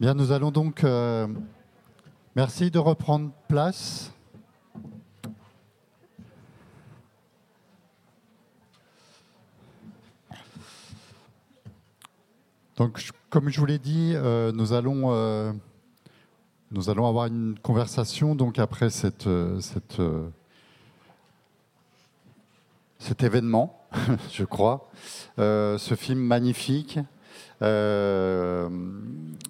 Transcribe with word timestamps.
Bien, 0.00 0.14
nous 0.14 0.32
allons 0.32 0.50
donc. 0.50 0.82
euh, 0.82 1.28
merci 2.34 2.68
de 2.70 2.80
reprendre 2.80 3.30
place. 3.46 4.12
Donc, 12.76 13.08
comme 13.30 13.48
je 13.50 13.60
vous 13.60 13.66
l'ai 13.66 13.78
dit, 13.78 14.12
euh, 14.14 14.50
nous 14.50 14.72
allons. 14.72 15.12
euh, 15.12 15.52
nous 16.72 16.90
allons 16.90 17.06
avoir 17.06 17.26
une 17.26 17.56
conversation 17.62 18.34
donc 18.34 18.58
après 18.58 18.90
cette, 18.90 19.28
cette, 19.60 20.02
cet 22.98 23.22
événement, 23.22 23.80
je 24.32 24.42
crois. 24.42 24.90
Ce 25.38 25.94
film 25.96 26.18
magnifique 26.18 26.98
euh, 27.62 28.68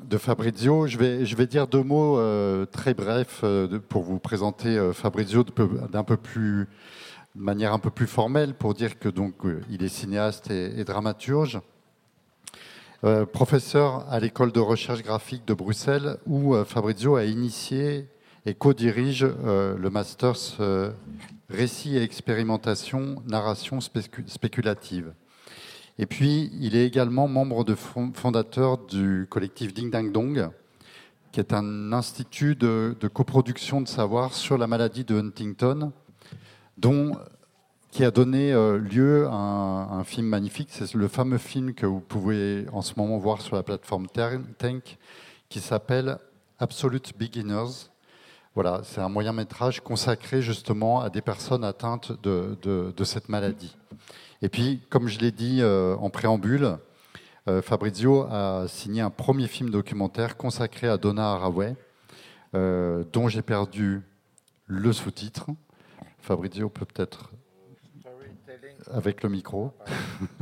de 0.04 0.18
Fabrizio. 0.18 0.86
Je 0.86 0.98
vais, 0.98 1.46
dire 1.46 1.66
deux 1.66 1.82
mots 1.82 2.18
euh, 2.18 2.66
très 2.66 2.94
brefs 2.94 3.40
euh, 3.44 3.78
pour 3.88 4.02
vous 4.02 4.18
présenter 4.18 4.90
Fabrizio 4.92 5.44
d'un 5.44 6.04
peu 6.04 6.16
plus, 6.16 6.68
de 7.34 7.40
manière 7.40 7.72
un 7.72 7.78
peu 7.78 7.90
plus 7.90 8.06
formelle, 8.06 8.54
pour 8.54 8.74
dire 8.74 8.98
que 8.98 9.08
donc 9.08 9.34
il 9.70 9.82
est 9.82 9.88
cinéaste 9.88 10.50
et, 10.50 10.84
dramaturge. 10.84 11.60
Professeur 13.34 14.06
à 14.08 14.18
l'école 14.18 14.50
de 14.50 14.60
recherche 14.60 15.02
graphique 15.02 15.44
de 15.46 15.52
Bruxelles, 15.52 16.16
où 16.26 16.54
Fabrizio 16.64 17.16
a 17.16 17.24
initié 17.24 18.08
et 18.46 18.54
co-dirige 18.54 19.26
le 19.26 19.90
Masters 19.90 20.58
Récit 21.50 21.98
et 21.98 22.02
expérimentation, 22.02 23.22
narration 23.26 23.78
spécu- 23.80 24.26
spéculative. 24.26 25.12
Et 25.98 26.06
puis, 26.06 26.50
il 26.60 26.74
est 26.74 26.86
également 26.86 27.28
membre 27.28 27.64
de 27.64 27.74
fond- 27.74 28.12
fondateur 28.12 28.78
du 28.78 29.26
collectif 29.30 29.72
Ding 29.72 29.90
Dang 29.90 30.10
Dong, 30.10 30.50
qui 31.30 31.38
est 31.38 31.52
un 31.52 31.92
institut 31.92 32.56
de, 32.56 32.96
coproduction 33.12 33.80
de 33.80 33.88
savoir 33.88 34.34
sur 34.34 34.58
la 34.58 34.66
maladie 34.66 35.04
de 35.04 35.18
Huntington, 35.18 35.92
dont 36.78 37.16
qui 37.92 38.04
a 38.04 38.10
donné 38.10 38.52
euh, 38.52 38.78
lieu 38.78 39.28
à 39.28 39.34
un, 39.36 40.02
film 40.02 40.26
magnifique. 40.26 40.68
C'est 40.72 40.94
le 40.94 41.06
fameux 41.06 41.38
film 41.38 41.74
que 41.74 41.86
vous 41.86 42.00
pouvez 42.00 42.66
en 42.72 42.82
ce 42.82 42.94
moment 42.96 43.18
voir 43.18 43.40
sur 43.40 43.54
la 43.54 43.62
plateforme 43.62 44.08
Tank, 44.08 44.98
qui 45.48 45.60
s'appelle 45.60 46.18
Absolute 46.58 47.12
Beginners. 47.16 47.88
Voilà, 48.56 48.80
c'est 48.82 49.00
un 49.00 49.08
moyen 49.08 49.32
métrage 49.32 49.80
consacré 49.80 50.42
justement 50.42 51.02
à 51.02 51.10
des 51.10 51.20
personnes 51.20 51.62
atteintes 51.62 52.10
de 52.20 53.04
cette 53.04 53.28
maladie. 53.28 53.76
Et 54.44 54.50
puis, 54.50 54.82
comme 54.90 55.08
je 55.08 55.18
l'ai 55.20 55.30
dit 55.32 55.60
euh, 55.62 55.96
en 55.96 56.10
préambule, 56.10 56.76
euh, 57.48 57.62
Fabrizio 57.62 58.26
a 58.30 58.66
signé 58.68 59.00
un 59.00 59.08
premier 59.08 59.46
film 59.48 59.70
documentaire 59.70 60.36
consacré 60.36 60.86
à 60.86 60.98
Donna 60.98 61.32
Haraway, 61.32 61.74
euh, 62.54 63.04
dont 63.10 63.26
j'ai 63.28 63.40
perdu 63.40 64.02
le 64.66 64.92
sous-titre. 64.92 65.46
Fabrizio 66.18 66.68
peut 66.68 66.84
peut-être 66.84 67.30
avec 68.92 69.22
le 69.22 69.30
micro. 69.30 69.72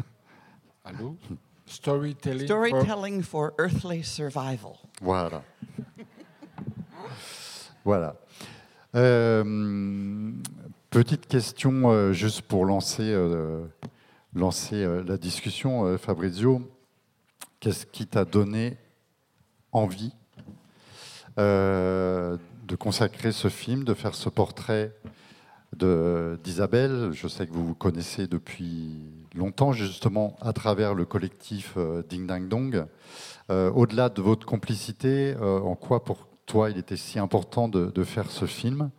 Allô? 0.84 1.16
Storytelling. 1.64 2.48
for- 2.48 2.56
Storytelling 2.74 3.22
for 3.22 3.52
Earthly 3.56 4.02
Survival. 4.02 4.72
Voilà. 5.00 5.44
voilà. 7.84 8.16
Euh, 8.96 10.32
petite 10.90 11.28
question 11.28 11.90
euh, 11.92 12.12
juste 12.12 12.42
pour 12.42 12.66
lancer, 12.66 13.04
euh, 13.04 13.64
lancer 14.34 14.76
euh, 14.76 15.02
la 15.06 15.16
discussion, 15.16 15.84
euh, 15.84 15.98
Fabrizio. 15.98 16.62
Qu'est-ce 17.60 17.86
qui 17.86 18.06
t'a 18.06 18.24
donné 18.24 18.76
envie 19.70 20.12
euh, 21.38 22.36
de 22.66 22.76
consacrer 22.76 23.32
ce 23.32 23.48
film, 23.48 23.84
de 23.84 23.94
faire 23.94 24.14
ce 24.14 24.28
portrait 24.28 24.94
d'Isabelle? 25.72 27.10
Je 27.12 27.28
sais 27.28 27.46
que 27.46 27.52
vous 27.52 27.66
vous 27.66 27.74
connaissez 27.74 28.26
depuis 28.26 28.98
longtemps, 29.34 29.72
justement 29.72 30.36
à 30.40 30.52
travers 30.52 30.94
le 30.94 31.04
collectif 31.04 31.78
Ding 32.08 32.26
Dang 32.26 32.48
Dong. 32.48 32.84
Au-delà 33.48 34.08
de 34.08 34.20
votre 34.20 34.44
complicité, 34.44 35.34
en 35.40 35.74
quoi 35.74 36.04
pour 36.04 36.26
toi 36.44 36.68
il 36.68 36.76
était 36.76 36.96
si 36.96 37.18
important 37.18 37.68
de, 37.68 37.86
de 37.86 38.04
faire 38.04 38.30
ce 38.30 38.44
film? 38.44 38.90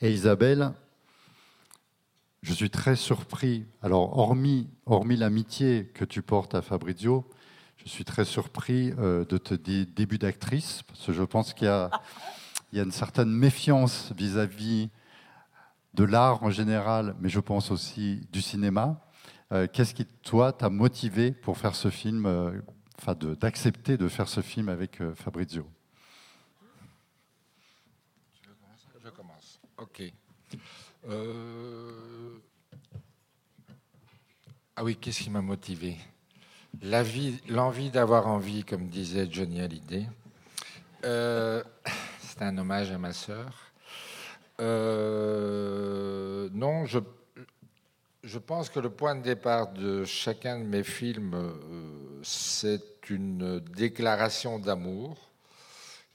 Et 0.00 0.12
Isabelle, 0.12 0.72
je 2.46 2.54
suis 2.54 2.70
très 2.70 2.94
surpris. 2.94 3.66
Alors, 3.82 4.16
hormis, 4.16 4.68
hormis 4.86 5.16
l'amitié 5.16 5.86
que 5.92 6.04
tu 6.04 6.22
portes 6.22 6.54
à 6.54 6.62
Fabrizio, 6.62 7.28
je 7.76 7.88
suis 7.88 8.04
très 8.04 8.24
surpris 8.24 8.92
euh, 8.98 9.24
de 9.24 9.36
tes 9.36 9.58
dé- 9.58 9.84
débuts 9.84 10.18
d'actrice, 10.18 10.84
parce 10.86 11.04
que 11.06 11.12
je 11.12 11.24
pense 11.24 11.52
qu'il 11.54 11.66
y 11.66 12.76
y 12.76 12.80
a 12.80 12.82
une 12.84 12.92
certaine 12.92 13.30
méfiance 13.30 14.12
vis-à-vis 14.16 14.90
de 15.94 16.04
l'art 16.04 16.44
en 16.44 16.50
général, 16.50 17.16
mais 17.20 17.28
je 17.28 17.40
pense 17.40 17.72
aussi 17.72 18.20
du 18.30 18.40
cinéma. 18.40 19.00
Euh, 19.52 19.66
Qu'est-ce 19.72 19.92
qui, 19.92 20.04
toi, 20.04 20.52
t'a 20.52 20.70
motivé 20.70 21.32
pour 21.32 21.58
faire 21.58 21.74
ce 21.74 21.90
film, 21.90 22.26
euh, 22.26 22.60
enfin, 23.00 23.16
d'accepter 23.40 23.96
de, 23.96 24.06
faire 24.06 24.28
ce 24.28 24.40
film 24.40 24.68
avec 24.68 25.00
Fabrizio? 25.16 25.68
Je 29.04 29.10
commence. 29.10 29.60
Ok. 29.78 30.12
Euh, 31.08 31.92
Ah 34.78 34.84
oui, 34.84 34.94
qu'est-ce 34.94 35.22
qui 35.22 35.30
m'a 35.30 35.40
motivé? 35.40 35.96
L'envie 36.82 37.90
d'avoir 37.90 38.26
envie, 38.26 38.62
comme 38.62 38.88
disait 38.88 39.26
Johnny 39.30 39.62
Hallyday. 39.62 40.06
Euh, 41.04 41.64
C'est 42.20 42.42
un 42.42 42.58
hommage 42.58 42.90
à 42.90 42.98
ma 42.98 43.14
sœur. 43.14 43.54
Euh, 44.60 46.50
non, 46.52 46.84
je, 46.84 46.98
je 48.22 48.38
pense 48.38 48.68
que 48.68 48.78
le 48.78 48.90
point 48.90 49.14
de 49.14 49.22
départ 49.22 49.72
de 49.72 50.04
chacun 50.04 50.58
de 50.58 50.64
mes 50.64 50.84
films, 50.84 51.32
euh, 51.34 52.20
c'est 52.22 53.08
une 53.08 53.60
déclaration 53.60 54.58
d'amour. 54.58 55.16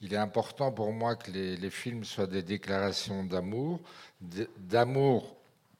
Il 0.01 0.13
est 0.13 0.17
important 0.17 0.71
pour 0.71 0.93
moi 0.93 1.15
que 1.15 1.31
les, 1.31 1.57
les 1.57 1.69
films 1.71 2.03
soient 2.03 2.27
des 2.27 2.43
déclarations 2.43 3.23
d'amour, 3.23 3.79
d'amour 4.19 5.35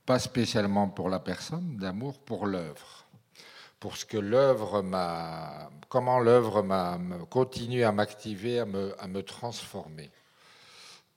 pas 0.06 0.20
spécialement 0.20 0.90
pour 0.90 1.10
la 1.10 1.20
personne, 1.20 1.78
d'amour 1.78 2.20
pour 2.20 2.48
l'œuvre, 2.48 3.06
pour 3.80 3.98
ce 3.98 4.06
que 4.06 4.18
l'œuvre 4.18 4.82
m'a, 4.82 5.70
comment 5.90 6.20
l'œuvre 6.20 6.62
m'a 6.62 7.00
continue 7.30 7.84
à 7.84 7.92
m'activer, 7.92 8.60
à 8.60 8.66
me, 8.66 8.96
à 9.02 9.08
me 9.08 9.24
transformer. 9.24 10.12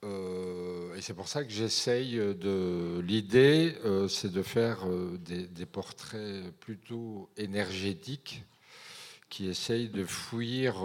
Euh, 0.05 0.95
et 0.97 1.01
c'est 1.01 1.15
pour 1.15 1.29
ça 1.29 1.45
que 1.45 1.51
j'essaye 1.51 2.17
de. 2.17 3.01
L'idée, 3.01 3.77
euh, 3.85 4.07
c'est 4.09 4.31
de 4.31 4.43
faire 4.43 4.87
euh, 4.87 5.19
des, 5.19 5.47
des 5.47 5.67
portraits 5.67 6.51
plutôt 6.61 7.31
énergétiques 7.37 8.45
qui 9.31 9.49
essayent 9.49 9.89
de 9.89 10.05
fuir 10.05 10.77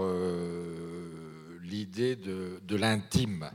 l'idée 1.61 2.15
de, 2.15 2.59
de 2.63 2.75
l'intime. 2.75 3.51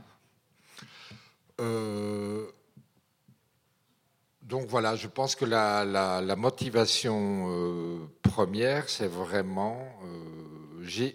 Donc 4.45 4.67
voilà, 4.67 4.95
je 4.95 5.07
pense 5.07 5.35
que 5.35 5.43
la, 5.43 6.35
motivation 6.37 7.47
euh, 7.49 7.99
première, 8.21 8.89
c'est 8.89 9.07
vraiment... 9.07 9.79
euh, 10.03 10.25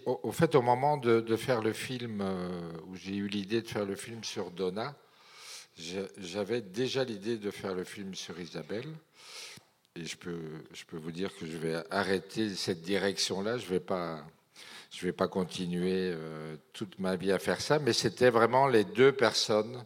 au, 0.07 0.33
fait, 0.33 0.57
au 0.57 0.63
moment 0.63 0.97
de, 0.97 1.37
faire 1.37 1.63
le 1.63 1.73
film, 1.73 2.21
euh, 2.21 2.73
où 2.89 2.97
j'ai 2.97 3.15
eu 3.15 3.29
l'idée 3.29 3.63
de 3.63 3.69
faire 3.69 3.85
le 3.85 3.95
film 3.95 4.25
sur 4.25 4.51
Donna, 4.51 4.97
j'avais 6.19 6.61
déjà 6.61 7.05
l'idée 7.05 7.39
de 7.39 7.51
faire 7.53 7.75
le 7.75 7.85
film 7.85 8.15
sur 8.15 8.39
Isabelle. 8.41 8.89
Et 9.95 10.05
je 10.05 10.17
peux, 10.17 10.65
je 10.73 10.85
peux 10.85 10.97
vous 10.97 11.13
dire 11.13 11.31
que 11.37 11.47
je 11.47 11.57
vais 11.57 11.83
arrêter 11.91 12.55
cette 12.57 12.83
direction-là. 12.83 13.59
Je 13.59 13.67
ne 13.67 13.79
vais 13.79 13.83
vais 15.03 15.13
pas 15.13 15.29
continuer 15.29 16.13
euh, 16.13 16.57
toute 16.73 16.99
ma 16.99 17.15
vie 17.15 17.31
à 17.31 17.39
faire 17.39 17.61
ça. 17.61 17.79
Mais 17.79 17.93
c'était 17.93 18.31
vraiment 18.31 18.67
les 18.67 18.85
deux 18.85 19.13
personnes 19.13 19.85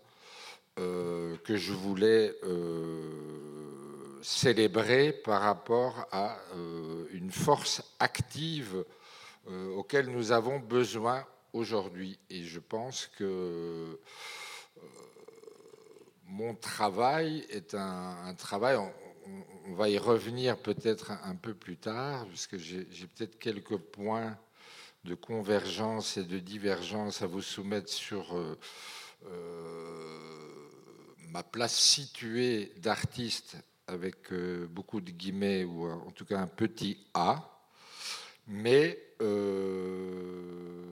euh, 0.81 1.37
que 1.45 1.57
je 1.57 1.73
voulais 1.73 2.35
euh, 2.43 4.19
célébrer 4.23 5.13
par 5.13 5.43
rapport 5.43 6.09
à 6.11 6.37
euh, 6.57 7.07
une 7.13 7.31
force 7.31 7.81
active 8.01 8.85
auquel 9.77 10.07
nous 10.07 10.33
avons 10.33 10.59
besoin 10.59 11.25
aujourd'hui. 11.53 12.19
Et 12.31 12.43
je 12.43 12.59
pense 12.59 13.07
que 13.19 14.01
mon 16.25 16.55
travail 16.55 17.47
est 17.51 17.75
un, 17.75 18.35
travail, 18.37 18.79
on, 19.67 19.75
va 19.75 19.91
y 19.91 19.99
revenir 19.99 20.57
peut-être 20.57 21.13
un, 21.23 21.37
peu 21.37 21.53
plus 21.53 21.77
tard, 21.77 22.27
parce 22.27 22.47
que 22.47 22.57
j'ai 22.57 23.07
peut-être 23.15 23.39
quelques 23.39 23.77
points 23.77 24.37
de 25.05 25.15
convergence 25.15 26.17
et 26.17 26.25
de 26.25 26.39
divergence 26.39 27.21
à 27.21 27.27
vous 27.27 27.43
soumettre 27.43 27.91
sur 27.91 28.35
ma 31.35 31.43
place 31.43 31.75
située 31.75 32.73
d'artiste 32.77 33.57
avec 33.89 34.33
euh, 34.33 34.69
beaucoup 34.71 35.01
de 35.01 35.11
guillemets 35.11 35.65
ou 35.65 35.91
en 35.91 36.13
tout 36.13 36.25
cas 36.25 36.39
un 36.39 36.47
petit 36.47 36.97
A. 37.13 37.61
Mais 38.47 38.99
euh, 39.21 40.85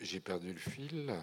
J'ai 0.00 0.20
perdu 0.20 0.52
le 0.52 0.58
fil. 0.58 1.14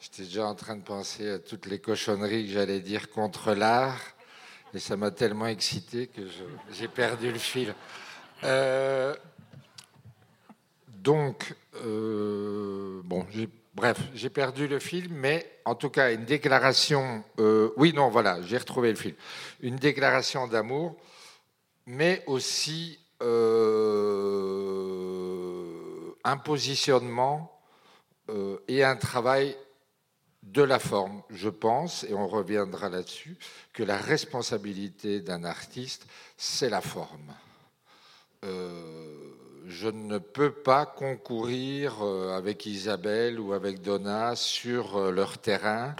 J'étais 0.00 0.24
déjà 0.24 0.46
en 0.46 0.54
train 0.54 0.76
de 0.76 0.82
penser 0.82 1.30
à 1.30 1.38
toutes 1.38 1.64
les 1.64 1.78
cochonneries 1.78 2.46
que 2.46 2.52
j'allais 2.52 2.80
dire 2.80 3.10
contre 3.10 3.54
l'art. 3.54 4.00
Et 4.74 4.78
ça 4.78 4.96
m'a 4.96 5.10
tellement 5.10 5.46
excité 5.46 6.08
que 6.08 6.22
j'ai 6.72 6.88
perdu 6.88 7.32
le 7.32 7.38
fil. 7.38 7.74
Euh, 8.42 9.14
donc, 10.88 11.54
euh, 11.76 13.00
bon, 13.04 13.26
bref, 13.74 13.98
j'ai 14.14 14.30
perdu 14.30 14.68
le 14.68 14.78
fil, 14.78 15.08
mais 15.12 15.60
en 15.64 15.74
tout 15.74 15.90
cas, 15.90 16.12
une 16.12 16.24
déclaration. 16.24 17.24
Euh, 17.38 17.70
oui, 17.76 17.92
non, 17.92 18.08
voilà, 18.08 18.40
j'ai 18.42 18.58
retrouvé 18.58 18.90
le 18.90 18.96
fil. 18.96 19.14
Une 19.60 19.76
déclaration 19.76 20.46
d'amour, 20.46 20.96
mais 21.86 22.22
aussi 22.26 22.98
un 26.24 26.36
positionnement 26.36 27.50
et 28.68 28.84
un 28.84 28.96
travail 28.96 29.56
de 30.44 30.62
la 30.62 30.78
forme. 30.78 31.22
Je 31.30 31.48
pense, 31.48 32.04
et 32.04 32.14
on 32.14 32.28
reviendra 32.28 32.88
là-dessus, 32.88 33.36
que 33.72 33.82
la 33.82 33.96
responsabilité 33.96 35.20
d'un 35.20 35.44
artiste, 35.44 36.06
c'est 36.36 36.68
la 36.68 36.80
forme. 36.80 37.34
Euh, 38.44 39.23
je 39.66 39.88
ne 39.88 40.18
peux 40.18 40.52
pas 40.52 40.84
concourir 40.84 42.02
euh, 42.02 42.36
avec 42.36 42.66
Isabelle 42.66 43.40
ou 43.40 43.54
avec 43.54 43.80
Donna 43.80 44.36
sur 44.36 44.96
euh, 44.96 45.10
leur 45.10 45.38
terrain. 45.38 45.96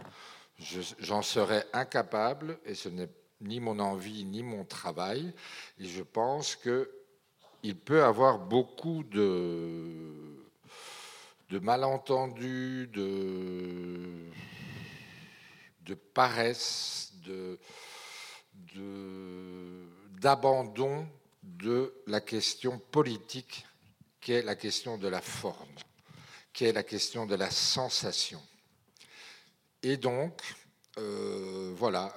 J'en 0.99 1.23
serais 1.23 1.67
incapable 1.73 2.59
et 2.65 2.75
ce 2.75 2.89
n'est 2.89 3.09
ni 3.41 3.61
mon 3.61 3.79
envie 3.79 4.25
ni 4.25 4.43
mon 4.43 4.65
travail. 4.65 5.33
Et 5.79 5.87
je 5.87 6.03
pense 6.03 6.57
qu'il 6.57 7.77
peut 7.77 8.05
avoir 8.05 8.39
beaucoup 8.39 9.03
de 9.03 9.59
malentendus, 11.51 12.89
de, 12.93 14.11
de 15.87 15.95
paresse, 15.95 17.13
d'abandon 20.21 21.07
de, 21.65 21.95
la 22.07 22.21
question 22.21 22.79
politique 22.79 23.67
qui 24.21 24.33
est 24.33 24.43
la 24.43 24.55
question 24.55 24.99
de 24.99 25.09
la 25.09 25.21
forme, 25.21 25.75
qui 26.53 26.67
est 26.67 26.73
la 26.73 26.83
question 26.83 27.25
de 27.27 27.35
la 27.35 27.51
sensation. 27.51 28.41
Et 29.83 29.97
donc, 29.97 30.41
euh, 30.99 31.73
voilà, 31.77 32.15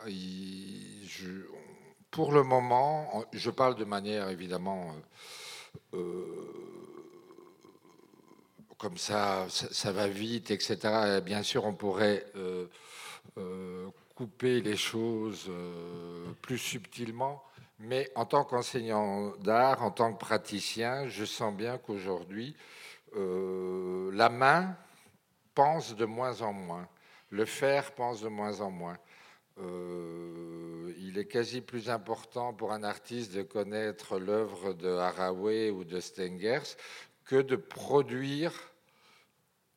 pour 2.11 2.31
le 2.33 2.43
moment, 2.43 3.25
je 3.33 3.49
parle 3.49 3.75
de 3.75 3.85
manière 3.85 4.29
évidemment 4.29 4.93
euh, 5.93 5.97
euh, 5.97 6.71
comme 8.77 8.97
ça, 8.97 9.47
ça, 9.49 9.91
va 9.91 10.07
vite, 10.07 10.51
etc. 10.51 11.21
bien 11.23 11.41
sûr, 11.41 11.65
on 11.65 11.73
pourrait 11.73 12.25
couper 14.13 14.61
les 14.61 14.77
choses 14.77 15.49
plus 16.41 16.59
subtilement, 16.59 17.43
mais 17.79 18.09
en 18.15 18.25
tant 18.25 18.43
qu'enseignant 18.43 19.35
d'art, 19.37 19.83
en 19.83 19.91
tant 19.91 20.13
que 20.13 20.19
praticien, 20.19 21.07
je 21.07 21.25
sens 21.25 21.53
bien 21.53 21.77
qu'aujourd'hui, 21.77 22.55
la 23.15 24.29
main 24.29 24.75
pense 25.53 25.95
de 25.95 26.05
moins 26.05 26.41
en 26.41 26.53
moins, 26.53 26.87
le 27.29 27.45
faire 27.45 27.93
pense 27.93 28.21
de 28.21 28.27
moins 28.27 28.61
en 28.61 28.71
moins. 28.71 28.97
il 29.57 31.17
est 31.17 31.27
quasi 31.27 31.61
plus 31.61 31.89
important 31.89 32.53
pour 32.53 32.71
un 32.71 32.83
artiste 32.83 33.33
de 33.33 33.43
connaître 33.43 34.19
l'œuvre 34.19 34.73
de 34.73 34.89
Haraway 34.89 35.71
ou 35.71 35.83
de 35.83 35.99
Stengers 35.99 36.75
que 37.25 37.41
de 37.41 37.55
produire 37.55 38.53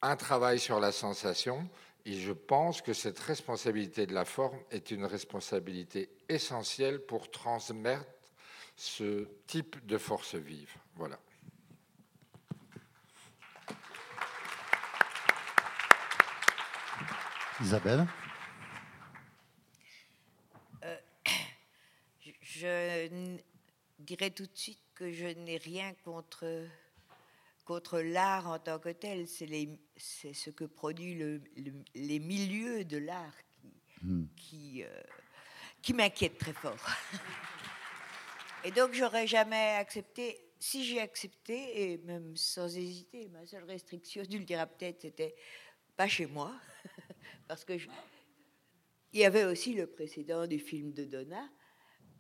un 0.02 0.16
travail 0.16 0.58
sur 0.58 0.80
la 0.80 0.92
sensation. 0.92 1.68
Et 2.04 2.14
je 2.14 2.32
pense 2.32 2.82
que 2.82 2.92
cette 2.92 3.18
responsabilité 3.18 4.06
de 4.06 4.14
la 4.14 4.24
forme 4.24 4.58
est 4.70 4.90
une 4.90 5.04
responsabilité 5.04 6.10
essentielle 6.28 7.00
pour 7.00 7.30
transmettre 7.30 8.06
ce 8.76 9.28
type 9.46 9.84
de 9.86 9.98
force 9.98 10.34
vive. 10.34 10.74
Voilà. 10.94 11.18
Isabelle? 17.60 18.06
Euh, 20.84 20.96
Je 22.40 23.38
dirais 23.98 24.30
tout 24.30 24.46
de 24.46 24.56
suite 24.56 24.80
que 24.94 25.12
je 25.12 25.26
n'ai 25.26 25.58
rien 25.58 25.92
contre 26.04 26.44
contre 27.70 28.00
l'art 28.00 28.48
en 28.48 28.58
tant 28.58 28.80
que 28.80 28.88
tel, 28.88 29.28
c'est 29.28 30.34
ce 30.34 30.50
que 30.50 30.64
produit 30.64 31.14
le, 31.14 31.40
les 31.94 32.18
milieux 32.18 32.84
de 32.84 32.98
l'art 32.98 33.36
qui, 33.52 34.28
qui, 34.36 34.82
euh, 34.82 35.02
qui 35.80 35.94
m'inquiètent 35.94 36.38
très 36.38 36.52
fort. 36.52 36.84
Et 38.64 38.72
donc, 38.72 38.92
j'aurais 38.92 39.28
jamais 39.28 39.76
accepté, 39.76 40.52
si 40.58 40.84
j'ai 40.84 41.00
accepté, 41.00 41.92
et 41.92 41.98
même 41.98 42.36
sans 42.36 42.76
hésiter, 42.76 43.28
ma 43.28 43.46
seule 43.46 43.62
restriction, 43.62 44.24
tu 44.28 44.38
le 44.38 44.44
diras 44.44 44.66
peut-être, 44.66 45.02
c'était 45.02 45.36
pas 45.96 46.08
chez 46.08 46.26
moi, 46.26 46.52
parce 47.46 47.64
que 47.64 47.74
il 49.12 49.20
y 49.20 49.24
avait 49.24 49.44
aussi 49.44 49.74
le 49.74 49.86
précédent 49.86 50.48
du 50.48 50.58
film 50.58 50.92
de 50.92 51.04
Donna, 51.04 51.48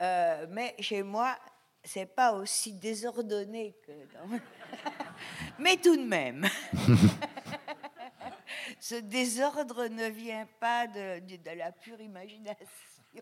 euh, 0.00 0.46
mais 0.48 0.76
chez 0.78 1.02
moi, 1.02 1.36
c'est 1.82 2.06
pas 2.06 2.34
aussi 2.34 2.74
désordonné 2.74 3.76
que 3.84 3.92
dans... 4.14 4.38
Mais 5.58 5.76
tout 5.76 5.96
de 5.96 6.04
même, 6.04 6.46
ce 8.80 8.94
désordre 8.96 9.86
ne 9.88 10.08
vient 10.08 10.46
pas 10.58 10.86
de, 10.86 11.20
la 11.56 11.72
pure 11.72 12.00
imagination. 12.00 12.66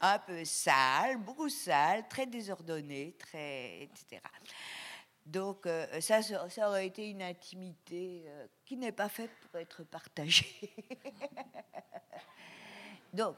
Un 0.00 0.18
peu 0.20 0.44
sale, 0.44 1.16
beaucoup 1.18 1.48
sale, 1.48 2.06
très 2.08 2.26
désordonné, 2.26 3.16
etc. 3.32 4.22
Donc 5.26 5.66
euh, 5.66 6.00
ça, 6.00 6.22
ça 6.22 6.68
aurait 6.68 6.86
été 6.86 7.10
une 7.10 7.22
intimité 7.22 8.22
euh, 8.26 8.46
qui 8.64 8.76
n'est 8.76 8.92
pas 8.92 9.10
faite 9.10 9.32
pour 9.40 9.58
être 9.60 9.82
partagée. 9.84 10.72
Donc, 13.12 13.36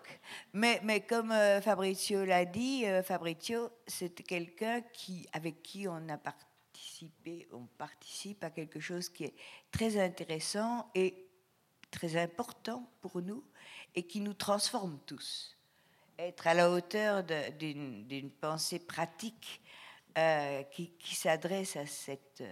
mais, 0.53 0.81
mais 0.83 1.01
comme 1.01 1.31
euh, 1.31 1.61
Fabrizio 1.61 2.25
l'a 2.25 2.45
dit, 2.45 2.85
euh, 2.87 3.03
Fabrizio, 3.03 3.71
c'est 3.87 4.15
quelqu'un 4.23 4.81
qui, 4.81 5.29
avec 5.33 5.63
qui 5.63 5.87
on 5.87 6.09
a 6.09 6.19
participé, 6.19 7.49
on 7.53 7.67
participe 7.79 8.43
à 8.43 8.51
quelque 8.51 8.81
chose 8.81 9.09
qui 9.09 9.25
est 9.25 9.35
très 9.71 9.97
intéressant 10.01 10.91
et 10.95 11.29
très 11.91 12.17
important 12.17 12.91
pour 13.01 13.23
nous 13.23 13.45
et 13.95 14.03
qui 14.03 14.21
nous 14.21 14.35
transforme 14.35 14.99
tous. 15.07 15.57
Être 16.19 16.49
à 16.49 16.55
la 16.55 16.71
hauteur 16.71 17.23
d'une 17.25 18.31
pensée 18.41 18.81
pratique 18.81 19.63
euh, 20.19 20.65
qui, 20.65 20.91
qui 20.99 21.15
s'adresse 21.15 21.77
à 21.77 21.87
cette, 21.87 22.43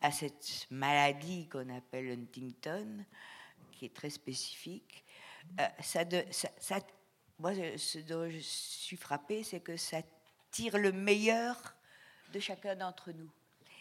à 0.00 0.10
cette 0.10 0.66
maladie 0.70 1.46
qu'on 1.48 1.68
appelle 1.68 2.10
Huntington, 2.10 3.04
qui 3.70 3.84
est 3.84 3.94
très 3.94 4.10
spécifique 4.10 5.04
euh, 5.60 5.66
ça, 5.80 6.04
moi, 7.38 7.52
ce 7.76 7.98
dont 7.98 8.28
je 8.28 8.38
suis 8.38 8.96
frappée, 8.96 9.42
c'est 9.42 9.60
que 9.60 9.76
ça 9.76 9.98
tire 10.50 10.78
le 10.78 10.92
meilleur 10.92 11.74
de 12.32 12.40
chacun 12.40 12.76
d'entre 12.76 13.12
nous. 13.12 13.30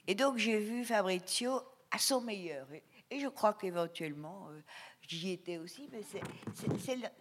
Et 0.08 0.15
donc, 0.15 0.38
j'ai 0.38 0.60
vu 0.60 0.84
Fabrizio 0.84 1.62
à 1.91 1.98
son 1.98 2.22
meilleur. 2.22 2.68
Et, 3.10 3.20
je 3.20 3.27
crois 3.27 3.53
qu'éventuellement, 3.53 4.48
euh, 4.50 4.62
j'y 5.01 5.32
étais 5.32 5.58
aussi, 5.58 5.89
mais 5.91 6.01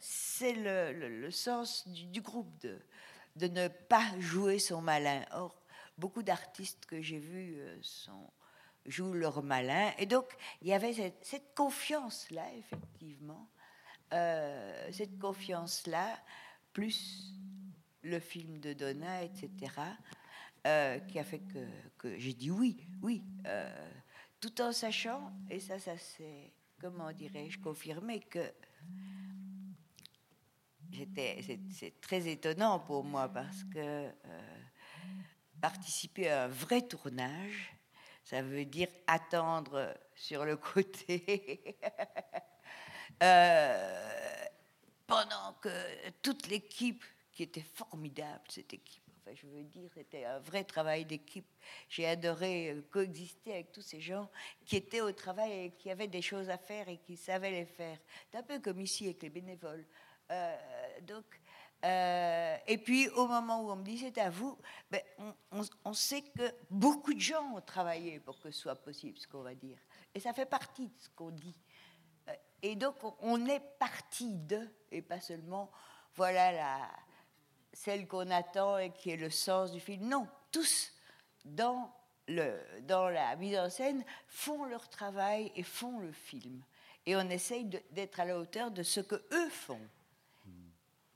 c'est 0.01 0.55
le, 0.55 0.93
le, 0.93 1.21
le, 1.21 1.31
sens 1.31 1.87
du, 1.89 2.07
du, 2.07 2.21
groupe 2.21 2.57
de, 2.61 2.79
de 3.37 3.49
ne 3.49 3.69
pas 3.69 4.05
jouer 4.21 4.59
son 4.61 4.81
malin. 4.81 5.25
Or, 5.33 5.61
beaucoup 5.99 6.23
d'artistes 6.23 6.87
que 6.87 7.03
j'ai 7.03 7.19
vus 7.19 7.57
euh, 7.59 7.77
sont, 7.83 8.31
jouent 8.87 9.15
leur 9.15 9.43
malin. 9.43 9.93
Et 9.99 10.07
donc, 10.07 10.27
il 10.63 10.69
y 10.69 10.73
avait 10.73 10.93
cette 11.23 11.55
confiance-là, 11.55 12.47
effectivement, 12.57 13.49
euh, 14.13 14.89
cette 14.93 15.19
confiance-là, 15.19 16.19
plus 16.73 17.35
le 18.03 18.19
film 18.19 18.59
de 18.59 18.73
Donna, 18.73 19.23
etc., 19.23 19.51
euh, 20.67 20.99
qui 21.01 21.19
a 21.19 21.25
fait 21.25 21.43
que, 21.99 22.19
j'ai 22.19 22.35
dit 22.35 22.51
oui, 22.51 22.87
oui, 23.03 23.23
euh, 23.47 23.91
tout 24.41 24.61
en 24.61 24.73
sachant, 24.73 25.33
et 25.49 25.61
ça, 25.61 25.79
ça 25.79 25.97
c'est, 25.97 26.53
comment 26.81 27.13
dirais-je, 27.13 27.59
confirmé 27.59 28.21
que 28.21 28.53
c'est 30.93 32.01
très 32.01 32.27
étonnant 32.29 32.81
pour 32.81 33.05
moi 33.05 33.29
parce 33.29 33.63
que 33.73 34.11
participer 35.61 36.29
à 36.29 36.45
un 36.45 36.49
vrai 36.49 36.83
tournage, 36.83 37.77
ça 38.25 38.43
veut 38.43 38.65
dire 38.65 38.89
attendre 39.07 39.97
sur 40.15 40.45
le 40.45 40.57
côté 40.57 41.79
pendant 45.07 45.53
que 45.61 46.11
toute 46.23 46.49
l'équipe, 46.49 47.05
qui 47.33 47.45
était 47.45 47.65
formidable, 47.75 48.43
cette 48.49 48.75
équipe, 48.75 49.01
Enfin, 49.23 49.35
je 49.35 49.47
veux 49.47 49.65
dire, 49.65 49.91
c'était 49.95 50.25
un 50.25 50.39
vrai 50.39 50.65
travail 50.65 51.05
d'équipe. 51.05 51.47
J'ai 51.89 52.07
adoré 52.07 52.71
euh, 52.71 52.83
coexister 52.91 53.53
avec 53.53 53.73
tous 53.73 53.83
ces 53.83 54.01
gens 54.01 54.31
qui 54.65 54.77
étaient 54.77 55.01
au 55.01 55.13
travail 55.13 55.53
et 55.53 55.71
qui 55.73 55.91
avaient 55.91 56.09
des 56.09 56.23
choses 56.23 56.49
à 56.49 56.57
faire 56.57 56.89
et 56.89 56.99
qui 56.99 57.17
savaient 57.17 57.51
les 57.51 57.67
faire. 57.67 57.99
C'est 58.31 58.39
un 58.39 58.43
peu 58.43 58.59
comme 58.61 58.81
ici 58.81 59.05
avec 59.05 59.23
les 59.23 59.31
bénévoles. 59.31 59.85
Euh, 60.31 60.57
donc, 61.03 61.25
euh, 61.85 62.57
et 62.67 62.79
puis, 62.79 63.09
au 63.11 63.27
moment 63.27 63.63
où 63.63 63.71
on 63.71 63.77
me 63.77 63.85
dit 63.85 63.99
c'est 63.99 64.19
à 64.19 64.31
vous, 64.31 64.59
ben, 64.91 65.01
on, 65.53 65.63
on, 65.85 65.93
sait 65.93 66.23
que 66.23 66.55
beaucoup 66.71 67.15
de 67.15 67.21
gens 67.21 67.57
ont 67.57 67.61
travaillé 67.61 68.21
pour 68.21 68.41
que 68.41 68.51
ce 68.51 68.59
soit 68.59 68.77
possible, 68.77 69.19
ce 69.19 69.27
qu'on 69.27 69.43
va 69.43 69.55
dire. 69.55 69.79
Et 70.15 70.21
ça 70.21 70.33
fait 70.33 70.47
partie 70.47 70.89
de 70.89 70.99
ce 70.99 71.09
qu'on 71.11 71.31
dit. 71.31 71.59
Et 72.63 72.77
donc, 72.77 72.97
on 73.21 73.47
est 73.47 73.63
parti 73.79 74.35
de, 74.35 74.69
et 74.93 75.03
pas 75.03 75.21
seulement, 75.21 75.71
voilà 76.15 76.53
la, 76.53 76.91
celle 77.73 78.07
qu'on 78.07 78.31
attend 78.31 78.79
et 78.79 78.91
qui 78.91 79.11
est 79.11 79.17
le 79.17 79.31
sens 79.31 79.73
du 79.73 79.81
film. 79.81 80.09
Non, 80.09 80.27
tous, 80.53 80.93
dans, 81.45 81.93
le, 82.29 82.61
dans 82.83 83.09
la 83.09 83.37
mise 83.37 83.59
en 83.59 83.71
scène, 83.71 84.05
font 84.27 84.65
leur 84.65 84.89
travail 84.89 85.53
et 85.57 85.63
font 85.63 85.99
le 86.01 86.13
film. 86.13 86.63
Et 87.07 87.17
on 87.17 87.29
essaye 87.31 87.65
d'être 87.91 88.21
à 88.21 88.25
la 88.25 88.39
hauteur 88.39 88.71
de 88.71 88.83
ce 88.83 89.01
que 89.01 89.17
eux 89.33 89.49
font 89.49 89.81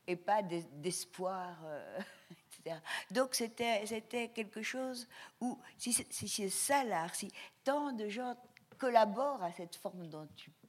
et 0.07 0.17
pas 0.17 0.43
d'espoir, 0.43 1.57
euh, 1.65 2.01
etc. 2.63 2.77
Donc 3.11 3.35
c'était 3.35 4.29
quelque 4.35 4.63
chose 4.63 5.09
où, 5.41 5.59
si 5.79 5.93
c'est 5.93 6.49
ça 6.51 6.85
l'art, 6.85 7.15
si 7.15 7.31
tant 7.63 7.93
de 7.93 8.09
gens 8.09 8.37
collaborent 8.79 9.43
à 9.43 9.53
cette 9.53 9.77
forme 9.77 10.07
dont 10.09 10.29
tu 10.37 10.51
parles, 10.51 10.64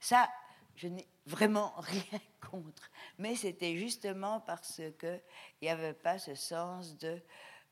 ça, 0.00 0.28
je 0.76 0.88
n'ai 0.88 1.06
vraiment 1.26 1.74
rien 1.78 2.20
contre. 2.50 2.90
Mais 3.18 3.36
c'était 3.36 3.76
justement 3.76 4.40
parce 4.40 4.80
qu'il 4.98 5.22
n'y 5.62 5.68
avait 5.68 5.94
pas 5.94 6.18
ce 6.18 6.34
sens 6.34 6.96
de 6.98 7.20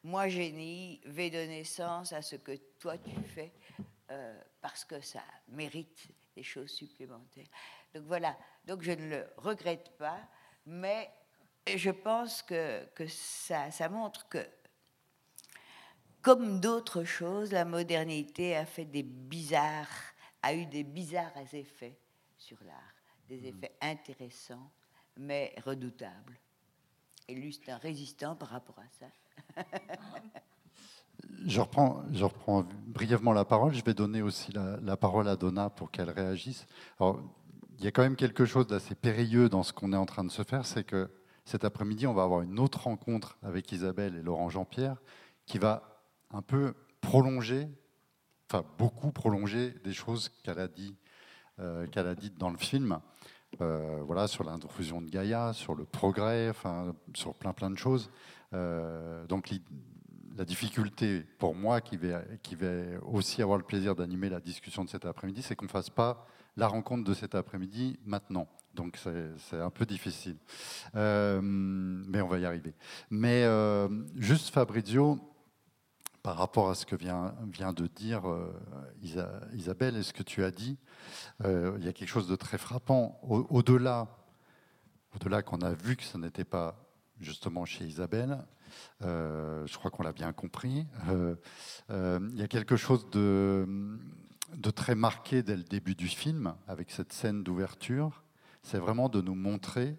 moi, 0.04 0.28
génie, 0.28 1.00
vais 1.04 1.30
donner 1.30 1.64
sens 1.64 2.12
à 2.12 2.23
ce 2.23 2.37
que 2.37 2.56
toi 2.78 2.97
tu 2.99 3.11
fais, 3.35 3.52
euh, 4.11 4.40
parce 4.61 4.85
que 4.85 5.00
ça 5.00 5.23
mérite 5.49 6.08
des 6.37 6.42
choses 6.42 6.70
supplémentaires. 6.70 7.49
Donc 7.94 8.04
voilà, 8.04 8.37
donc 8.64 8.82
je 8.82 8.92
ne 8.92 9.08
le 9.08 9.26
regrette 9.37 9.97
pas, 9.99 10.20
mais 10.66 11.11
je 11.66 11.90
pense 11.90 12.42
que, 12.42 12.87
que 12.94 13.06
ça, 13.08 13.70
ça 13.70 13.88
montre 13.88 14.28
que, 14.28 14.47
comme 16.23 16.61
d'autres 16.61 17.04
choses, 17.04 17.52
la 17.52 17.64
modernité 17.64 18.56
a 18.56 18.66
fait 18.66 18.85
des 18.85 19.02
bizarres, 19.02 20.14
a 20.49 20.55
eu 20.55 20.67
des 20.67 20.85
bizarres 20.85 21.37
effets 21.52 21.99
sur 22.37 22.57
l'art, 22.64 22.95
des 23.28 23.40
hmm. 23.40 23.47
effets 23.47 23.73
intéressants, 23.81 24.71
mais 25.17 25.55
redoutables. 25.64 26.38
Et 27.28 27.35
lui, 27.35 27.52
c'est 27.52 27.71
un 27.71 27.76
résistant 27.76 28.35
par 28.35 28.49
rapport 28.49 28.78
à 28.78 28.88
ça. 28.99 29.64
je, 31.47 31.61
reprends, 31.61 32.02
je 32.12 32.25
reprends 32.25 32.67
brièvement 32.87 33.33
la 33.33 33.45
parole. 33.45 33.75
Je 33.75 33.85
vais 33.85 33.93
donner 33.93 34.23
aussi 34.23 34.52
la, 34.52 34.78
la 34.81 34.97
parole 34.97 35.28
à 35.28 35.37
Donna 35.37 35.69
pour 35.69 35.90
qu'elle 35.90 36.11
réagisse. 36.11 36.67
Alors, 36.99 37.21
il 37.78 37.85
y 37.85 37.87
a 37.87 37.90
quand 37.90 38.02
même 38.02 38.17
quelque 38.17 38.47
chose 38.47 38.67
d'assez 38.67 38.95
périlleux 38.95 39.50
dans 39.50 39.62
ce 39.62 39.73
qu'on 39.75 39.93
est 39.93 39.97
en 39.97 40.07
train 40.07 40.25
de 40.25 40.31
se 40.31 40.43
faire, 40.43 40.64
c'est 40.64 40.85
que 40.85 41.11
cet 41.45 41.64
après-midi, 41.64 42.07
on 42.07 42.14
va 42.14 42.23
avoir 42.23 42.43
une 42.43 42.59
autre 42.59 42.85
rencontre 42.85 43.38
avec 43.43 43.71
Isabelle 43.73 44.17
et 44.17 44.23
Laurent 44.23 44.49
Jean-Pierre 44.49 44.97
qui 45.47 45.59
va 45.59 46.02
un 46.31 46.43
peu 46.43 46.75
prolonger, 47.00 47.69
enfin 48.50 48.64
beaucoup 48.78 49.12
prolonger 49.12 49.75
des 49.85 49.93
choses 49.93 50.31
qu'elle 50.43 50.59
a 50.59 50.69
dit, 50.69 50.95
euh, 51.61 51.87
qu'elle 51.87 52.07
a 52.07 52.14
dites 52.14 52.38
dans 52.38 52.50
le 52.50 52.57
film. 52.57 52.99
Euh, 53.62 54.02
voilà, 54.07 54.26
sur 54.28 54.45
l'intrusion 54.45 55.00
de 55.00 55.09
Gaïa, 55.09 55.52
sur 55.55 55.75
le 55.75 55.85
progrès, 55.85 56.50
enfin, 56.50 56.95
sur 57.14 57.35
plein 57.35 57.52
plein 57.52 57.71
de 57.71 57.78
choses. 57.78 58.11
Euh, 58.52 59.26
donc 59.26 59.50
la 60.37 60.45
difficulté 60.45 61.25
pour 61.38 61.55
moi, 61.55 61.81
qui 61.81 61.97
vais, 61.97 62.14
qui 62.43 62.55
vais 62.55 62.99
aussi 63.02 63.43
avoir 63.43 63.59
le 63.59 63.64
plaisir 63.64 63.95
d'animer 63.95 64.28
la 64.28 64.40
discussion 64.40 64.85
de 64.85 64.90
cet 64.90 65.05
après-midi, 65.05 65.43
c'est 65.43 65.57
qu'on 65.57 65.64
ne 65.64 65.71
fasse 65.71 65.90
pas 65.90 66.26
la 66.57 66.69
rencontre 66.69 67.05
de 67.05 67.14
cet 67.14 67.35
après-midi 67.35 67.99
maintenant. 68.05 68.49
Donc 68.75 68.99
c'est 68.99 69.61
un 69.61 69.71
peu 69.71 69.87
difficile. 69.87 70.37
Mais 70.95 72.21
on 72.21 72.28
va 72.28 72.38
y 72.38 72.45
arriver. 72.45 72.75
Mais 73.11 73.45
juste 74.17 74.50
Fabrizio, 74.50 75.19
par 76.28 76.37
rapport 76.37 76.68
à 76.68 76.75
ce 76.75 76.85
que 76.85 76.94
vient, 76.94 77.32
de 77.73 77.87
dire 77.87 78.28
euh, 78.28 78.52
Isabelle 79.54 79.97
et 79.97 80.02
ce 80.02 80.12
que 80.12 80.23
tu 80.23 80.44
as 80.44 80.50
dit, 80.50 80.76
il 81.42 81.82
y 81.82 81.88
a 81.88 81.92
quelque 81.94 82.11
chose 82.11 82.28
de 82.28 82.37
très 82.37 82.58
frappant. 82.58 83.18
Au-delà 83.23 84.08
au 85.14 85.42
qu'on 85.42 85.62
a 85.62 85.73
vu 85.73 85.97
que 85.97 86.02
ce 86.02 86.18
n'était 86.18 86.44
pas 86.44 86.87
justement 87.18 87.64
chez 87.64 87.87
Isabelle, 87.87 88.44
je 89.00 89.78
crois 89.78 89.90
qu'on 89.90 90.02
l'a 90.02 90.12
bien 90.12 90.35
compris, 90.35 90.87
il 91.08 92.35
y 92.35 92.42
a 92.42 92.49
quelque 92.49 92.76
chose 92.76 93.08
de 93.08 93.99
de 94.52 94.70
très 94.70 94.94
marqué 94.94 95.42
dès 95.42 95.56
le 95.56 95.64
début 95.64 95.94
du 95.94 96.08
film, 96.08 96.54
avec 96.66 96.90
cette 96.90 97.14
scène 97.14 97.42
d'ouverture, 97.42 98.23
c'est 98.62 98.78
vraiment 98.78 99.08
de 99.08 99.23
nous 99.23 99.35
montrer 99.35 99.97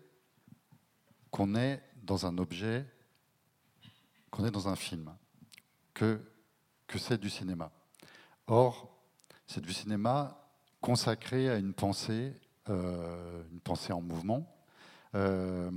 qu'on 1.31 1.55
est 1.55 1.81
dans 2.03 2.27
un 2.27 2.38
objet, 2.38 2.86
qu'on 4.29 4.45
est 4.45 4.51
dans 4.51 4.67
un 4.67 4.75
film, 4.75 5.12
que, 6.00 6.22
que 6.88 6.98
c'est 6.98 7.20
du 7.20 7.29
cinéma. 7.29 7.72
Or, 8.48 8.89
c'est 9.48 9.62
du 9.62 9.74
cinéma 9.74 10.41
consacré 10.79 11.50
à 11.50 11.58
une 11.58 11.74
pensée, 11.74 12.34
euh, 12.70 13.44
une 13.51 13.60
pensée 13.60 13.91
en 13.91 14.01
mouvement, 14.01 14.48
euh, 15.15 15.70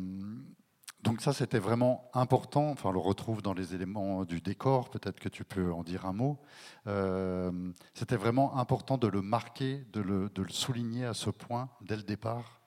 donc 1.02 1.21
ça, 1.21 1.33
c'était 1.33 1.59
vraiment 1.59 2.09
important. 2.14 2.71
Enfin, 2.71 2.91
on 2.91 2.93
le 2.93 3.00
retrouve 3.00 3.43
dans 3.43 3.55
les 3.55 3.75
éléments 3.75 4.25
du 4.25 4.41
décor. 4.41 4.88
Peut-être 4.88 5.19
que 5.19 5.29
tu 5.29 5.45
peux 5.45 5.73
en 5.73 5.83
dire 5.83 6.07
un 6.07 6.12
mot. 6.12 6.38
Euh, 6.87 7.50
c'était 7.93 8.17
vraiment 8.17 8.57
important 8.57 8.99
de 8.99 9.09
le 9.09 9.21
marquer, 9.21 9.85
de 9.93 10.00
le, 10.00 10.31
souligner 10.49 11.05
à 11.05 11.14
ce 11.14 11.31
point 11.31 11.69
dès 11.81 11.97
le 11.97 12.05
départ. 12.05 12.61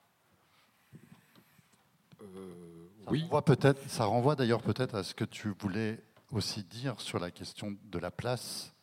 Euh, 2.20 2.88
oui. 3.08 3.22
Renvoie 3.22 3.42
peut-être, 3.42 3.88
ça 3.88 4.04
renvoie 4.04 4.36
d'ailleurs 4.36 4.62
peut-être 4.62 4.96
à 4.96 5.02
ce 5.02 5.14
que 5.14 5.24
tu 5.24 5.54
voulais 5.58 6.02
aussi 6.32 6.64
dire 6.64 7.00
sur 7.00 7.18
la 7.18 7.30
question 7.30 7.76
de 7.84 7.98
la 7.98 8.10
place 8.10 8.74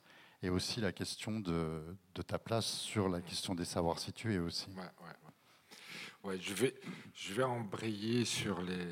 et 0.42 0.50
aussi 0.50 0.82
la 0.82 0.92
question 0.92 1.40
de, 1.40 1.96
ta 2.28 2.38
place 2.38 2.66
sur 2.66 3.10
la 3.10 3.22
question 3.22 3.56
des 3.56 3.66
savoirs 3.66 4.00
situés 4.00 4.40
aussi. 4.40 4.68
Ouais, 6.24 6.40
je 6.40 6.54
vais, 6.54 6.74
je 7.14 7.34
vais 7.34 7.44
embrayer 7.44 8.24
sur 8.24 8.62
les, 8.62 8.88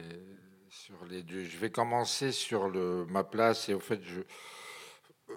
sur 0.70 1.05
les 1.05 1.24
deux. 1.24 1.43
Je 1.43 1.58
vais 1.58 1.70
commencer 1.70 2.31
sur 2.31 2.70
le, 2.70 3.05
ma 3.05 3.24
place 3.24 3.70
et 3.70 3.74
au 3.74 3.79
fait, 3.79 4.01
je, 4.03 4.22
euh, 5.29 5.36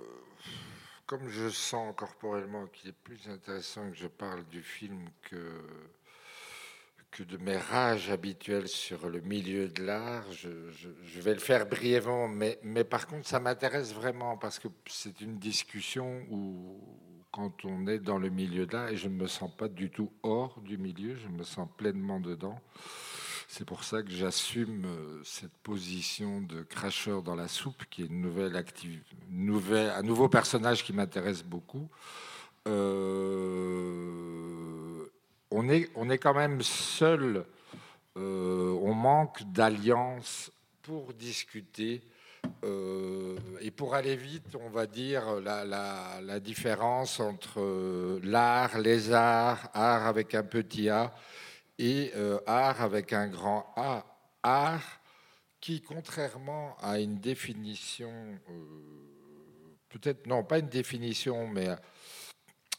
comme 1.06 1.28
je 1.28 1.49
sens 1.49 1.94
corporellement 1.97 2.66
qu'il 2.66 2.90
est 2.90 2.99
plus 3.04 3.28
intéressant 3.28 3.90
que 3.90 3.97
je 3.97 4.09
parle 4.09 4.44
du 4.47 4.62
film 4.62 5.09
que, 5.23 5.62
que 7.14 7.23
de 7.23 7.37
mes 7.37 7.56
rages 7.56 8.11
habituelles 8.11 8.66
sur 8.66 9.09
le 9.09 9.21
milieu 9.21 9.68
de 9.68 9.85
l'art, 9.85 10.25
je, 10.33 10.49
vais 11.21 11.35
le 11.35 11.38
faire 11.38 11.64
brièvement, 11.66 12.26
mais, 12.26 12.59
mais 12.64 12.83
par 12.83 13.06
contre, 13.06 13.28
ça 13.28 13.38
m'intéresse 13.38 13.94
vraiment 13.94 14.37
parce 14.37 14.59
que 14.59 14.66
c'est 14.87 15.21
une 15.21 15.38
discussion 15.38 16.23
où, 16.28 16.76
quand 17.30 17.64
on 17.64 17.87
est 17.87 18.00
dans 18.00 18.18
le 18.18 18.30
milieu 18.30 18.66
de 18.66 18.73
l'art, 18.73 18.88
et 18.88 18.97
je 18.97 19.09
ne 19.09 19.14
me 19.14 19.28
sens 19.28 19.49
pas 19.56 19.68
du 19.68 19.90
tout 19.90 20.11
hors 20.25 20.61
du 20.61 20.76
milieu, 20.76 21.14
je 21.14 21.28
me 21.28 21.44
sens 21.44 21.68
pleinement 21.76 22.18
dedans. 22.18 22.59
C'est 23.47 23.64
pour 23.64 23.85
ça 23.85 24.02
que 24.02 24.11
j'assume 24.11 24.85
euh, 24.85 25.21
cette 25.23 25.56
position 25.62 26.40
de 26.40 26.62
cracheur 26.62 27.23
dans 27.23 27.37
la 27.37 27.47
soupe, 27.47 27.85
qui 27.90 28.02
est 28.02 28.06
une 28.06 28.23
nouvelle 28.23 28.56
active, 28.56 29.00
nouvelle, 29.30 29.90
un 29.90 30.02
nouveau 30.02 30.28
personnage 30.28 30.83
qui 30.83 30.92
m'intéresse 30.92 31.44
beaucoup. 31.44 31.88
Euh, 32.66 34.63
on, 35.55 35.69
est, 35.69 35.89
on 35.95 36.09
quand 36.09 36.35
même 36.35 36.63
seul, 36.63 37.45
euh, 38.17 38.77
on 38.83 38.93
manque 38.95 39.43
d'alliance 39.53 40.51
pour 40.83 41.15
discuter. 41.15 42.03
et 43.61 43.71
pour 43.71 43.95
aller 43.95 44.17
vite, 44.17 44.55
on 44.61 44.69
va 44.69 44.87
dire 44.87 45.41
la, 45.41 46.41
différence 46.41 47.21
entre 47.21 48.21
l'art, 48.23 48.79
les 48.79 49.13
arts, 49.13 49.71
art 49.73 50.07
avec 50.07 50.35
un 50.35 50.43
petit 50.43 50.91
a, 50.91 51.15
et 51.79 52.13
euh, 52.15 52.39
art 52.47 52.83
avec 52.83 53.13
un 53.13 53.29
grand 53.29 53.73
A, 53.77 54.05
art 54.43 55.01
qui, 55.61 55.81
contrairement 55.81 56.77
à 56.81 57.01
une 57.01 57.19
définition, 57.19 58.13
euh, 58.51 59.75
peut-être 59.89 60.27
non 60.27 60.45
pas 60.45 60.59
une 60.59 60.69
définition, 60.69 61.49
mais 61.49 61.69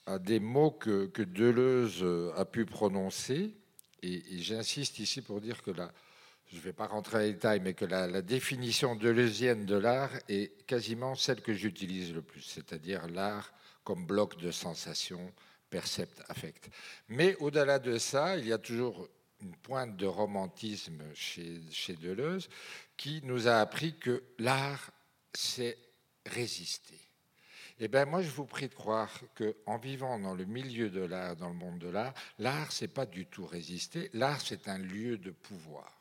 à, 0.05 0.19
des 0.19 0.39
mots 0.39 0.71
que, 0.71 1.09
Deleuze 1.21 2.05
a 2.35 2.45
pu 2.45 2.65
prononcer, 2.65 3.53
et, 4.01 4.21
j'insiste 4.37 4.99
ici 4.99 5.21
pour 5.21 5.41
dire 5.41 5.61
que 5.63 5.71
là, 5.71 5.91
je 6.51 6.57
ne 6.57 6.61
vais 6.61 6.73
pas 6.73 6.87
rentrer 6.87 7.17
dans 7.17 7.23
les 7.23 7.33
détails, 7.33 7.59
mais 7.59 7.73
que 7.73 7.85
la, 7.85 8.07
la 8.07 8.21
définition 8.21 8.95
deleuzienne 8.95 9.65
de 9.65 9.75
l'art 9.75 10.11
est 10.29 10.65
quasiment 10.67 11.15
celle 11.15 11.41
que 11.41 11.53
j'utilise 11.53 12.13
le 12.13 12.21
plus, 12.21 12.41
c'est-à-dire 12.41 13.07
l'art 13.07 13.51
comme 13.83 14.05
bloc 14.05 14.37
de 14.37 14.51
sensations, 14.51 15.31
percept, 15.69 16.21
affect. 16.29 16.69
Mais 17.09 17.35
au-delà 17.37 17.79
de 17.79 17.97
ça, 17.97 18.37
il 18.37 18.47
y 18.47 18.53
a 18.53 18.57
toujours 18.57 19.07
une 19.41 19.55
pointe 19.57 19.95
de 19.95 20.05
romantisme 20.05 21.03
chez, 21.13 21.61
chez 21.71 21.95
Deleuze, 21.95 22.49
qui 22.97 23.21
nous 23.23 23.47
a 23.47 23.59
appris 23.59 23.97
que 23.97 24.23
l'art, 24.39 24.91
c'est 25.33 25.77
résister. 26.25 26.99
Eh 27.79 27.89
bien, 27.89 28.05
moi, 28.05 28.21
je 28.21 28.29
vous 28.29 28.45
prie 28.45 28.69
de 28.69 28.73
croire 28.73 29.11
qu'en 29.37 29.77
vivant 29.77 30.17
dans 30.17 30.33
le 30.33 30.45
milieu 30.45 30.89
de 30.89 31.01
l'art, 31.01 31.35
dans 31.35 31.49
le 31.49 31.55
monde 31.55 31.79
de 31.79 31.89
l'art, 31.89 32.13
l'art, 32.39 32.71
c'est 32.71 32.87
pas 32.87 33.05
du 33.05 33.25
tout 33.25 33.45
résister. 33.45 34.09
L'art, 34.13 34.39
c'est 34.39 34.69
un 34.69 34.77
lieu 34.77 35.17
de 35.17 35.31
pouvoir. 35.31 35.91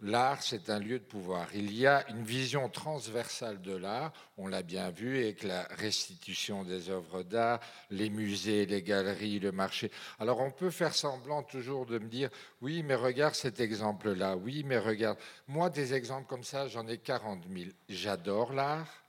L'art, 0.00 0.42
c'est 0.42 0.70
un 0.70 0.80
lieu 0.80 0.98
de 0.98 1.04
pouvoir. 1.04 1.46
Il 1.54 1.72
y 1.72 1.86
a 1.86 2.06
une 2.10 2.24
vision 2.24 2.68
transversale 2.68 3.62
de 3.62 3.76
l'art, 3.76 4.12
on 4.36 4.48
l'a 4.48 4.62
bien 4.64 4.90
vu 4.90 5.18
avec 5.18 5.44
la 5.44 5.62
restitution 5.78 6.64
des 6.64 6.90
œuvres 6.90 7.22
d'art, 7.22 7.60
les 7.90 8.10
musées, 8.10 8.66
les 8.66 8.82
galeries, 8.82 9.38
le 9.38 9.52
marché. 9.52 9.92
Alors 10.18 10.40
on 10.40 10.50
peut 10.50 10.70
faire 10.70 10.94
semblant 10.94 11.44
toujours 11.44 11.86
de 11.86 12.00
me 12.00 12.08
dire, 12.08 12.28
oui, 12.60 12.82
mais 12.82 12.96
regarde 12.96 13.34
cet 13.34 13.60
exemple-là, 13.60 14.36
oui, 14.36 14.64
mais 14.66 14.78
regarde. 14.78 15.18
Moi, 15.46 15.70
des 15.70 15.94
exemples 15.94 16.26
comme 16.26 16.44
ça, 16.44 16.66
j'en 16.66 16.86
ai 16.88 16.98
40 16.98 17.44
000. 17.48 17.70
J'adore 17.88 18.52
l'art, 18.52 19.03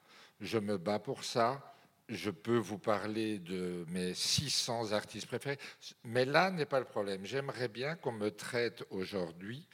je 0.46 0.60
me 0.60 0.78
bats 0.78 1.00
pour 1.00 1.24
ça. 1.24 1.74
Je 2.08 2.30
peux 2.30 2.58
vous 2.58 2.78
parler 2.78 3.40
de 3.40 3.84
mes 3.90 4.14
600 4.14 4.92
artistes 4.92 5.26
préférés, 5.26 5.58
mais 6.04 6.24
là 6.24 6.52
n'est 6.52 6.68
pas 6.68 6.80
le 6.80 6.86
problème. 6.86 7.26
J'aimerais 7.26 7.68
bien 7.68 7.96
qu'on 7.96 8.12
me 8.12 8.30
traite 8.30 8.86
aujourd'hui 8.92 9.68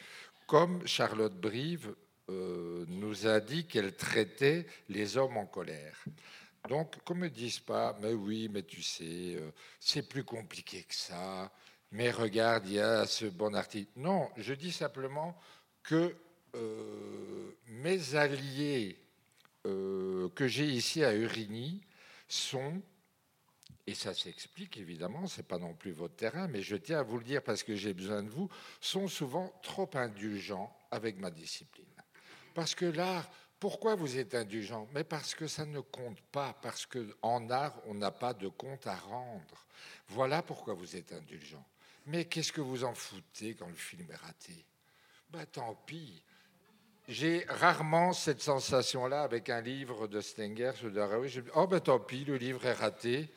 comme 0.48 0.86
Charlotte 0.88 1.36
Brive 1.40 1.94
euh, 2.30 2.86
nous 2.88 3.28
a 3.28 3.40
dit 3.40 3.66
qu'elle 3.66 3.96
traitait 3.96 4.66
les 4.90 5.18
hommes 5.18 5.38
en 5.38 5.46
colère. 5.46 6.04
Donc, 6.70 7.02
qu'on 7.04 7.16
ne 7.16 7.22
me 7.22 7.30
dise 7.30 7.60
pas, 7.60 7.98
mais 8.02 8.14
oui, 8.14 8.50
mais 8.52 8.64
tu 8.64 8.84
sais, 8.84 9.36
euh, 9.36 9.52
c'est 9.80 10.08
plus 10.08 10.24
compliqué 10.24 10.84
que 10.84 10.94
ça, 10.94 11.52
mais 11.92 12.12
regarde, 12.12 12.68
il 12.68 12.74
y 12.74 12.80
a 12.80 13.06
ce 13.06 13.26
bon 13.26 13.56
article. 13.56 13.92
Non, 13.96 14.30
je 14.38 14.54
dis 14.54 14.72
simplement 14.72 15.38
que 15.84 16.16
euh, 16.56 17.52
mes 17.68 18.16
alliés 18.16 18.98
que 19.64 20.48
j'ai 20.48 20.66
ici 20.66 21.04
à 21.04 21.14
Urigny 21.14 21.82
sont 22.28 22.82
et 23.88 23.96
ça 23.96 24.14
s'explique 24.14 24.78
évidemment, 24.78 25.28
c'est 25.28 25.48
pas 25.48 25.58
non 25.58 25.74
plus 25.74 25.92
votre 25.92 26.16
terrain, 26.16 26.48
mais 26.48 26.62
je 26.62 26.76
tiens 26.76 27.00
à 27.00 27.04
vous 27.04 27.18
le 27.18 27.24
dire 27.24 27.44
parce 27.44 27.64
que 27.64 27.76
j'ai 27.76 27.94
besoin 27.94 28.24
de 28.24 28.30
vous, 28.30 28.50
sont 28.80 29.08
souvent 29.08 29.52
trop 29.64 29.90
indulgents 29.96 30.76
avec 30.92 31.18
ma 31.18 31.32
discipline. 31.32 31.86
Parce 32.54 32.76
que 32.76 32.86
l'art, 32.86 33.30
pourquoi 33.60 33.96
vous 33.96 34.18
êtes 34.18 34.36
indulgent 34.36 34.88
Mais 34.94 35.04
parce 35.04 35.36
que 35.36 35.48
ça 35.48 35.66
ne 35.66 35.80
compte 35.80 36.22
pas, 36.32 36.54
parce 36.62 36.86
qu'en 36.86 37.50
art, 37.50 37.76
on 37.86 37.94
n'a 37.96 38.12
pas 38.12 38.34
de 38.34 38.48
compte 38.48 38.88
à 38.88 38.96
rendre. 38.96 39.66
Voilà 40.08 40.42
pourquoi 40.42 40.74
vous 40.74 40.96
êtes 40.96 41.12
indulgent. 41.12 41.66
Mais 42.08 42.26
qu'est-ce 42.26 42.52
que 42.52 42.62
vous 42.62 42.84
en 42.84 42.94
foutez 42.94 43.56
quand 43.56 43.68
le 43.68 43.76
film 43.76 44.10
est 44.12 44.16
raté? 44.16 44.66
Ben 45.30 45.46
tant 45.46 45.76
pis. 45.86 46.22
J'ai 47.12 47.46
rarement 47.50 48.14
cette 48.14 48.42
sensation-là 48.42 49.24
avec 49.24 49.50
un 49.50 49.60
livre 49.60 50.08
de 50.08 50.22
Stenger 50.22 50.72
ou 50.86 50.90
de 50.90 51.02
Raoult. 51.02 51.28
Je 51.28 51.42
oh 51.56 51.68
ben 51.68 51.82
tant 51.82 52.00
pis, 52.00 52.24
le 52.24 52.38
livre 52.38 52.66
est 52.66 52.72
raté. 52.72 53.28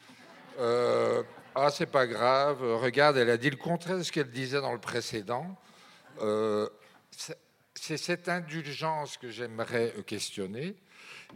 Euh, 0.61 1.25
ah, 1.57 1.71
c'est 1.73 1.91
pas 1.91 2.07
grave. 2.07 2.63
Regarde, 2.63 3.17
elle 3.17 3.31
a 3.31 3.37
dit 3.37 3.51
le 3.51 3.57
contraire 3.57 3.99
de 3.99 4.05
ce 4.05 4.13
qu'elle 4.13 4.31
disait 4.31 4.61
dans 4.61 4.73
le 4.73 4.79
précédent. 4.79 5.59
Euh, 6.21 6.69
c'est 7.75 7.97
cette 7.97 8.29
indulgence 8.29 9.17
que 9.17 9.29
j'aimerais 9.29 9.93
questionner. 10.07 10.77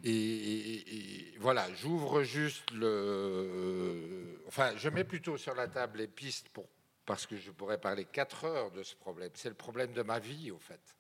Et, 0.05 1.35
voilà, 1.41 1.67
j'ouvre 1.75 2.23
juste 2.23 2.71
le. 2.71 4.45
Enfin, 4.47 4.77
je 4.77 4.89
mets 4.89 5.03
plutôt 5.03 5.39
sur 5.39 5.57
la 5.57 5.67
table 5.67 5.99
les 5.99 6.07
pistes 6.07 6.51
pour, 6.51 6.69
parce 7.05 7.27
que 7.27 7.37
je 7.37 7.51
pourrais 7.51 7.81
parler 7.81 8.05
quatre 8.05 8.45
heures 8.45 8.71
de 8.71 8.85
ce 8.85 8.95
problème. 8.95 9.31
C'est 9.35 9.49
le 9.49 9.57
problème 9.57 9.93
de 9.93 10.03
ma 10.03 10.21
vie, 10.21 10.53
au 10.53 10.59
fait. 10.59 10.95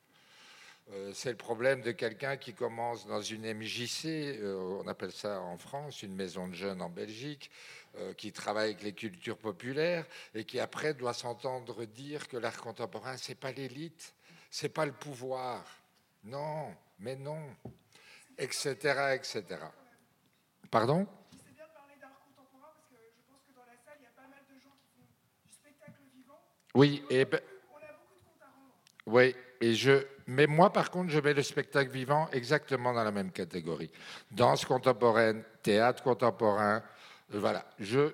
Euh, 0.91 1.13
c'est 1.13 1.31
le 1.31 1.37
problème 1.37 1.83
de 1.83 1.93
quelqu'un 1.93 2.37
qui 2.37 2.55
commence 2.55 3.07
dans 3.07 3.21
une 3.21 3.43
MJC, 3.53 4.41
on 4.43 4.87
appelle 4.89 5.13
ça 5.13 5.41
en 5.41 5.59
France, 5.59 6.03
une 6.03 6.15
maison 6.15 6.49
de 6.49 6.55
jeunes 6.55 6.81
en 6.81 6.89
Belgique, 6.89 7.51
euh, 7.97 8.15
qui 8.15 8.33
travaille 8.33 8.71
avec 8.71 8.83
les 8.83 8.93
cultures 8.93 9.37
populaires 9.37 10.07
et 10.35 10.45
qui 10.45 10.61
après 10.61 10.95
doit 10.95 11.15
s'entendre 11.15 11.85
dire 11.85 12.29
que 12.29 12.37
l'art 12.37 12.57
contemporain, 12.61 13.17
c'est 13.17 13.35
pas 13.35 13.51
l'élite, 13.51 14.15
c'est 14.51 14.69
pas 14.69 14.87
le 14.87 14.93
pouvoir. 14.93 15.65
Non, 16.25 16.75
mais 16.99 17.17
non, 17.17 17.43
etc., 18.39 19.15
etc. 19.15 19.45
Pardon? 20.71 21.07
Oui, 26.75 27.03
et 27.11 27.25
ben, 27.25 27.41
oui, 29.07 29.35
mais 30.27 30.47
moi 30.47 30.73
par 30.73 30.91
contre, 30.91 31.11
je 31.11 31.21
mets 31.21 31.35
le 31.35 31.43
spectacle 31.43 31.91
vivant 31.91 32.29
exactement 32.33 32.93
dans 32.93 33.05
la 33.05 33.13
même 33.13 33.33
catégorie. 33.33 33.91
Danse 34.31 34.65
contemporaine, 34.65 35.45
théâtre 35.63 36.03
contemporain, 36.03 36.83
voilà. 37.31 37.67
Je, 37.79 38.13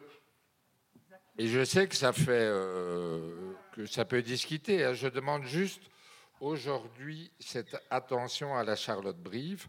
et 1.38 1.46
je 1.46 1.64
sais 1.64 1.86
que 1.88 1.94
ça 1.94 2.12
fait 2.12 2.30
euh, 2.30 3.52
que 3.72 3.86
ça 3.86 4.04
peut 4.04 4.22
discuter. 4.22 4.84
Hein. 4.84 4.94
Je 4.94 5.08
demande 5.08 5.44
juste 5.44 5.82
aujourd'hui 6.40 7.30
cette 7.38 7.76
attention 7.90 8.56
à 8.56 8.64
la 8.64 8.76
Charlotte 8.76 9.18
Brive 9.18 9.66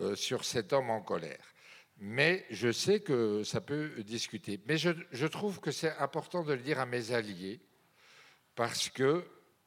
euh, 0.00 0.14
sur 0.14 0.44
cet 0.44 0.72
homme 0.72 0.90
en 0.90 1.00
colère. 1.00 1.44
Mais 1.98 2.44
je 2.50 2.72
sais 2.72 3.00
que 3.00 3.44
ça 3.44 3.60
peut 3.60 4.02
discuter. 4.02 4.60
Mais 4.66 4.76
je, 4.76 4.90
je 5.12 5.26
trouve 5.26 5.60
que 5.60 5.70
c'est 5.70 5.96
important 5.98 6.42
de 6.42 6.52
le 6.52 6.60
dire 6.60 6.80
à 6.80 6.86
mes 6.86 7.12
alliés 7.12 7.60
parce 8.56 8.88
que 8.88 9.24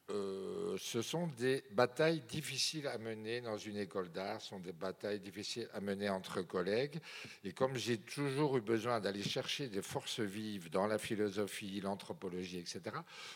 euh, 0.10 0.78
ce 0.80 1.02
sont 1.02 1.28
des 1.28 1.66
batailles 1.72 2.22
difficiles 2.22 2.88
à 2.88 2.98
mener 2.98 3.42
dans 3.42 3.58
une 3.58 3.76
école 3.76 4.10
d'art, 4.10 4.40
sont 4.40 4.60
des 4.60 4.72
batailles 4.72 5.20
difficiles 5.20 5.68
à 5.74 5.82
mener 5.82 6.10
entre 6.10 6.42
collègues. 6.42 7.00
Et 7.44 7.52
comme 7.52 7.76
j'ai 7.76 7.98
toujours 7.98 8.58
eu 8.58 8.62
besoin 8.62 9.02
d'aller 9.02 9.24
chercher 9.24 9.68
des 9.68 9.82
forces 9.82 10.22
vives 10.22 10.70
dans 10.70 10.88
la 10.88 10.98
philosophie, 10.98 11.82
l'anthropologie, 11.82 12.60
etc., 12.60 12.96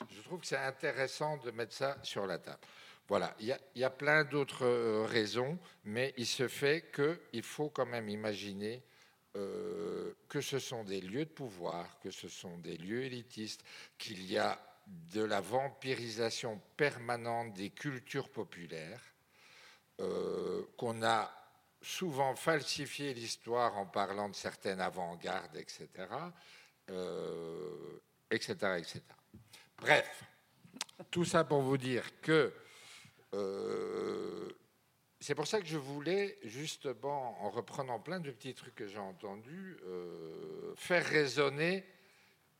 je 0.10 0.21
trouve 0.21 0.39
que 0.39 0.47
c'est 0.47 0.55
intéressant 0.55 1.38
de 1.38 1.51
mettre 1.51 1.73
ça 1.73 1.97
sur 2.03 2.25
la 2.25 2.38
table. 2.38 2.62
Voilà, 3.10 3.36
il 3.41 3.53
y 3.75 3.84
a, 3.84 3.89
plein 3.89 4.23
d'autres 4.23 4.65
euh, 4.65 5.05
raisons, 5.05 5.60
mais 5.84 6.13
il 6.15 6.25
se 6.25 6.47
fait 6.47 6.89
qu'il 6.95 7.43
faut 7.43 7.69
quand 7.69 7.86
même 7.86 8.07
imaginer 8.07 8.81
euh, 9.36 10.13
que 10.29 10.39
ce 10.39 10.60
sont 10.60 10.86
des 10.86 11.01
lieux 11.01 11.25
de 11.25 11.31
pouvoir, 11.31 11.99
que 11.99 12.12
ce 12.12 12.29
sont 12.29 12.57
des 12.60 12.77
lieux 12.77 13.03
élitistes, 13.03 13.65
qu'il 13.97 14.25
y 14.31 14.38
a 14.38 14.57
de 14.88 15.24
la 15.24 15.41
vampirisation 15.41 16.62
permanente 16.78 17.54
des 17.54 17.70
cultures 17.70 18.30
populaires, 18.30 19.02
euh, 20.00 20.63
qu'on 20.78 21.04
a 21.04 21.32
souvent 21.82 22.36
falsifié 22.36 23.13
l'histoire 23.13 23.78
en 23.78 23.86
parlant 23.86 24.30
de 24.30 24.36
certaines 24.36 24.82
avant-gardes, 24.82 25.58
etc., 25.58 25.88
etc., 28.30 28.54
etc. 28.78 29.02
Bref, 29.78 30.24
tout 31.10 31.26
ça 31.26 31.44
pour 31.44 31.62
vous 31.62 31.78
dire 31.78 32.22
que 32.22 32.54
euh, 33.34 34.50
c'est 35.20 35.36
pour 35.36 35.48
ça 35.48 35.62
que 35.62 35.67
je 35.67 35.78
voulais, 35.78 36.38
justement, 36.44 37.44
en 37.44 37.50
reprenant 37.50 38.00
plein 38.00 38.20
de 38.20 38.32
petits 38.32 38.54
trucs 38.54 38.76
que 38.76 38.88
j'ai 38.88 38.98
entendus, 38.98 39.78
euh, 39.86 40.74
faire 40.76 41.06
résonner 41.06 41.86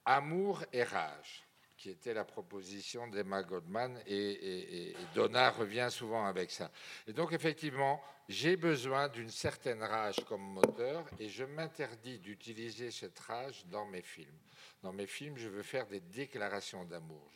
amour 0.06 0.64
et 0.72 0.84
rage 0.84 1.48
qui 1.82 1.90
était 1.90 2.14
la 2.14 2.26
proposition 2.26 3.08
d'Emma 3.08 3.42
Goldman, 3.42 4.00
et, 4.06 4.94
Donna 5.16 5.50
revient 5.50 5.88
souvent 5.90 6.28
avec 6.28 6.52
ça. 6.52 6.70
Et 7.08 7.14
donc, 7.14 7.34
effectivement, 7.34 8.00
j'ai 8.30 8.56
besoin 8.56 9.08
d'une 9.10 9.32
certaine 9.32 9.82
rage 9.82 10.24
comme 10.30 10.44
moteur, 10.44 11.04
et 11.20 11.28
je 11.28 11.44
m'interdis 11.44 12.20
d'utiliser 12.20 12.92
cette 12.92 13.18
rage 13.18 13.66
dans 13.66 13.88
mes 13.88 14.04
films. 14.04 14.38
Dans 14.84 14.94
mes 14.94 15.08
films, 15.08 15.38
je 15.38 15.50
veux 15.50 15.64
faire 15.64 15.88
des 15.88 16.02
déclarations 16.02 16.86
d'amour. 16.86 17.32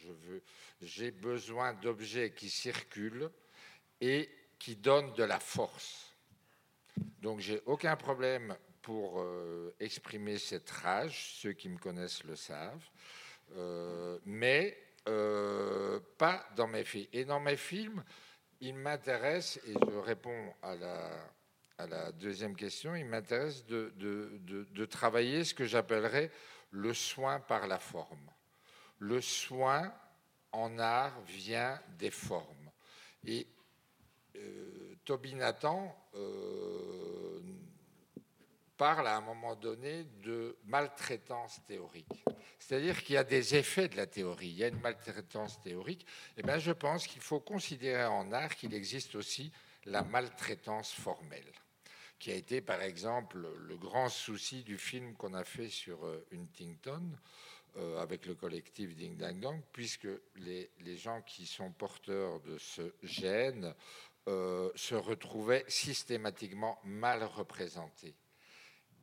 J'ai 0.80 1.10
besoin 1.10 1.74
d'objets 1.74 2.32
qui 2.32 2.52
circulent 2.52 3.32
et 4.00 4.30
qui 4.60 4.76
donnent 4.76 5.14
de 5.14 5.24
la 5.24 5.40
force. 5.40 6.14
Donc, 7.20 7.40
j'ai 7.40 7.64
aucun 7.66 7.96
problème 7.96 8.56
pour 8.84 9.22
euh, 9.22 9.74
exprimer 9.80 10.38
cette 10.38 10.70
rage. 10.70 11.34
Ceux 11.42 11.54
qui 11.54 11.68
me 11.68 11.80
connaissent 11.80 12.24
le 12.24 12.36
savent. 12.36 12.88
Euh, 13.54 14.20
mais 14.26 14.78
euh, 15.08 16.00
pas 16.18 16.46
dans 16.56 16.68
mes 16.68 16.84
films. 16.84 17.08
Et 17.14 17.26
dans 17.26 17.40
mes 17.40 17.58
films, 17.58 18.04
il 18.62 18.76
m'intéresse, 18.76 19.60
et 19.68 19.74
je 19.74 19.98
réponds 19.98 20.54
à 20.62 20.76
la, 20.76 22.12
deuxième 22.14 22.56
question, 22.56 22.96
il 22.96 23.06
m'intéresse 23.06 23.66
de, 23.66 24.86
travailler 24.86 25.44
ce 25.44 25.54
que 25.54 25.66
j'appellerais 25.66 26.32
le 26.72 26.94
soin 26.94 27.40
par 27.40 27.68
la 27.68 27.80
forme. 27.80 28.32
Le 29.00 29.22
soin 29.22 29.94
en 30.52 30.80
art 30.80 31.22
vient 31.22 31.80
des 32.00 32.12
formes. 32.12 32.72
Et 33.26 33.48
euh, 34.38 34.96
Toby 35.04 35.36
Nathan 35.36 35.96
parle 38.78 39.08
à 39.08 39.16
un 39.16 39.22
moment 39.22 39.56
donné 39.56 40.06
de 40.24 40.58
maltraitance 40.66 41.62
théorique. 41.68 42.26
C'est-à-dire 42.60 43.04
qu'il 43.04 43.16
y 43.16 43.18
a 43.18 43.24
des 43.24 43.56
effets 43.56 43.88
de 43.88 43.96
la 43.96 44.08
théorie, 44.08 44.48
il 44.48 44.58
y 44.58 44.64
a 44.64 44.68
une 44.68 44.80
maltraitance 44.80 45.62
théorique. 45.62 46.04
Et 46.36 46.40
eh 46.40 46.44
bien, 46.44 46.58
je 46.58 46.72
pense 46.72 47.08
qu'il 47.08 47.22
faut 47.22 47.40
considérer 47.40 48.06
en 48.06 48.32
art 48.32 48.56
qu'il 48.56 48.74
existe 48.74 49.16
aussi 49.16 49.52
la 49.86 50.04
maltraitance 50.04 50.92
formelle, 50.92 51.52
qui 52.18 52.32
a 52.32 52.36
été 52.36 52.62
par 52.62 52.82
exemple 52.82 53.48
le 53.58 53.78
grand 53.78 54.10
souci 54.10 54.64
du 54.64 54.78
film 54.78 55.14
qu'on 55.16 55.34
a 55.34 55.44
fait 55.44 55.70
sur 55.70 56.06
euh, 56.06 56.26
Huntington 56.34 57.04
euh, 57.78 58.02
avec 58.02 58.26
le 58.26 58.36
collectif 58.36 58.96
Ding 58.96 59.18
Dang 59.18 59.40
Dong, 59.40 59.62
puisque 59.74 60.08
les, 60.38 60.72
les, 60.80 60.98
gens 60.98 61.22
qui 61.22 61.46
sont 61.46 61.72
porteurs 61.72 62.40
de 62.40 62.58
ce 62.58 62.94
gène 63.04 63.76
euh, 64.28 64.72
se 64.76 64.96
retrouvaient 64.96 65.66
systématiquement 65.68 66.80
mal 66.84 67.24
représentés. 67.24 68.16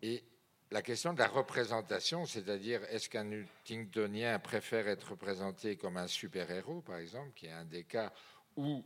Et 0.02 0.24
la 0.70 0.82
question 0.82 1.12
de 1.12 1.18
la 1.18 1.28
représentation, 1.28 2.26
c'est-à-dire 2.26 2.82
est-ce 2.90 3.08
qu'un 3.08 3.30
Huntingtonien 3.30 4.38
préfère 4.38 4.88
être 4.88 5.10
représenté 5.10 5.76
comme 5.76 5.96
un 5.96 6.06
super-héros, 6.06 6.80
par 6.82 6.98
exemple, 6.98 7.32
qui 7.34 7.46
est 7.46 7.52
un 7.52 7.64
des 7.64 7.84
cas 7.84 8.12
où 8.56 8.84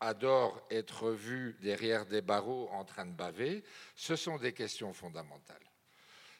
adore 0.00 0.66
être 0.70 1.10
vu 1.10 1.56
derrière 1.60 2.06
des 2.06 2.22
barreaux 2.22 2.68
en 2.70 2.84
train 2.84 3.06
de 3.06 3.12
baver, 3.12 3.64
ce 3.94 4.16
sont 4.16 4.38
des 4.38 4.52
questions 4.52 4.92
fondamentales. 4.92 5.58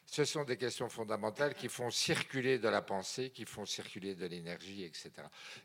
Ce 0.05 0.23
sont 0.23 0.43
des 0.43 0.57
questions 0.57 0.87
fondamentales 0.87 1.55
qui 1.55 1.67
font 1.67 1.89
circuler 1.89 2.59
de 2.59 2.69
la 2.69 2.81
pensée, 2.81 3.31
qui 3.31 3.45
font 3.45 3.65
circuler 3.65 4.13
de 4.13 4.27
l'énergie, 4.27 4.83
etc. 4.83 5.11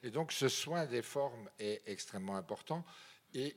Et 0.03 0.11
donc 0.11 0.33
ce 0.33 0.49
soin 0.49 0.87
des 0.87 1.03
formes 1.03 1.49
est 1.59 1.83
extrêmement 1.87 2.37
important. 2.37 2.85
Et, 3.35 3.55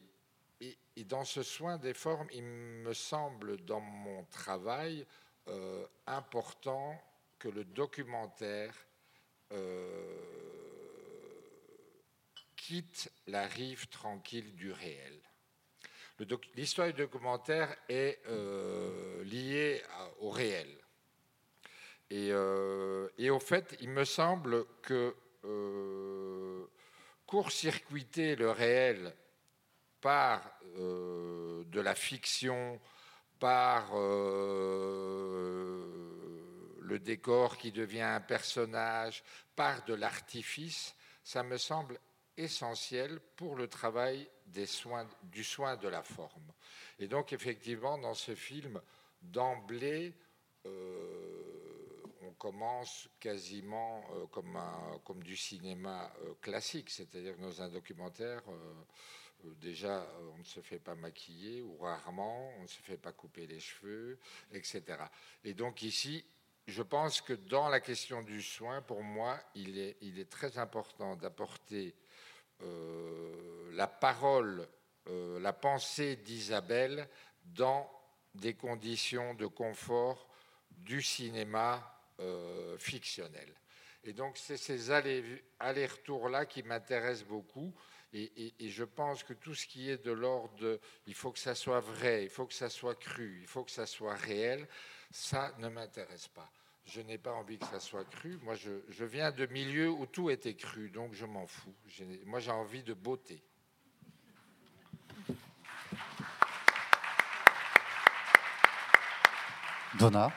dans 1.05 1.25
ce 1.25 1.43
soin 1.43 1.77
des 1.77 1.93
formes, 1.93 2.27
il 2.31 2.43
me 2.43 2.93
semble 2.93 3.57
dans 3.65 3.81
mon 3.81 4.23
travail 4.25 5.05
euh, 5.47 5.85
important 6.07 7.01
que 7.39 7.49
le 7.49 7.65
documentaire 7.65 8.73
euh, 9.51 10.17
quitte 12.55 13.11
la 13.27 13.45
rive 13.47 13.87
tranquille 13.89 14.55
du 14.55 14.71
réel. 14.71 15.19
L'histoire 16.55 16.87
du 16.87 16.93
documentaire 16.93 17.75
est 17.89 18.21
euh, 18.27 19.23
liée 19.25 19.81
au 20.19 20.29
réel. 20.29 20.69
Et, 22.09 22.31
au 22.31 23.39
fait, 23.39 23.75
il 23.81 23.89
me 23.89 24.05
semble 24.05 24.65
que 24.83 25.15
court-circuiter 27.25 28.35
le 28.35 28.51
réel 28.51 29.13
par 30.03 30.59
de 30.75 31.79
la 31.79 31.95
fiction, 31.95 32.79
par 33.39 33.95
le 36.83 36.99
décor 36.99 37.57
qui 37.57 37.71
devient 37.71 38.01
un 38.01 38.19
personnage, 38.19 39.23
par 39.55 39.83
de 39.85 39.95
l'artifice, 39.95 40.93
ça 41.23 41.41
me 41.41 41.57
semble 41.57 41.97
essentiel 42.37 43.19
pour 43.35 43.55
le 43.55 43.67
travail 43.67 44.29
du 44.45 44.67
soin 45.43 45.77
de 45.77 45.87
la 45.87 46.03
forme. 46.03 46.51
Et 46.99 47.07
donc, 47.07 47.33
effectivement, 47.33 47.97
dans 47.97 48.13
ce 48.13 48.35
film, 48.35 48.81
d'emblée, 49.21 50.13
euh, 50.65 52.03
on 52.21 52.31
commence 52.33 53.09
quasiment 53.19 54.03
euh, 54.13 54.25
comme, 55.03 55.23
du 55.23 55.35
cinéma 55.35 56.11
euh, 56.21 56.33
classique, 56.41 56.89
c'est-à-dire 56.89 57.37
dans 57.37 57.61
un 57.61 57.69
documentaire, 57.69 58.41
déjà, 59.59 60.07
on 60.33 60.37
ne 60.37 60.43
se 60.43 60.61
fait 60.61 60.79
pas 60.79 60.95
maquiller, 60.95 61.61
ou 61.61 61.77
rarement, 61.77 62.51
on 62.59 62.63
ne 62.63 62.67
se 62.67 62.81
fait 62.81 62.97
pas 62.97 63.11
couper 63.11 63.47
les 63.47 63.59
cheveux, 63.59 64.17
etc. 64.51 64.83
Et 65.43 65.53
donc 65.53 65.81
ici, 65.81 66.25
je 66.67 66.81
pense 66.81 67.21
que 67.21 67.33
dans 67.33 67.67
la 67.67 67.79
question 67.79 68.21
du 68.21 68.41
soin, 68.41 68.81
pour 68.81 69.03
moi, 69.03 69.39
il 69.55 69.77
est, 69.77 70.29
très 70.29 70.57
important 70.57 71.15
d'apporter 71.15 71.93
euh, 72.61 73.71
la 73.73 73.87
parole, 73.87 74.67
euh, 75.07 75.39
la 75.39 75.51
pensée 75.51 76.15
d'Isabelle 76.15 77.07
dans 77.43 77.89
des 78.33 78.53
conditions 78.53 79.33
de 79.33 79.45
confort 79.45 80.27
du 80.71 81.01
cinéma 81.01 81.99
euh, 82.19 82.77
fictionnel. 82.77 83.53
Et 84.05 84.13
donc, 84.13 84.37
c'est 84.37 84.57
ces 84.57 84.91
allers-retours-là 84.91 86.45
qui 86.45 86.63
m'intéressent 86.63 87.27
beaucoup. 87.27 87.73
Et, 88.13 88.53
je 88.59 88.83
pense 88.83 89.23
que 89.23 89.33
tout 89.33 89.55
ce 89.55 89.65
qui 89.65 89.89
est 89.89 90.03
de 90.05 90.11
l'ordre 90.11 90.79
il 91.07 91.15
faut 91.15 91.31
que 91.31 91.39
ça 91.39 91.55
soit 91.55 91.79
vrai, 91.79 92.23
il 92.23 92.29
faut 92.29 92.45
que 92.45 92.53
ça 92.53 92.69
soit 92.69 92.95
cru, 92.95 93.39
il 93.41 93.47
faut 93.47 93.63
que 93.63 93.71
ça 93.71 93.85
soit 93.85 94.15
réel, 94.15 94.67
ça 95.11 95.53
ne 95.57 95.67
m'intéresse 95.67 96.27
pas 96.27 96.51
je 96.85 97.01
n'ai 97.01 97.17
pas 97.17 97.31
envie 97.31 97.57
que 97.57 97.65
ça 97.65 97.79
soit 97.79 98.03
cru. 98.03 98.37
Moi, 98.43 98.55
je, 98.55 99.05
viens 99.05 99.31
de 99.31 99.45
milieux 99.47 99.89
où 99.89 100.05
tout 100.05 100.29
était 100.29 100.55
cru, 100.55 100.89
donc 100.89 101.13
je 101.13 101.25
m'en 101.25 101.47
fous. 101.47 101.73
Moi, 102.25 102.39
j'ai 102.39 102.51
envie 102.51 102.83
de 102.83 102.93
beauté. 102.93 103.41
Donna, 109.99 110.33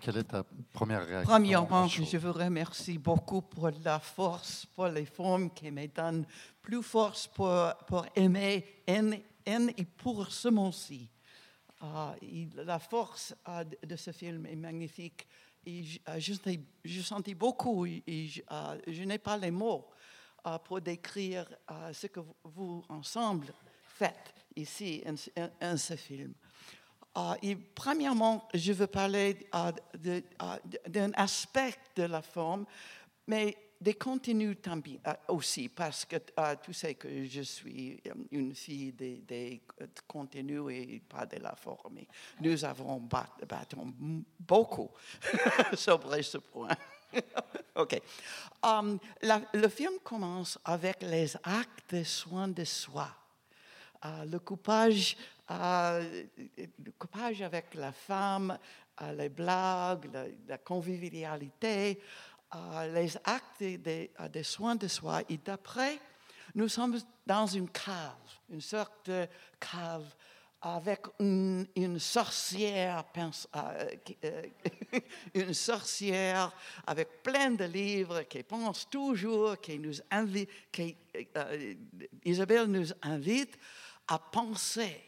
quelle 0.00 0.18
est 0.18 0.24
ta 0.24 0.44
première 0.72 1.06
réaction 1.06 1.30
Premièrement, 1.30 1.86
je 1.88 2.16
vous 2.16 2.32
remercie 2.32 2.98
beaucoup 2.98 3.42
pour 3.42 3.70
la 3.84 3.98
force, 3.98 4.66
pour 4.66 4.88
les 4.88 5.06
formes 5.06 5.50
qui 5.50 5.70
me 5.70 5.86
donnent 5.86 6.24
plus 6.62 6.82
force 6.82 7.26
pour, 7.26 7.72
pour 7.86 8.06
aimer 8.14 8.64
et 8.86 9.84
pour 9.96 10.30
ce 10.30 10.48
monde-ci. 10.48 11.08
Ah, 11.80 12.14
la 12.54 12.78
force 12.78 13.34
ah, 13.44 13.64
de 13.64 13.96
ce 13.96 14.10
film 14.12 14.46
est 14.46 14.56
magnifique. 14.56 15.26
Et 15.64 15.82
je, 15.82 15.98
je, 16.84 17.02
sentis 17.02 17.34
beaucoup 17.34 17.84
et 17.86 18.02
je, 18.06 18.42
ah, 18.48 18.74
je 18.86 19.02
n'ai 19.02 19.18
pas 19.18 19.36
les 19.36 19.50
mots 19.50 19.86
pour 20.64 20.80
décrire 20.80 21.46
ce 21.92 22.06
que 22.06 22.20
vous, 22.44 22.82
ensemble 22.88 23.52
faites 23.86 24.34
ici 24.56 25.02
en, 25.60 25.76
ce 25.76 25.96
film. 25.96 26.32
Et 27.42 27.56
premièrement, 27.56 28.48
je 28.54 28.72
veux 28.72 28.86
parler 28.86 29.48
d'un 30.86 31.12
aspect 31.14 31.74
de 31.96 32.04
la 32.04 32.22
forme, 32.22 32.64
mais 33.26 33.56
des 33.80 33.94
contenus 33.94 34.56
euh, 34.66 35.12
aussi, 35.28 35.68
parce 35.68 36.04
que 36.04 36.16
euh, 36.16 36.56
tu 36.62 36.72
sais 36.72 36.94
que 36.94 37.24
je 37.24 37.42
suis 37.42 38.00
euh, 38.06 38.12
une 38.32 38.54
fille 38.54 38.92
des, 38.92 39.18
des 39.18 39.62
contenus 40.06 40.62
et 40.70 41.00
pas 41.08 41.26
de 41.26 41.36
la 41.36 41.54
forme. 41.54 41.98
Nous 42.40 42.64
avons 42.64 42.98
battu 42.98 43.76
beaucoup 44.40 44.90
sur 45.74 46.00
ce 46.22 46.38
point. 46.38 46.76
OK. 47.76 48.00
Um, 48.62 48.98
le 49.54 49.68
film 49.68 49.94
commence 50.02 50.58
avec 50.64 51.02
les 51.02 51.36
actes 51.44 51.94
de 51.94 52.02
soins 52.02 52.48
de 52.48 52.64
soi. 52.64 53.08
le, 54.04 54.38
coupage, 54.38 55.16
le 55.48 56.90
coupage 56.98 57.42
avec 57.42 57.74
la 57.74 57.92
femme, 57.92 58.58
les 59.14 59.28
blagues, 59.28 60.10
la 60.46 60.58
convivialité, 60.58 62.00
les 62.92 63.16
actes 63.24 63.62
des 63.62 64.10
de 64.32 64.42
soins 64.42 64.76
de 64.76 64.88
soi. 64.88 65.22
Et 65.28 65.38
d'après, 65.38 65.98
nous 66.54 66.68
sommes 66.68 66.98
dans 67.26 67.46
une 67.46 67.68
cave, 67.70 68.14
une 68.50 68.60
sorte 68.60 69.10
de 69.10 69.26
cave 69.60 70.04
avec 70.60 71.02
une, 71.20 71.98
sorcière, 71.98 73.04
euh, 73.16 73.96
euh, 74.24 74.42
une 75.34 75.54
sorcière 75.54 76.52
avec 76.86 77.22
plein 77.22 77.52
de 77.52 77.64
livres 77.64 78.22
qui 78.22 78.42
pense 78.42 78.88
toujours, 78.90 79.60
qui 79.60 79.78
nous 79.78 79.94
invite, 80.10 80.50
qui, 80.72 80.96
euh, 81.36 81.74
Isabelle 82.24 82.66
nous 82.66 82.88
invite 83.02 83.56
à 84.08 84.18
penser 84.18 85.00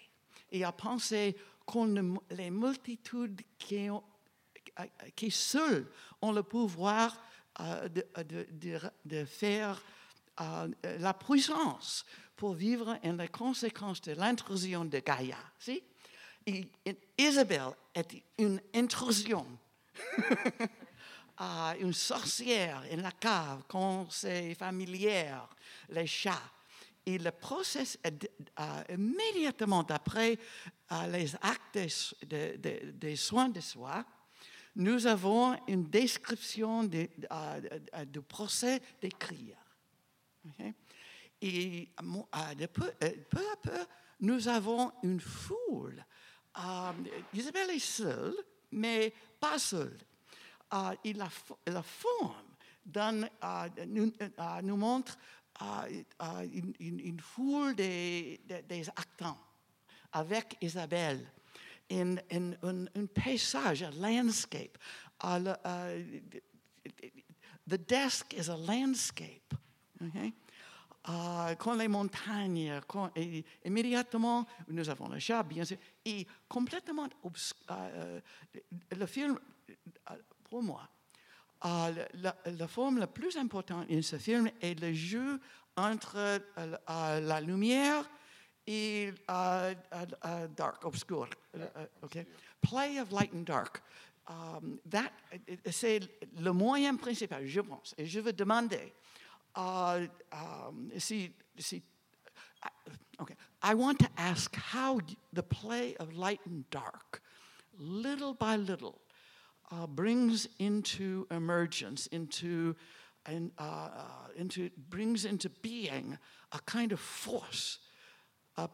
et 0.50 0.64
à 0.64 0.72
penser 0.72 1.36
qu'on 1.66 2.18
les 2.30 2.50
multitudes 2.50 3.40
qui, 3.58 3.88
qui 5.14 5.30
seules 5.30 5.86
ont 6.20 6.32
le 6.32 6.42
pouvoir 6.42 7.16
de, 7.58 8.06
de, 9.04 9.24
faire 9.24 9.80
euh, 10.40 10.68
la 10.98 11.14
puissance 11.14 12.04
pour 12.36 12.54
vivre 12.54 12.98
en 13.04 13.12
les 13.12 13.28
conséquences 13.28 14.00
de 14.00 14.12
l'intrusion 14.12 14.84
de 14.84 14.98
Gaïa. 14.98 15.36
Si? 15.58 15.82
Isabelle 17.18 17.74
est 17.94 18.22
une 18.38 18.60
intrusion. 18.74 19.46
une 21.80 21.92
sorcière 21.92 22.82
en 22.92 22.96
la 22.96 23.12
cave, 23.12 23.62
quand 23.68 24.10
c'est 24.10 24.54
familière, 24.54 25.48
les 25.90 26.06
chats. 26.06 26.50
Et 27.06 27.18
le 27.18 27.30
process, 27.30 27.98
immédiatement 28.88 29.86
après 29.88 30.38
les 31.08 31.34
actes 31.36 31.78
des 32.24 33.16
soins 33.16 33.48
de 33.48 33.60
soi, 33.60 34.04
nous 34.76 35.06
avons 35.06 35.58
une 35.66 35.84
description 35.88 36.84
du 36.84 37.08
procès 38.28 38.80
d'écrire. 39.00 39.56
Et 41.42 41.88
peu, 42.68 42.92
à 43.52 43.56
peu, 43.62 43.86
nous 44.20 44.46
avons 44.48 44.92
une 45.02 45.20
foule 45.20 46.04
Euh, 46.58 46.92
Isabelle 47.32 47.70
est 47.70 47.78
seule, 47.78 48.34
mais 48.72 49.12
pas 49.38 49.56
seule. 49.56 49.96
Euh, 50.74 50.94
et 51.04 51.12
la, 51.12 51.28
fo- 51.28 51.58
la 51.66 51.82
forme 51.82 52.34
euh, 52.96 53.68
nous, 53.86 54.12
euh, 54.20 54.60
nous 54.62 54.76
montre 54.76 55.16
euh, 55.16 55.16
euh, 55.16 55.39
une, 55.60 57.20
foule 57.20 57.74
des, 57.74 58.40
des- 58.68 58.88
acteurs 58.90 59.36
avec 60.12 60.56
Isabelle. 60.60 61.26
In, 61.92 62.16
in, 62.30 62.52
un, 62.62 62.86
un 62.94 63.06
paysage, 63.06 63.82
a 63.82 63.90
landscape. 63.90 64.78
Uh, 65.22 65.38
the 67.66 67.76
desk 67.78 68.32
is 68.34 68.48
a 68.48 68.56
landscape. 68.56 69.54
quand 71.58 71.74
les 71.74 71.88
montagnes, 71.88 72.80
immédiatement, 73.64 74.46
nous 74.68 74.88
avons 74.88 75.08
le 75.08 75.18
chat, 75.18 75.42
bien 75.42 75.64
sûr, 75.64 75.78
et 76.04 76.26
complètement 76.48 77.08
obs- 77.24 77.54
euh, 77.70 78.20
le 78.96 79.06
film, 79.06 79.38
euh, 79.68 80.14
pour 80.44 80.62
moi, 80.62 80.88
la, 81.62 82.68
forme 82.68 82.98
la 82.98 83.06
plus 83.06 83.36
importante 83.36 83.86
in 83.90 84.02
ce 84.02 84.16
film 84.16 84.50
est 84.60 84.80
le 84.80 84.92
jeu 84.92 85.40
entre 85.76 86.16
euh, 86.16 86.38
euh, 86.58 87.20
la 87.20 87.40
lumière 87.40 88.08
et 88.66 89.12
euh, 89.30 89.74
dark, 90.56 90.84
obscur. 90.84 91.28
okay? 92.02 92.26
Play 92.60 93.00
of 93.00 93.10
light 93.10 93.32
and 93.34 93.44
dark. 93.44 93.82
Um, 94.28 94.78
c'est 95.70 96.00
le 96.38 96.52
moyen 96.52 96.94
principal, 96.96 97.46
je 97.46 97.60
pense. 97.60 97.94
Et 97.98 98.06
je 98.06 98.20
veux 98.20 98.32
demander 98.32 98.92
uh, 99.56 100.06
um, 100.32 100.90
si, 100.98 101.32
si 101.58 101.82
okay. 103.18 103.34
I 103.62 103.74
want 103.74 103.98
to 103.98 104.08
ask 104.16 104.54
how 104.54 105.00
the 105.32 105.42
play 105.42 105.96
of 105.98 106.14
light 106.14 106.40
and 106.46 106.64
dark, 106.70 107.20
little 107.76 108.34
by 108.34 108.56
little, 108.56 109.00
uh, 109.70 109.86
brings 109.86 110.48
into 110.58 111.26
emergence, 111.30 112.06
into, 112.08 112.74
uh, 113.28 113.32
uh, 113.58 113.88
into, 114.36 114.70
brings 114.88 115.24
into 115.24 115.48
being 115.48 116.18
a 116.52 116.58
kind 116.66 116.92
of 116.92 117.00
force 117.00 117.78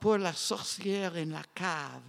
pour 0.01 0.19
la 0.19 0.33
sorcière 0.33 1.15
in 1.17 1.31
la 1.31 1.45
cave, 1.55 2.03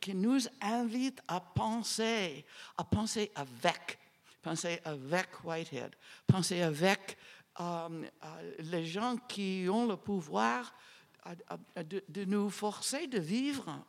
qui, 0.00 0.14
nous 0.14 0.46
invite 0.60 1.20
à 1.26 1.40
penser, 1.40 2.44
à 2.76 2.84
penser 2.84 3.32
avec, 3.34 3.98
penser 4.40 4.78
avec 4.84 5.42
Whitehead, 5.42 5.96
penser 6.24 6.62
avec 6.62 7.16
um, 7.58 8.06
les 8.60 8.86
gens 8.86 9.16
qui 9.28 9.66
ont 9.68 9.86
le 9.86 9.96
pouvoir 9.96 10.72
de, 11.74 12.24
nous 12.26 12.48
forcer 12.48 13.08
de 13.08 13.18
vivre 13.18 13.84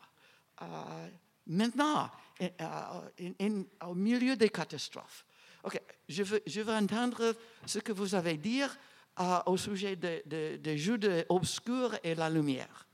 maintenant, 1.46 2.10
in- 2.40 3.64
au 3.88 3.94
milieu 3.96 4.36
des 4.36 4.50
catastrophes. 4.50 5.26
Ok, 5.64 5.82
je 6.08 6.24
veux, 6.24 6.42
entendre 6.74 7.36
ce 7.66 7.80
que 7.80 7.92
vous 7.92 8.16
avez 8.16 8.32
à 8.32 8.38
dire 8.38 8.78
euh, 9.20 9.40
au 9.46 9.58
sujet 9.58 9.96
des 9.96 10.24
de, 10.26 10.58
de 10.58 10.76
jeux 10.78 10.98
de 10.98 11.26
obscur 11.30 11.98
et 12.04 12.16
la 12.16 12.30
lumière. 12.30 12.88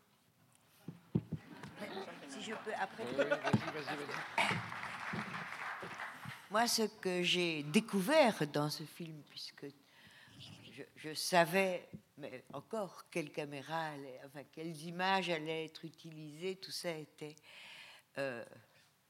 Si 2.29 2.41
je 2.41 2.51
peux 2.63 2.73
après. 2.79 3.03
Moi, 6.51 6.67
ce 6.67 6.84
que 6.84 7.21
j'ai 7.21 7.63
découvert 7.63 8.47
dans 8.47 8.69
ce 8.69 8.84
film, 8.84 9.21
puisque 9.29 9.65
je, 10.71 10.84
je 10.95 11.13
savais, 11.13 11.88
mais 12.17 12.43
encore, 12.53 13.05
quelle 13.12 13.31
caméra, 13.31 13.88
allait- 13.88 14.21
enfin, 14.25 14.41
quelles 14.51 14.75
images 14.84 15.29
allaient 15.29 15.65
être 15.65 15.84
utilisées, 15.86 16.55
tout 16.55 16.71
ça 16.71 16.91
était 16.91 17.36
euh, 18.17 18.43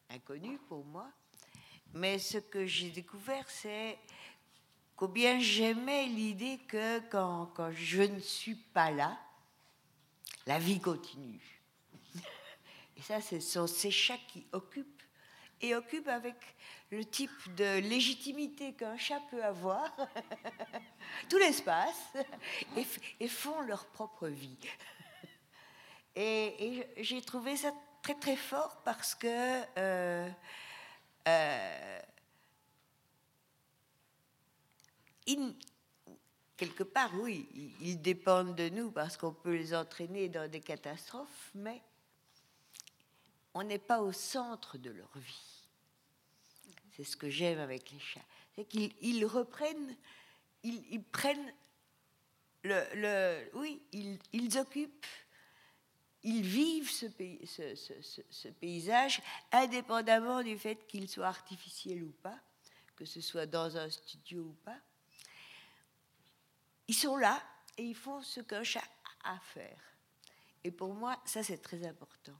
inconnu 0.09 0.57
pour 0.69 0.83
moi. 0.85 1.09
Mais 1.93 2.19
ce 2.19 2.37
que 2.37 2.65
j'ai 2.65 2.89
découvert, 2.89 3.49
c'est 3.49 3.97
combien 4.95 5.39
j'aimais 5.39 6.07
l'idée 6.07 6.59
que 6.67 6.99
quand, 7.09 7.47
quand 7.55 7.71
je 7.71 8.01
ne 8.01 8.19
suis 8.19 8.55
pas 8.55 8.91
là, 8.91 9.17
la 10.45 10.59
vie 10.59 10.79
continue. 10.79 11.61
Et 12.97 13.01
ça, 13.01 13.21
ce 13.21 13.39
sont 13.39 13.67
ces 13.67 13.91
chats 13.91 14.19
qui 14.27 14.45
occupent, 14.51 15.03
et 15.61 15.75
occupent 15.75 16.07
avec 16.07 16.35
le 16.91 17.03
type 17.03 17.55
de 17.55 17.79
légitimité 17.79 18.73
qu'un 18.73 18.97
chat 18.97 19.21
peut 19.31 19.43
avoir, 19.43 19.95
tout 21.29 21.37
l'espace, 21.37 22.13
et, 23.19 23.27
font 23.27 23.61
leur 23.61 23.85
propre 23.87 24.27
vie. 24.27 24.57
Et, 26.15 26.77
et 26.77 27.03
j'ai 27.03 27.21
trouvé 27.21 27.57
ça 27.57 27.73
très 28.05 28.13
très 28.19 28.35
fort 28.35 28.83
parce 28.85 29.15
que 29.15 29.27
euh, 29.79 30.29
euh, 31.27 31.99
ils- 35.25 35.55
quelque 36.55 36.83
part, 36.83 37.09
oui, 37.15 37.49
ils- 37.81 37.99
dépendent 37.99 38.55
de 38.55 38.69
nous 38.69 38.91
parce 38.91 39.17
qu'on 39.17 39.33
peut 39.33 39.55
les 39.55 39.73
entraîner 39.73 40.29
dans 40.29 40.47
des 40.49 40.61
catastrophes, 40.61 41.49
mais 41.55 41.81
on 43.55 43.63
n'est 43.63 43.79
pas 43.79 44.01
au 44.01 44.11
centre 44.11 44.77
de 44.77 44.91
leur 44.91 45.17
vie. 45.17 45.63
C'est 46.95 47.05
ce 47.05 47.17
que 47.17 47.31
j'aime 47.31 47.57
avec 47.57 47.89
les 47.89 47.99
chats. 47.99 48.21
C'est 48.55 48.65
qu'ils 48.65 48.93
ils 49.01 49.25
reprennent, 49.25 49.95
ils, 50.61 50.85
ils 50.91 51.03
prennent 51.03 51.53
le, 52.61 52.83
le- 52.93 53.49
oui, 53.55 53.81
ils, 53.93 54.19
ils 54.31 54.59
occupent, 54.59 55.07
ils 56.27 56.41
vivent 56.41 56.89
ce, 56.91 57.05
pays- 57.05 57.45
ce- 57.45 57.75
ce- 57.75 58.01
ce- 58.01 58.21
ce 58.29 58.47
paysage 58.49 59.21
indépendamment 59.51 60.41
du 60.41 60.57
fait 60.57 60.85
qu'il 60.87 61.07
soit 61.07 61.27
artificiel 61.27 62.03
ou 62.03 62.11
pas, 62.11 62.39
que 62.95 63.05
ce 63.05 63.21
soit 63.21 63.45
dans 63.45 63.77
un 63.77 63.89
studio 63.89 64.41
ou 64.41 64.53
pas. 64.65 64.79
Ils 66.87 66.95
sont 66.95 67.15
là 67.17 67.41
et 67.77 67.83
ils 67.83 67.95
font 67.95 68.21
ce 68.21 68.41
qu'un 68.41 68.63
chat 68.63 68.83
a 69.23 69.35
à 69.35 69.39
faire. 69.39 69.79
Et 70.63 70.71
pour 70.71 70.93
moi, 70.95 71.21
ça 71.25 71.43
c'est 71.43 71.59
très 71.59 71.85
important. 71.85 72.37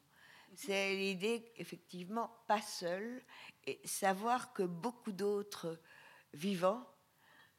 C'est 0.56 0.95
l'idée, 0.95 1.52
effectivement, 1.58 2.32
pas 2.48 2.62
seul, 2.62 3.24
et 3.67 3.80
savoir 3.86 4.54
que 4.54 4.63
beaucoup 4.63 5.12
d'autres 5.12 5.80
vivants 6.34 6.88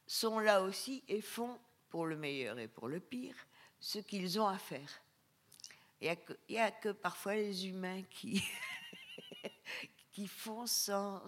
sont 0.07 0.39
là 0.39 0.63
aussi 0.63 1.05
et 1.07 1.21
font, 1.21 1.59
pour 1.89 2.07
le 2.07 2.17
meilleur 2.17 2.59
et 2.59 2.69
pour 2.69 2.89
le 2.89 3.01
pire, 3.01 3.37
ce 3.81 3.99
qu'ils 3.99 4.41
ont 4.41 4.47
à 4.49 4.59
faire. 4.59 5.03
Il 6.01 6.15
n'y 6.51 6.59
a, 6.59 6.71
que- 6.71 6.93
parfois 6.93 7.35
les 7.35 7.67
humains 7.69 8.03
qui, 8.11 8.43
font 10.29 10.67
sans, 10.67 11.27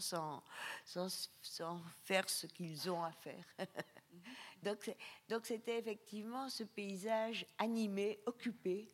faire 2.05 2.29
ce 2.29 2.47
qu'ils 2.47 2.91
ont 2.91 3.03
à 3.03 3.13
faire. 3.13 3.45
Donc, 4.63 5.47
c'était 5.47 5.79
effectivement 5.79 6.49
ce 6.49 6.65
paysage 6.65 7.47
animé, 7.59 8.21
occupé 8.27 8.89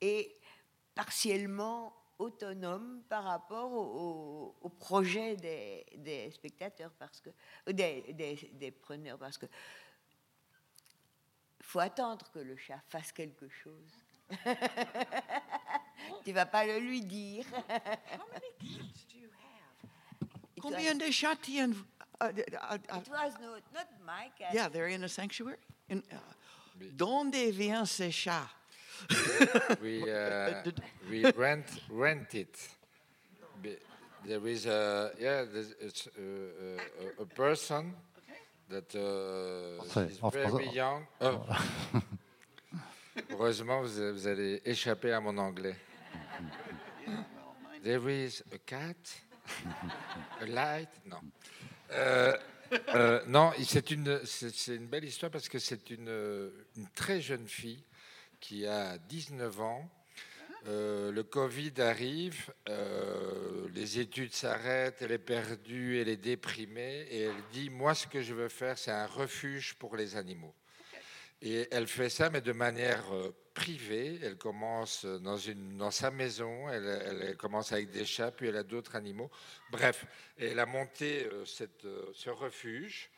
et 0.00 0.36
partiellement 0.94 1.94
autonome 2.18 3.02
par 3.08 3.24
rapport 3.24 3.72
au, 3.72 4.56
au- 4.60 4.68
projet 4.68 5.36
des, 5.36 6.30
spectateurs, 6.30 6.92
parce 6.98 7.20
que, 7.20 7.30
euh, 7.68 7.72
des 7.72 8.70
preneurs, 8.70 9.18
parce 9.18 9.38
que 9.38 9.46
faut 11.60 11.80
attendre 11.80 12.30
que 12.30 12.38
le 12.38 12.56
chat 12.56 12.80
fasse 12.88 13.12
quelque 13.12 13.48
chose. 13.48 14.01
tu 16.24 16.32
vas 16.32 16.46
pas 16.46 16.64
le 16.66 16.78
lui 16.78 17.02
dire. 17.02 17.44
Combien 20.60 20.94
de 20.94 21.10
chats 21.10 21.36
tiennent-vous 21.36 21.84
uh, 22.20 22.26
uh, 22.26 22.28
uh, 22.28 22.98
It 22.98 23.08
was 23.08 23.32
no, 23.40 23.56
not 23.74 23.88
my 24.06 24.30
cat. 24.38 24.54
Yeah, 24.54 24.68
they're 24.68 24.88
in 24.88 25.02
a 25.02 25.08
sanctuary? 25.08 25.56
In, 25.88 26.02
uh, 26.12 26.16
D'onde 26.96 27.34
viennent 27.34 27.86
ces 27.86 28.12
chats? 28.12 28.48
We, 29.80 30.02
uh, 30.10 30.62
we 31.10 31.24
rent, 31.32 31.66
rent 31.90 32.34
it. 32.34 32.56
There 34.24 34.46
is 34.46 34.66
a, 34.66 35.10
yeah, 35.18 35.44
there's, 35.52 35.74
it's 35.80 36.06
a, 36.16 37.20
a, 37.20 37.22
a 37.22 37.26
person 37.26 37.94
that 38.68 38.94
uh, 38.94 40.00
is 40.00 40.18
very 40.32 40.68
young. 40.68 41.06
Oh. 41.20 41.44
Heureusement, 43.30 43.82
vous, 43.82 44.26
allez 44.26 44.62
échapper 44.64 45.12
à 45.12 45.20
mon 45.20 45.36
anglais. 45.36 45.76
There 47.82 48.08
is 48.08 48.42
a 48.52 48.58
cat, 48.58 48.94
a 50.40 50.46
light, 50.46 50.88
non. 51.04 51.20
Euh, 51.90 52.36
euh, 52.94 53.20
non, 53.26 53.52
c'est 53.64 53.90
une, 53.90 54.24
c'est 54.24 54.76
une 54.76 54.86
belle 54.86 55.04
histoire 55.04 55.30
parce 55.30 55.48
que 55.48 55.58
c'est 55.58 55.90
une, 55.90 56.50
très 56.94 57.20
jeune 57.20 57.46
fille 57.46 57.84
qui 58.40 58.66
a 58.66 58.96
19 58.96 59.60
ans. 59.60 59.90
Euh, 60.68 61.10
le 61.10 61.24
Covid 61.24 61.72
arrive, 61.80 62.52
les 63.74 63.98
études 63.98 64.32
s'arrêtent, 64.32 65.02
elle 65.02 65.12
est 65.12 65.18
perdue, 65.18 66.00
elle 66.00 66.08
est 66.08 66.16
déprimée 66.16 67.06
et 67.10 67.22
elle 67.22 67.42
dit 67.52 67.68
Moi, 67.68 67.94
ce 67.94 68.06
que 68.06 68.22
je 68.22 68.32
veux 68.32 68.48
faire, 68.48 68.78
c'est 68.78 68.92
un 68.92 69.06
refuge 69.06 69.74
pour 69.74 69.96
les 69.96 70.16
animaux. 70.16 70.54
Et 71.42 71.66
elle 71.72 71.88
fait 71.88 72.08
ça, 72.08 72.30
mais 72.30 72.40
de 72.40 72.52
manière 72.52 73.12
euh, 73.12 73.34
privée. 73.52 74.18
Elle 74.22 74.36
commence 74.36 75.04
dans, 75.04 75.36
une, 75.36 75.76
dans 75.76 75.90
sa 75.90 76.10
maison, 76.10 76.68
elle, 76.68 77.36
commence 77.36 77.72
avec 77.72 77.90
des 77.90 78.04
chats, 78.04 78.30
puis 78.30 78.48
elle 78.48 78.56
a 78.56 78.62
d'autres 78.62 78.94
animaux. 78.94 79.30
Bref, 79.70 80.06
elle 80.38 80.60
a 80.60 80.66
monté 80.66 81.26
euh, 81.26 81.44
euh, 81.84 82.02
ce 82.14 82.30
refuge 82.30 83.10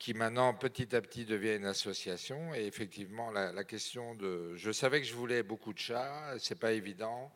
qui 0.00 0.14
maintenant 0.14 0.54
petit 0.54 0.96
à 0.96 1.00
petit 1.00 1.24
devient 1.26 1.56
une 1.56 1.66
association. 1.66 2.54
Et 2.54 2.64
effectivement, 2.64 3.30
la, 3.30 3.64
question 3.64 4.14
de... 4.14 4.56
Je 4.56 4.72
savais 4.72 5.00
que 5.00 5.06
je 5.06 5.14
voulais 5.14 5.42
beaucoup 5.42 5.74
de 5.74 5.78
chats, 5.78 6.34
c'est 6.38 6.58
pas 6.58 6.72
évident. 6.72 7.30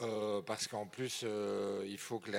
Euh, 0.00 0.40
parce 0.42 0.68
qu'en 0.68 0.86
plus, 0.86 1.22
euh, 1.24 1.84
il 1.86 1.98
faut 1.98 2.18
que 2.18 2.30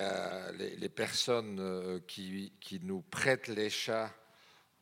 les, 0.57 0.89
personnes 0.89 1.59
euh, 1.59 1.99
qui 2.07 2.51
nous 2.81 3.01
prêtent 3.01 3.47
les 3.49 3.69
chats 3.69 4.11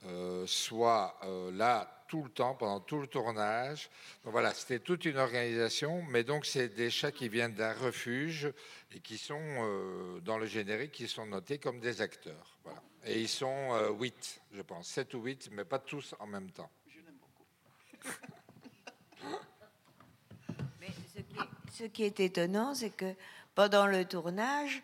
euh, 0.05 0.45
soient 0.47 1.19
euh, 1.23 1.51
là 1.51 2.01
tout 2.11 2.23
le 2.23 2.29
temps, 2.29 2.55
pendant 2.55 2.81
tout 2.81 2.99
le 2.99 3.07
tournage. 3.07 3.89
Donc 4.25 4.33
voilà, 4.33 4.53
c'était 4.53 4.79
toute 4.79 5.05
une 5.05 5.17
organisation, 5.17 6.03
mais 6.09 6.25
donc 6.25 6.45
c'est 6.45 6.67
des 6.67 6.89
chats 6.89 7.13
qui 7.13 7.29
viennent 7.29 7.53
d'un 7.53 7.71
refuge 7.71 8.51
et 8.91 8.99
qui 8.99 9.17
sont 9.17 9.39
euh, 9.39 10.19
dans 10.19 10.37
le 10.37 10.45
générique, 10.45 10.91
qui 10.91 11.07
sont 11.07 11.25
notés 11.25 11.57
comme 11.57 11.79
des 11.79 12.01
acteurs. 12.01 12.57
Voilà. 12.65 12.83
Et 13.05 13.21
ils 13.21 13.29
sont 13.29 13.69
euh, 13.71 13.91
huit, 13.91 14.41
je 14.51 14.61
pense, 14.61 14.89
sept 14.89 15.13
ou 15.13 15.21
huit, 15.21 15.47
mais 15.53 15.63
pas 15.63 15.79
tous 15.79 16.13
en 16.19 16.27
même 16.27 16.51
temps. 16.51 16.69
Mais 20.81 20.89
ce 21.15 21.21
qui, 21.21 21.39
est, 21.39 21.71
ce 21.71 21.83
qui 21.85 22.03
est 22.03 22.19
étonnant, 22.19 22.75
c'est 22.75 22.89
que 22.89 23.15
pendant 23.55 23.87
le 23.87 24.03
tournage, 24.03 24.83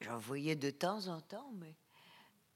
j'en 0.00 0.16
voyais 0.16 0.56
de 0.56 0.70
temps 0.70 1.08
en 1.08 1.20
temps, 1.20 1.52
mais, 1.58 1.74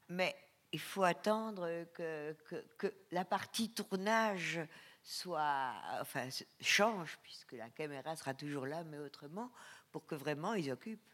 mais 0.09 0.35
il 0.75 0.81
faut 0.81 1.05
attendre 1.05 1.87
que, 1.95 2.33
que, 2.49 2.57
que 2.77 2.93
la 3.13 3.25
partie 3.25 3.71
tournage 3.71 4.59
soit, 5.05 5.73
enfin, 6.01 6.29
change, 6.61 7.17
puisque 7.23 7.53
la 7.53 7.71
caméra 7.71 8.17
sera 8.17 8.35
toujours 8.35 8.67
là, 8.67 8.83
mais 8.83 8.99
autrement, 8.99 9.53
pour 9.93 10.05
que 10.05 10.17
vraiment 10.17 10.55
ils 10.55 10.73
occupent 10.73 11.13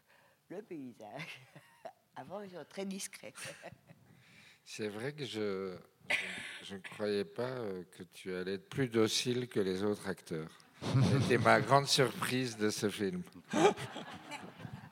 le 0.49 0.63
paysage. 0.63 1.41
Avant, 2.15 2.41
ils 2.41 2.49
sont 2.49 2.65
très 2.67 2.85
discrets. 2.85 3.33
C'est 4.65 4.87
vrai 4.87 5.13
que 5.13 5.25
je, 5.25 5.77
je, 6.09 6.15
je 6.63 6.75
ne 6.75 6.79
croyais 6.79 7.25
pas 7.25 7.43
euh, 7.43 7.83
que 7.95 8.01
tu 8.01 8.33
allais 8.33 8.55
être 8.55 8.67
plus 8.67 8.89
docile 8.89 9.47
que 9.47 9.59
les 9.59 9.83
autres 9.83 10.07
acteurs. 10.07 10.49
C'était 11.21 11.37
ma 11.37 11.61
grande 11.61 11.87
surprise 11.87 12.57
de 12.57 12.71
ce 12.71 12.89
film. 12.89 13.21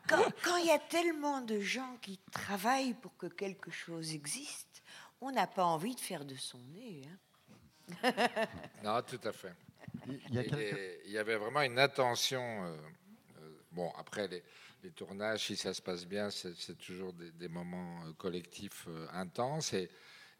Quand 0.09 0.23
quand 0.43 0.57
il 0.57 0.65
y 0.67 0.71
a 0.71 0.79
tellement 0.79 1.41
de 1.41 1.59
gens 1.59 1.97
qui 2.01 2.19
travaillent 2.31 2.93
pour 2.95 3.15
que 3.17 3.27
quelque 3.27 3.71
chose 3.71 4.13
existe, 4.13 4.81
on 5.21 5.31
n'a 5.31 5.47
pas 5.47 5.63
envie 5.65 5.95
de 5.95 5.99
faire 5.99 6.25
de 6.25 6.35
son 6.35 6.59
nez. 6.73 7.03
hein. 7.07 7.17
Non, 8.83 9.01
tout 9.01 9.19
à 9.23 9.31
fait. 9.31 9.53
Il 10.07 10.33
y 10.33 10.37
a 10.39 10.41
Et 10.41 10.45
quelques- 10.49 10.57
les- 10.59 11.01
il 11.05 11.11
y 11.11 11.17
avait 11.17 11.35
vraiment 11.37 11.61
une 11.61 11.79
attention. 11.79 12.41
euh, 12.65 12.77
euh, 13.41 13.59
bon, 13.71 13.91
après, 13.97 14.27
les, 14.27 14.43
les 14.83 14.91
tournages, 14.91 15.45
si 15.47 15.55
ça 15.57 15.73
se 15.73 15.81
passe 15.81 16.05
bien, 16.05 16.29
c'est 16.29 16.77
toujours 16.77 17.13
des, 17.13 17.31
des 17.31 17.47
moments 17.49 18.01
euh, 18.05 18.13
collectifs 18.13 18.85
euh, 18.87 19.07
intenses. 19.11 19.73
Et, 19.73 19.89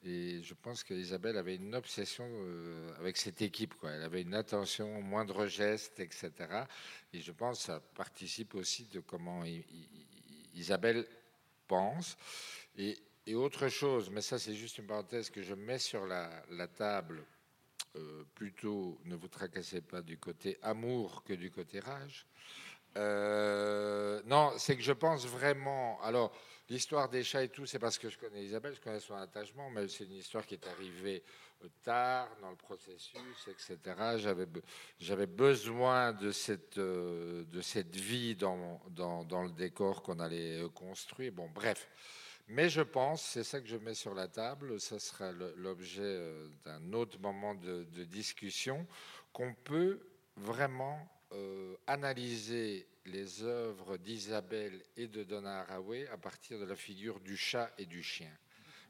et 0.04 0.42
je 0.42 0.54
pense 0.54 0.84
qu'Isabelle 0.84 1.38
avait 1.38 1.56
une 1.56 1.76
obsession 1.76 2.26
euh, 2.28 2.90
avec 3.00 3.18
cette 3.18 3.42
équipe. 3.42 3.74
Elle 3.84 4.04
avait 4.04 4.22
une 4.22 4.34
attention 4.34 5.02
moindre 5.02 5.48
geste, 5.48 6.00
etc. 6.00 6.32
Et 7.12 7.20
je 7.20 7.32
pense 7.32 7.60
que 7.60 7.66
ça 7.66 7.80
participe 7.96 8.56
aussi 8.56 8.86
de 8.86 9.02
comment 9.02 9.44
Isabelle 10.54 11.06
pense. 11.68 12.18
Et, 12.78 12.98
autre 13.36 13.68
chose, 13.68 14.10
mais 14.10 14.22
ça 14.22 14.40
c'est 14.40 14.56
juste 14.56 14.80
une 14.80 14.88
parenthèse 14.88 15.30
que 15.30 15.44
je 15.44 15.54
mets 15.54 15.78
sur 15.78 16.08
la, 16.08 16.32
la 16.50 16.68
table 16.68 17.24
euh, 17.96 18.24
plutôt, 18.34 19.00
ne 19.06 19.16
vous 19.16 19.28
tracassez 19.28 19.82
pas 19.82 20.02
du 20.02 20.18
côté 20.18 20.58
amour 20.64 21.24
que 21.24 21.34
du 21.34 21.52
côté 21.52 21.80
rage. 21.80 22.26
Euh, 22.98 24.22
non, 24.26 24.54
c'est 24.58 24.76
que 24.76 24.82
je 24.82 24.94
pense 24.94 25.28
vraiment. 25.28 26.02
Alors, 26.02 26.32
l'histoire 26.70 27.10
des 27.10 27.24
chats 27.24 27.44
et 27.44 27.50
tout, 27.50 27.66
c'est 27.66 27.80
parce 27.80 27.98
que 27.98 28.10
je 28.10 28.18
connais 28.18 28.44
Isabelle, 28.44 28.76
je 28.76 28.82
connais 28.82 29.00
son 29.00 29.16
attachement, 29.16 29.70
mais 29.70 29.88
c'est 29.88 30.06
une 30.06 30.16
histoire 30.16 30.46
qui 30.46 30.56
est 30.56 30.68
arrivée 30.68 31.24
euh, 31.64 31.68
tard 31.84 32.30
dans 32.42 32.52
le 32.52 32.56
processus, 32.56 33.48
etc. 33.48 33.78
J'avais, 34.18 34.46
be- 34.46 34.64
j'avais 35.00 35.26
besoin 35.26 36.14
de 36.14 36.32
cette, 36.32 36.78
euh, 36.78 37.44
vie 37.92 38.36
dans, 38.36 38.82
le 38.90 39.52
décor 39.52 40.04
qu'on 40.04 40.20
allait 40.20 40.62
euh, 40.62 40.70
construire. 40.70 41.34
Bon, 41.34 41.50
bref. 41.50 41.88
Mais 42.48 42.68
je 42.68 42.82
pense, 42.82 43.22
c'est 43.22 43.44
ça 43.44 43.62
que 43.62 43.68
je 43.68 43.78
mets 43.78 43.94
sur 43.94 44.16
la 44.16 44.28
table, 44.28 44.80
ça 44.80 44.98
sera 44.98 45.32
l'objet 45.32 46.20
d'un 46.66 46.94
autre 46.94 47.20
moment 47.20 47.54
de 47.54 47.84
discussion, 48.06 48.88
qu'on 49.32 49.54
peut 49.54 50.00
vraiment 50.36 51.08
euh, 51.32 51.76
analyser 51.88 52.88
les 53.06 53.44
œuvres 53.44 53.98
d'Isabelle 53.98 54.82
et 54.98 55.08
de 55.08 55.24
Donna 55.24 55.62
Haraway 55.62 56.08
à 56.10 56.18
partir 56.18 56.60
de 56.60 56.66
la 56.66 56.76
figure 56.76 57.20
du 57.20 57.38
chat 57.38 57.72
et 57.78 57.86
du 57.86 58.04
chien. 58.04 58.32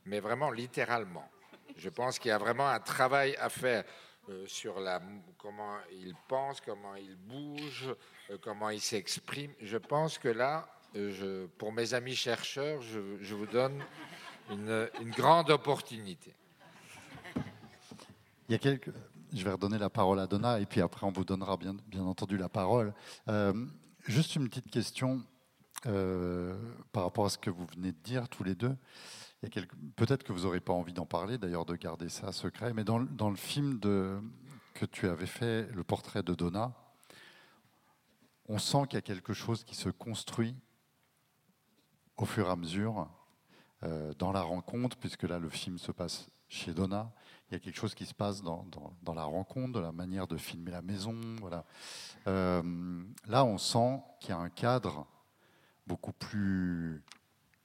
Mais 0.06 0.20
vraiment 0.20 0.52
littéralement. 0.52 1.30
Je 1.78 1.90
pense 1.90 2.20
qu'il 2.20 2.30
y 2.30 2.32
a 2.32 2.38
vraiment 2.38 2.68
un 2.68 2.80
travail 2.80 3.36
à 3.38 3.50
faire 3.50 3.84
euh, 4.30 4.46
sur 4.48 4.80
la, 4.80 5.02
comment 5.38 5.78
il 5.92 6.14
pense, 6.28 6.62
comment 6.62 6.96
il 6.96 7.16
bouge, 7.16 7.96
euh, 8.30 8.38
comment 8.42 8.70
il 8.70 8.82
s'exprime. 8.82 9.54
Je 9.62 9.78
pense 9.78 10.18
que 10.18 10.30
là, 10.30 10.68
euh, 10.96 11.48
pour 11.58 11.72
mes 11.72 11.94
amis 11.94 12.16
chercheurs, 12.16 12.82
je, 12.82 13.18
je 13.22 13.36
vous 13.36 13.46
donne 13.46 13.84
une, 14.50 14.90
une 15.02 15.12
grande 15.12 15.50
opportunité. 15.52 16.34
Il 18.48 18.54
y 18.54 18.56
a 18.56 18.58
quelques... 18.58 18.92
Je 19.32 19.44
vais 19.44 19.52
redonner 19.52 19.78
la 19.78 19.92
parole 19.92 20.20
à 20.20 20.26
Donna 20.26 20.60
et 20.60 20.66
puis 20.66 20.82
après 20.82 21.06
on 21.06 21.12
vous 21.12 21.24
donnera 21.24 21.56
bien, 21.56 21.76
bien 21.88 22.02
entendu 22.02 22.36
la 22.36 22.50
parole. 22.50 22.94
Euh, 23.28 23.68
juste 24.08 24.36
une 24.36 24.50
petite 24.50 24.72
question 24.72 25.24
euh, 25.86 26.58
par 26.92 27.04
rapport 27.04 27.26
à 27.26 27.30
ce 27.30 27.38
que 27.38 27.52
vous 27.52 27.68
venez 27.76 27.92
de 27.92 27.98
dire 28.04 28.28
tous 28.28 28.44
les 28.44 28.56
deux. 28.56 28.76
Peut-être 29.96 30.24
que 30.24 30.34
vous 30.34 30.42
n'aurez 30.42 30.60
pas 30.60 30.74
envie 30.74 30.94
d'en 30.94 31.06
parler, 31.06 31.38
d'ailleurs 31.38 31.66
de 31.66 31.76
garder 31.76 32.10
ça 32.10 32.32
secret, 32.32 32.74
mais 32.74 32.84
dans, 32.84 33.02
dans 33.02 33.30
le 33.30 33.36
film 33.36 33.80
que 33.80 34.86
tu 34.86 35.08
avais 35.08 35.28
fait, 35.28 35.72
le 35.74 35.84
portrait 35.84 36.24
de 36.24 36.34
Donna, 36.34 36.74
on 38.48 38.58
sent 38.58 38.88
qu'il 38.90 38.96
y 38.96 38.98
a 38.98 39.02
quelque 39.02 39.34
chose 39.34 39.64
qui 39.64 39.76
se 39.76 39.90
construit 39.90 40.56
au 42.18 42.26
fur 42.26 42.48
et 42.48 42.52
à 42.52 42.56
mesure 42.56 43.08
euh, 43.84 44.14
dans 44.16 44.32
la 44.32 44.42
rencontre, 44.42 44.98
puisque 44.98 45.24
là 45.24 45.40
le 45.40 45.50
film 45.50 45.78
se 45.78 45.92
passe 45.92 46.30
chez 46.48 46.74
Donna. 46.74 47.12
Il 47.50 47.54
y 47.54 47.56
a 47.56 47.60
quelque 47.60 47.78
chose 47.78 47.96
qui 47.96 48.06
se 48.06 48.14
passe 48.14 48.42
dans, 48.42 48.66
la 49.16 49.24
rencontre, 49.24 49.74
de 49.74 49.80
la 49.80 49.92
manière 49.92 50.28
de 50.28 50.38
filmer 50.38 50.72
la 50.72 50.82
maison. 50.82 51.16
Voilà. 51.40 51.66
Euh, 52.28 53.02
là, 53.28 53.44
on 53.46 53.58
sent 53.58 54.02
qu'il 54.20 54.30
y 54.30 54.34
a 54.34 54.38
un 54.38 54.50
cadre 54.50 55.08
beaucoup 55.88 56.12
plus 56.12 57.04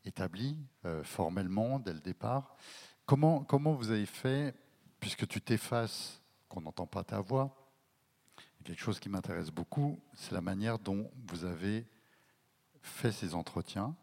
établi 0.05 0.57
euh, 0.87 1.03
formellement 1.05 1.79
dès 1.79 1.93
le 1.93 2.01
départ. 2.01 2.57
Comment, 3.05 3.45
comment 3.45 3.75
vous 3.75 3.91
avez 3.91 4.07
fait, 4.07 4.55
puisque 5.01 5.27
tu 5.29 5.41
t'effaces, 5.41 6.23
qu'on 6.49 6.63
n'entend 6.63 6.87
pas 6.87 7.05
ta 7.05 7.21
voix, 7.21 7.55
quelque 8.65 8.81
chose 8.81 8.99
qui 8.99 9.09
m'intéresse 9.09 9.51
beaucoup, 9.51 10.01
c'est 10.15 10.33
la 10.33 10.41
manière 10.41 10.79
dont 10.79 11.11
vous 11.29 11.45
avez 11.45 11.87
fait 12.81 13.13
ces 13.13 13.35
entretiens. 13.35 13.95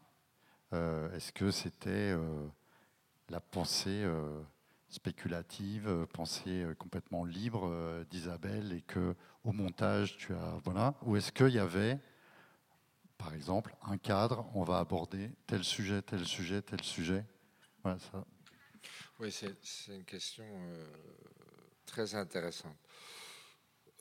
Euh, 0.72 1.14
Est-ce 1.14 1.32
que 1.32 1.50
c'était 1.50 1.90
euh, 1.90 2.46
la 3.28 3.40
pensée 3.40 4.02
euh, 4.04 4.42
spéculative, 4.88 6.06
pensée 6.12 6.66
complètement 6.78 7.24
libre 7.24 8.04
d'Isabelle 8.10 8.72
et 8.72 8.82
que 8.82 9.14
au 9.44 9.52
montage 9.52 10.16
tu 10.16 10.34
as 10.34 10.60
voilà, 10.64 10.94
ou 11.02 11.16
est-ce 11.16 11.32
qu'il 11.32 11.48
y 11.48 11.58
avait 11.58 11.98
par 13.16 13.34
exemple 13.34 13.74
un 13.82 13.96
cadre, 13.96 14.46
on 14.54 14.64
va 14.64 14.78
aborder 14.78 15.30
tel 15.46 15.64
sujet, 15.64 16.02
tel 16.02 16.24
sujet, 16.26 16.60
tel 16.60 16.82
sujet? 16.82 17.24
Voilà, 17.82 17.98
ça. 17.98 18.24
Oui, 19.18 19.30
c'est 19.30 19.94
une 19.94 20.04
question 20.04 20.44
très 21.86 22.14
intéressante 22.14 22.76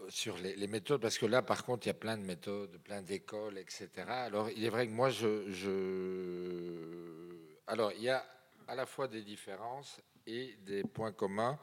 sur 0.10 0.38
les, 0.38 0.68
méthodes, 0.68 1.02
parce 1.02 1.18
que 1.18 1.26
là, 1.26 1.42
par 1.42 1.64
contre, 1.66 1.86
il 1.86 1.90
y 1.90 1.92
a 1.92 1.96
plein 1.96 2.18
de 2.18 2.24
méthodes, 2.24 2.78
plein 2.84 3.02
d'écoles, 3.02 3.58
etc. 3.58 3.90
Alors, 4.08 4.50
il 4.50 4.64
est 4.64 4.70
vrai 4.70 4.88
que 4.88 4.92
moi, 4.92 5.10
je, 5.10 5.28
Alors, 7.68 7.92
il 7.94 8.04
y 8.04 8.10
a 8.10 8.26
à 8.68 8.76
la 8.76 8.86
fois 8.86 9.08
des 9.08 9.22
différences 9.22 10.00
et 10.28 10.56
des 10.66 10.84
points 10.84 11.12
communs 11.14 11.58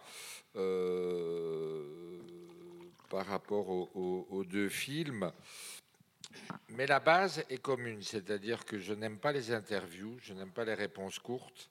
euh, 0.57 2.18
par 3.11 3.26
rapport 3.26 3.68
au- 3.68 3.91
au- 3.95 4.26
aux 4.30 4.45
deux 4.45 4.68
films. 4.68 5.30
Mais 6.70 6.86
la 6.86 7.01
base 7.01 7.45
est 7.49 7.59
commune, 7.59 8.03
c'est-à-dire 8.03 8.64
que 8.64 8.78
je 8.78 8.93
n'aime 8.95 9.18
pas 9.18 9.32
les 9.32 9.53
interviews, 9.53 10.16
je 10.22 10.32
n'aime 10.34 10.53
pas 10.53 10.64
les 10.64 10.74
réponses 10.74 11.18
courtes. 11.18 11.70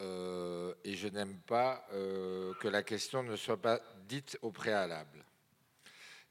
Euh, 0.00 0.74
et 0.84 0.94
je 0.94 1.08
n'aime 1.08 1.36
pas 1.46 1.84
euh, 1.92 2.54
que 2.60 2.68
la 2.68 2.84
question 2.84 3.24
ne 3.24 3.34
soit 3.34 3.56
pas 3.56 3.80
dite 4.08 4.38
au 4.42 4.52
préalable. 4.52 5.24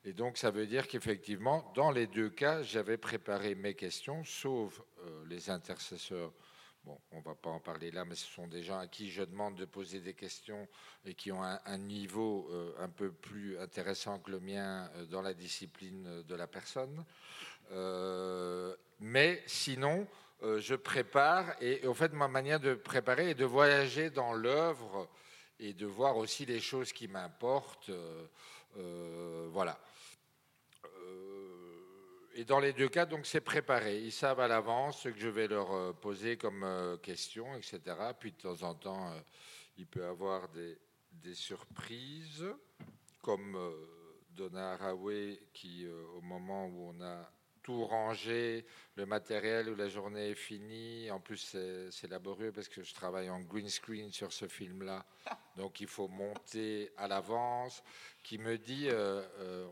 Et 0.08 0.14
donc, 0.14 0.38
ça 0.38 0.52
veut 0.52 0.68
dire 0.68 0.88
qu'effectivement, 0.88 1.70
dans 1.76 1.92
les 1.92 2.08
deux 2.08 2.30
cas, 2.30 2.64
j'avais 2.64 2.96
préparé 2.96 3.56
mes 3.56 3.74
questions, 3.74 4.24
sauf 4.24 4.82
euh, 5.00 5.26
les 5.28 5.50
intercesseurs 5.50 6.32
Bon, 6.86 6.98
on 7.12 7.18
ne 7.18 7.24
va 7.24 7.36
pas 7.36 7.50
en 7.50 7.60
parler 7.60 7.92
là, 7.92 8.06
mais 8.06 8.16
ce 8.16 8.26
sont 8.28 8.48
des 8.48 8.64
gens 8.64 8.80
à 8.80 8.88
qui 8.88 9.12
je 9.12 9.22
demande 9.22 9.56
de 9.56 9.66
poser 9.66 10.00
des 10.00 10.14
questions 10.14 10.66
et 11.04 11.14
qui 11.14 11.34
ont 11.34 11.44
un, 11.44 11.78
niveau 11.78 12.48
euh, 12.50 12.72
un 12.80 12.88
peu 12.88 13.12
plus 13.12 13.60
intéressant 13.60 14.20
que 14.20 14.32
le 14.32 14.40
mien 14.40 14.90
euh, 14.96 15.06
dans 15.08 15.22
la 15.22 15.34
discipline 15.34 16.24
de 16.24 16.36
la 16.36 16.48
personne. 16.48 17.04
Mais 19.02 19.44
sinon, 19.46 20.08
je 20.42 20.76
prépare 20.76 21.62
et, 21.62 21.86
en 21.86 21.94
fait, 21.94 22.14
ma 22.14 22.30
manière 22.30 22.62
de 22.62 22.76
préparer 22.76 23.32
est 23.32 23.36
de 23.36 23.44
voyager 23.44 24.10
dans 24.10 24.32
l'œuvre 24.32 25.10
et 25.60 25.74
de 25.74 25.86
voir 25.86 26.16
aussi 26.16 26.46
les 26.46 26.62
choses 26.62 26.94
qui 26.94 27.10
m'importent. 27.10 27.92
voilà 29.52 29.78
et 32.38 32.46
dans 32.46 32.60
les 32.60 32.72
deux 32.72 32.88
cas, 32.88 33.08
donc 33.08 33.26
c'est 33.26 33.42
préparé. 33.42 33.98
Ils 33.98 34.12
savent 34.12 34.40
à 34.40 34.48
l'avance 34.48 35.02
ce 35.02 35.10
que 35.10 35.20
je 35.20 35.28
vais 35.28 35.48
leur 35.48 35.74
euh, 35.74 35.92
poser 35.92 36.38
comme 36.38 36.64
euh, 36.64 36.96
question, 36.98 37.56
etc. 37.56 37.80
Puis 38.20 38.32
de 38.32 38.38
temps 38.38 38.62
en 38.62 38.76
temps, 38.76 39.12
euh, 39.12 39.20
il 39.76 39.88
peut 39.88 40.06
avoir 40.06 40.48
des, 40.50 40.78
des 41.14 41.34
surprises, 41.34 42.46
comme 43.24 43.58
Donna 44.30 44.74
Haraway, 44.74 45.40
qui, 45.52 45.88
au 46.16 46.22
moment 46.22 46.68
où 46.68 46.94
on 46.96 47.02
a 47.02 47.28
tout 47.64 47.86
rangé, 47.86 48.66
le 48.96 49.06
matériel 49.06 49.70
où 49.70 49.76
la 49.76 49.90
journée 49.90 50.30
est 50.30 50.36
finie. 50.36 51.12
En 51.12 51.20
plus, 51.20 51.58
c'est 51.92 52.08
laborieux 52.10 52.52
parce 52.54 52.70
que 52.70 52.82
je 52.82 52.94
travaille 52.94 53.30
en 53.30 53.42
green 53.42 53.68
screen 53.68 54.12
sur 54.12 54.32
ce 54.32 54.48
film-là. 54.48 55.06
Donc, 55.58 55.82
il 55.82 55.88
faut 55.88 56.08
monter 56.08 56.92
à 56.96 57.08
l'avance. 57.08 57.84
Qui 58.24 58.38
me 58.38 58.58
dit, 58.58 58.88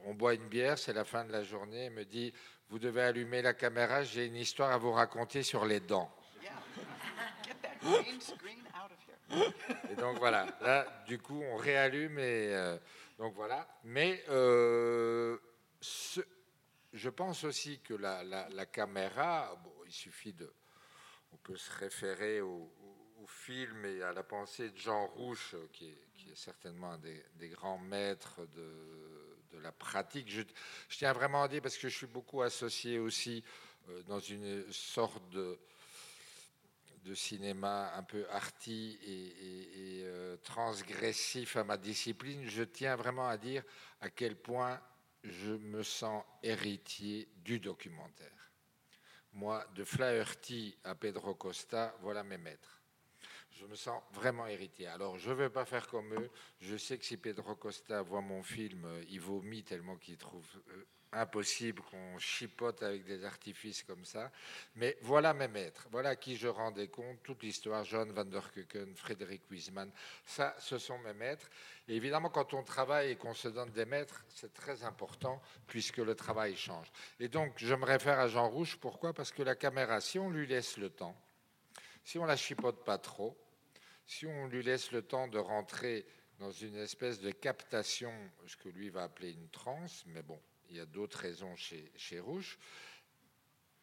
on 0.05 0.13
boit 0.13 0.33
une 0.33 0.47
bière, 0.49 0.77
c'est 0.77 0.93
la 0.93 1.05
fin 1.05 1.23
de 1.23 1.31
la 1.31 1.43
journée. 1.43 1.89
Me 1.89 2.03
dit, 2.03 2.33
vous 2.69 2.79
devez 2.79 3.01
allumer 3.01 3.41
la 3.41 3.53
caméra, 3.53 4.03
j'ai 4.03 4.25
une 4.25 4.35
histoire 4.35 4.71
à 4.71 4.77
vous 4.77 4.91
raconter 4.91 5.43
sur 5.43 5.65
les 5.65 5.79
dents. 5.79 6.11
Et 9.89 9.95
donc 9.95 10.17
voilà, 10.19 10.45
là 10.61 11.03
du 11.07 11.19
coup 11.19 11.41
on 11.41 11.57
réallume 11.57 12.19
et 12.19 12.53
euh, 12.53 12.77
donc 13.17 13.33
voilà. 13.33 13.67
Mais 13.83 14.23
euh, 14.29 15.37
je 16.93 17.09
pense 17.09 17.43
aussi 17.43 17.79
que 17.79 17.93
la, 17.93 18.65
caméra, 18.67 19.59
bon, 19.63 19.73
il 19.85 19.91
suffit 19.91 20.33
de, 20.33 20.51
on 21.33 21.37
peut 21.37 21.57
se 21.57 21.71
référer 21.79 22.41
au, 22.41 22.71
film 23.27 23.85
et 23.85 24.03
à 24.03 24.13
la 24.13 24.21
pensée 24.21 24.69
de 24.69 24.77
Jean 24.77 25.07
Rouche, 25.07 25.55
qui 25.73 25.87
est, 25.89 26.35
certainement 26.35 26.91
un 26.91 26.99
des 26.99 27.49
grands 27.49 27.79
maîtres 27.79 28.45
de 28.55 29.14
de 29.55 29.61
la 29.61 29.71
pratique. 29.71 30.29
Je, 30.29 30.41
tiens 30.89 31.13
vraiment 31.13 31.43
à 31.43 31.47
dire, 31.47 31.61
parce 31.61 31.77
que 31.77 31.89
je 31.89 31.97
suis 31.97 32.07
beaucoup 32.07 32.41
associé 32.41 32.99
aussi 32.99 33.43
euh, 33.89 34.03
dans 34.03 34.19
une 34.19 34.71
sorte 34.71 35.29
de, 35.29 35.57
cinéma 37.13 37.93
un 37.95 38.01
peu 38.01 38.25
arty 38.31 38.97
et, 39.03 40.01
euh, 40.05 40.37
transgressif 40.37 41.55
à 41.55 41.63
ma 41.63 41.77
discipline, 41.77 42.49
je 42.49 42.63
tiens 42.63 42.95
vraiment 42.95 43.27
à 43.27 43.37
dire 43.37 43.63
à 44.01 44.09
quel 44.09 44.35
point 44.35 44.81
je 45.23 45.51
me 45.51 45.83
sens 45.83 46.23
héritier 46.41 47.29
du 47.37 47.59
documentaire. 47.59 48.51
Moi, 49.33 49.63
de 49.75 49.83
Flaherty 49.83 50.75
à 50.83 50.95
Pedro 50.95 51.35
Costa, 51.35 51.95
voilà 52.01 52.23
mes 52.23 52.39
maîtres 52.39 52.81
je 53.59 53.65
me 53.65 53.75
sens 53.75 54.01
vraiment 54.11 54.47
hérité. 54.47 54.87
Alors, 54.87 55.17
je 55.17 55.29
ne 55.29 55.35
veux 55.35 55.49
pas 55.49 55.65
faire 55.65 55.87
comme 55.87 56.13
eux. 56.13 56.29
Je 56.59 56.75
sais 56.75 56.97
que 56.97 57.05
si 57.05 57.17
Pedro 57.17 57.55
Costa 57.55 58.01
voit 58.01 58.21
mon 58.21 58.43
film, 58.43 58.85
euh, 58.85 59.03
il 59.09 59.21
vomit 59.21 59.63
tellement 59.63 59.95
qu'il 59.95 60.17
trouve 60.17 60.45
euh, 60.71 60.85
impossible 61.13 61.81
qu'on 61.83 62.17
chipote 62.17 62.83
avec 62.83 63.05
des 63.05 63.23
artifices 63.23 63.83
comme 63.83 64.03
ça. 64.03 64.31
Mais 64.75 64.97
voilà 65.01 65.33
mes 65.33 65.47
maîtres. 65.47 65.87
Voilà 65.89 66.09
à 66.09 66.15
qui 66.15 66.35
je 66.35 66.47
rendais 66.47 66.89
compte. 66.89 67.23
Toute 67.23 67.43
l'histoire, 67.43 67.85
John 67.85 68.11
van 68.11 68.25
der 68.25 68.51
Kucken, 68.51 68.93
Frédéric 68.95 69.49
Wiesmann, 69.49 69.91
ça, 70.25 70.55
ce 70.59 70.77
sont 70.77 70.97
mes 70.99 71.13
maîtres. 71.13 71.49
Et 71.87 71.95
évidemment, 71.95 72.29
quand 72.29 72.53
on 72.53 72.63
travaille 72.63 73.11
et 73.11 73.15
qu'on 73.15 73.33
se 73.33 73.47
donne 73.47 73.71
des 73.71 73.85
maîtres, 73.85 74.25
c'est 74.27 74.53
très 74.53 74.83
important 74.83 75.41
puisque 75.67 75.97
le 75.97 76.15
travail 76.15 76.57
change. 76.57 76.91
Et 77.19 77.29
donc, 77.29 77.53
je 77.57 77.73
me 77.73 77.85
réfère 77.85 78.19
à 78.19 78.27
Jean 78.27 78.49
Rouge. 78.49 78.77
Pourquoi? 78.81 79.13
Parce 79.13 79.31
que 79.31 79.43
la 79.43 79.55
caméra, 79.55 80.01
si 80.01 80.19
on 80.19 80.29
lui 80.29 80.45
laisse 80.45 80.77
le 80.77 80.89
temps, 80.89 81.15
si 82.03 82.19
on 82.19 82.25
la 82.25 82.35
chipote 82.35 82.83
pas 82.83 82.97
trop, 82.97 83.37
si 84.05 84.25
on 84.25 84.47
lui 84.47 84.63
laisse 84.63 84.91
le 84.91 85.01
temps 85.01 85.27
de 85.27 85.39
rentrer 85.39 86.05
dans 86.39 86.51
une 86.51 86.75
espèce 86.75 87.19
de 87.19 87.31
captation, 87.31 88.11
ce 88.45 88.57
que 88.57 88.69
lui 88.69 88.89
va 88.89 89.03
appeler 89.03 89.31
une 89.31 89.49
transe, 89.49 90.03
mais 90.07 90.21
bon, 90.21 90.39
il 90.69 90.77
y 90.77 90.79
a 90.79 90.85
d'autres 90.85 91.19
raisons 91.19 91.55
chez, 91.55 91.91
chez 91.95 92.19
Rouge, 92.19 92.57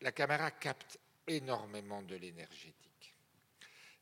la 0.00 0.12
caméra 0.12 0.50
capte 0.50 0.98
énormément 1.26 2.02
de 2.02 2.16
l'énergétique. 2.16 3.16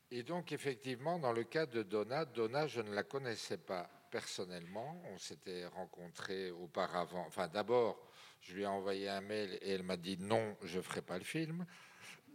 Et 0.09 0.23
donc, 0.23 0.51
effectivement, 0.51 1.19
dans 1.19 1.31
le 1.31 1.43
cas 1.43 1.65
de 1.65 1.83
Donna, 1.83 2.25
Donna, 2.25 2.67
je 2.67 2.81
ne 2.81 2.93
la 2.93 3.03
connaissais 3.03 3.57
pas 3.57 3.89
personnellement. 4.11 5.01
On 5.13 5.17
s'était 5.17 5.65
rencontrés 5.67 6.51
auparavant. 6.51 7.25
Enfin, 7.27 7.47
d'abord, 7.47 7.97
je 8.41 8.53
lui 8.53 8.63
ai 8.63 8.67
envoyé 8.67 9.07
un 9.07 9.21
mail 9.21 9.57
et 9.61 9.71
elle 9.71 9.83
m'a 9.83 9.95
dit 9.95 10.17
non, 10.17 10.57
je 10.63 10.77
ne 10.77 10.81
ferai 10.81 11.01
pas 11.01 11.17
le 11.17 11.23
film. 11.23 11.65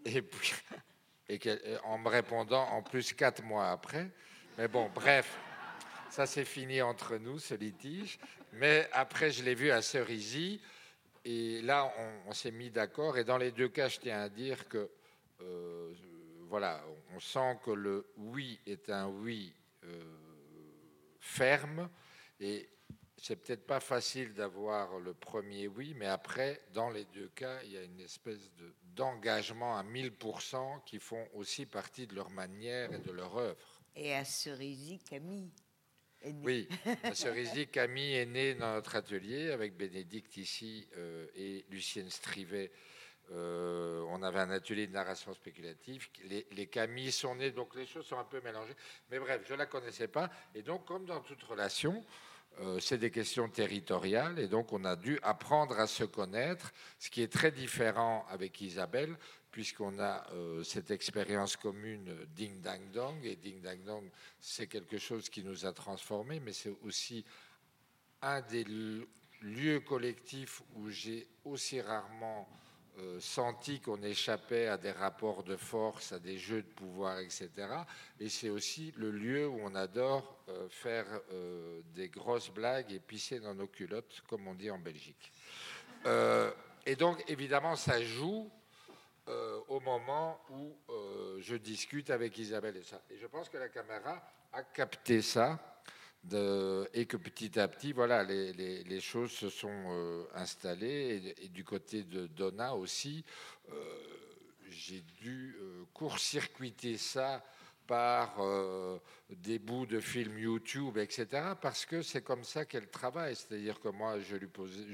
Et 0.06 0.22
puis, 0.22 0.54
et 1.28 1.40
euh, 1.46 1.78
en 1.84 1.98
me 1.98 2.08
répondant 2.08 2.64
en 2.68 2.82
plus 2.82 3.12
quatre 3.12 3.42
mois 3.42 3.70
après. 3.70 4.10
Mais 4.58 4.68
bon, 4.68 4.90
bref, 4.94 5.38
ça 6.10 6.26
s'est 6.26 6.44
fini 6.44 6.80
entre 6.82 7.16
nous, 7.16 7.38
ce 7.38 7.54
litige. 7.54 8.18
Mais 8.52 8.88
après, 8.92 9.30
je 9.30 9.42
l'ai 9.42 9.54
vu 9.54 9.70
à 9.70 9.82
Cerisy, 9.82 10.60
et 11.24 11.60
là, 11.62 11.92
on, 12.26 12.32
s'est 12.32 12.52
mis 12.52 12.70
d'accord. 12.70 13.18
Et 13.18 13.24
dans 13.24 13.36
les 13.36 13.50
deux 13.50 13.68
cas, 13.68 13.88
je 13.88 13.98
tiens 13.98 14.22
à 14.22 14.28
dire 14.28 14.68
que, 14.68 14.88
euh, 15.42 15.92
voilà, 16.48 16.80
on 17.14 17.20
sent 17.20 17.58
que 17.64 17.72
le 17.72 18.06
oui 18.16 18.58
est 18.66 18.88
un 18.88 19.08
oui 19.08 19.52
euh, 19.84 20.04
ferme, 21.20 21.90
et 22.40 22.68
c'est 23.18 23.36
peut-être 23.36 23.66
pas 23.66 23.80
facile 23.80 24.34
d'avoir 24.34 24.98
le 24.98 25.14
premier 25.14 25.68
oui, 25.68 25.94
mais 25.96 26.06
après, 26.06 26.60
dans 26.74 26.90
les 26.90 27.04
deux 27.06 27.28
cas, 27.28 27.60
il 27.64 27.72
y 27.72 27.78
a 27.78 27.82
une 27.82 28.00
espèce 28.00 28.50
d'engagement 28.94 29.76
à 29.78 29.82
1000% 29.82 30.84
qui 30.84 30.98
font 30.98 31.26
aussi 31.34 31.66
partie 31.66 32.06
de 32.06 32.14
leur 32.14 32.30
manière 32.30 32.92
et 32.92 32.98
de 32.98 33.10
leur 33.10 33.36
œuvre. 33.36 33.80
Et 33.94 34.14
à 34.14 34.24
Cerisy, 34.24 34.98
Camille 34.98 35.50
est 36.20 36.32
née. 36.32 36.44
Oui, 36.44 36.68
à 37.02 37.14
Cerisy, 37.14 37.66
Camille 37.68 38.16
est 38.16 38.26
née 38.26 38.54
dans 38.54 38.74
notre 38.74 38.96
atelier 38.96 39.50
avec 39.50 39.76
Bénédicte 39.76 40.36
ici 40.36 40.86
euh, 40.96 41.26
et 41.34 41.64
Lucienne 41.70 42.10
Strivet. 42.10 42.70
Euh, 43.32 44.04
on 44.08 44.22
avait 44.22 44.38
un 44.38 44.50
atelier 44.50 44.86
de 44.86 44.92
narration 44.92 45.32
spéculative. 45.32 46.08
Les, 46.24 46.46
les 46.52 46.66
Camilles 46.66 47.12
sont 47.12 47.34
nées, 47.34 47.50
donc 47.50 47.74
les 47.74 47.86
choses 47.86 48.06
sont 48.06 48.18
un 48.18 48.24
peu 48.24 48.40
mélangées. 48.42 48.76
Mais 49.10 49.18
bref, 49.18 49.42
je 49.46 49.54
ne 49.54 49.58
la 49.58 49.66
connaissais 49.66 50.06
pas. 50.06 50.30
Et 50.54 50.62
donc, 50.62 50.84
comme 50.84 51.06
dans 51.06 51.20
toute 51.20 51.42
relation, 51.42 52.04
c'est 52.80 52.98
des 52.98 53.10
questions 53.10 53.48
territoriales 53.48 54.38
et 54.38 54.48
donc 54.48 54.72
on 54.72 54.84
a 54.84 54.96
dû 54.96 55.18
apprendre 55.22 55.78
à 55.78 55.86
se 55.86 56.04
connaître, 56.04 56.72
ce 56.98 57.10
qui 57.10 57.22
est 57.22 57.32
très 57.32 57.50
différent 57.50 58.24
avec 58.30 58.60
Isabelle, 58.60 59.16
puisqu'on 59.56 59.98
a 59.98 60.26
euh, 60.32 60.62
cette 60.62 60.90
expérience 60.90 61.56
commune 61.56 62.14
Ding 62.34 62.60
Dang 62.60 62.90
Dong, 62.92 63.24
et 63.24 63.36
Ding 63.36 63.62
Dang 63.62 63.82
Dong, 63.86 64.04
c'est 64.38 64.66
quelque 64.66 64.98
chose 64.98 65.30
qui 65.30 65.42
nous 65.42 65.64
a 65.64 65.72
transformés, 65.72 66.40
mais 66.40 66.52
c'est 66.52 66.74
aussi 66.84 67.24
un 68.20 68.42
des 68.42 68.66
lieux 69.40 69.80
collectifs 69.80 70.60
où 70.74 70.90
j'ai 70.90 71.26
aussi 71.46 71.80
rarement 71.80 72.46
euh, 72.98 73.18
senti 73.18 73.80
qu'on 73.80 74.02
échappait 74.02 74.66
à 74.66 74.76
des 74.76 74.92
rapports 74.92 75.42
de 75.42 75.56
force, 75.56 76.12
à 76.12 76.18
des 76.18 76.36
jeux 76.36 76.60
de 76.60 76.68
pouvoir, 76.68 77.20
etc. 77.20 77.50
Et 78.20 78.28
c'est 78.28 78.50
aussi 78.50 78.92
le 78.98 79.10
lieu 79.10 79.48
où 79.48 79.58
on 79.62 79.74
adore 79.74 80.22
euh, 80.22 80.35
faire 80.70 81.06
euh, 81.32 81.80
des 81.94 82.08
grosses 82.08 82.50
blagues 82.50 82.92
et 82.92 83.00
pisser 83.00 83.40
dans 83.40 83.54
nos 83.54 83.66
culottes, 83.66 84.22
comme 84.28 84.46
on 84.48 84.54
dit 84.54 84.70
en 84.70 84.78
Belgique. 84.78 85.32
et 86.86 86.96
donc, 86.96 87.22
évidemment, 87.28 87.76
ça 87.76 88.02
joue 88.02 88.50
au 89.68 89.80
moment 89.80 90.40
où 90.50 90.76
je 91.40 91.56
discute 91.56 92.10
avec 92.10 92.38
Isabelle 92.38 92.76
et 92.76 92.84
ça. 92.84 93.02
Et 93.10 93.18
je 93.18 93.26
pense 93.26 93.48
que 93.48 93.58
la 93.58 93.68
caméra 93.68 94.22
a 94.52 94.62
capté 94.62 95.20
ça 95.20 95.76
et 96.92 97.06
que 97.06 97.16
petit 97.16 97.58
à 97.58 97.68
petit, 97.68 97.92
voilà, 97.92 98.24
les, 98.24 99.00
choses 99.00 99.32
se 99.32 99.48
sont 99.48 99.84
euh, 99.88 100.24
installées. 100.34 101.34
Et, 101.38 101.48
du 101.48 101.64
côté 101.64 102.02
de 102.02 102.26
Donna 102.26 102.74
aussi, 102.74 103.24
euh, 103.70 103.74
j'ai 104.68 105.02
dû 105.20 105.56
euh, 105.60 105.84
court-circuiter 105.92 106.96
ça 106.96 107.42
par 107.86 108.38
des 109.30 109.58
bouts 109.58 109.86
de 109.86 110.00
films 110.00 110.38
YouTube, 110.38 110.98
etc., 110.98 111.26
parce 111.60 111.86
que 111.86 112.02
c'est 112.02 112.22
comme 112.22 112.44
ça 112.44 112.64
qu'elle 112.64 112.88
travaille. 112.88 113.36
C'est-à-dire 113.36 113.80
que 113.80 113.88
moi, 113.88 114.18
je 114.20 114.36
lui 114.36 114.48
posais, 114.48 114.84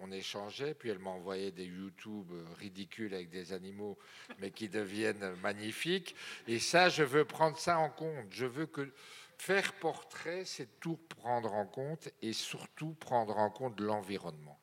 on 0.00 0.10
échangeait, 0.10 0.74
puis 0.74 0.90
elle 0.90 0.98
m'envoyait 0.98 1.52
des 1.52 1.66
YouTube 1.66 2.32
ridicules 2.58 3.14
avec 3.14 3.30
des 3.30 3.52
animaux, 3.52 3.98
mais 4.38 4.50
qui 4.50 4.68
deviennent 4.68 5.34
magnifiques. 5.42 6.14
Et 6.46 6.58
ça, 6.58 6.88
je 6.88 7.02
veux 7.02 7.24
prendre 7.24 7.58
ça 7.58 7.78
en 7.78 7.90
compte. 7.90 8.26
Je 8.30 8.46
veux 8.46 8.66
que 8.66 8.92
Faire 9.42 9.72
portrait, 9.72 10.44
c'est 10.44 10.78
tout 10.78 11.00
prendre 11.18 11.52
en 11.52 11.66
compte 11.66 12.08
et 12.22 12.32
surtout 12.32 12.94
prendre 12.94 13.36
en 13.36 13.50
compte 13.50 13.80
l'environnement. 13.80 14.56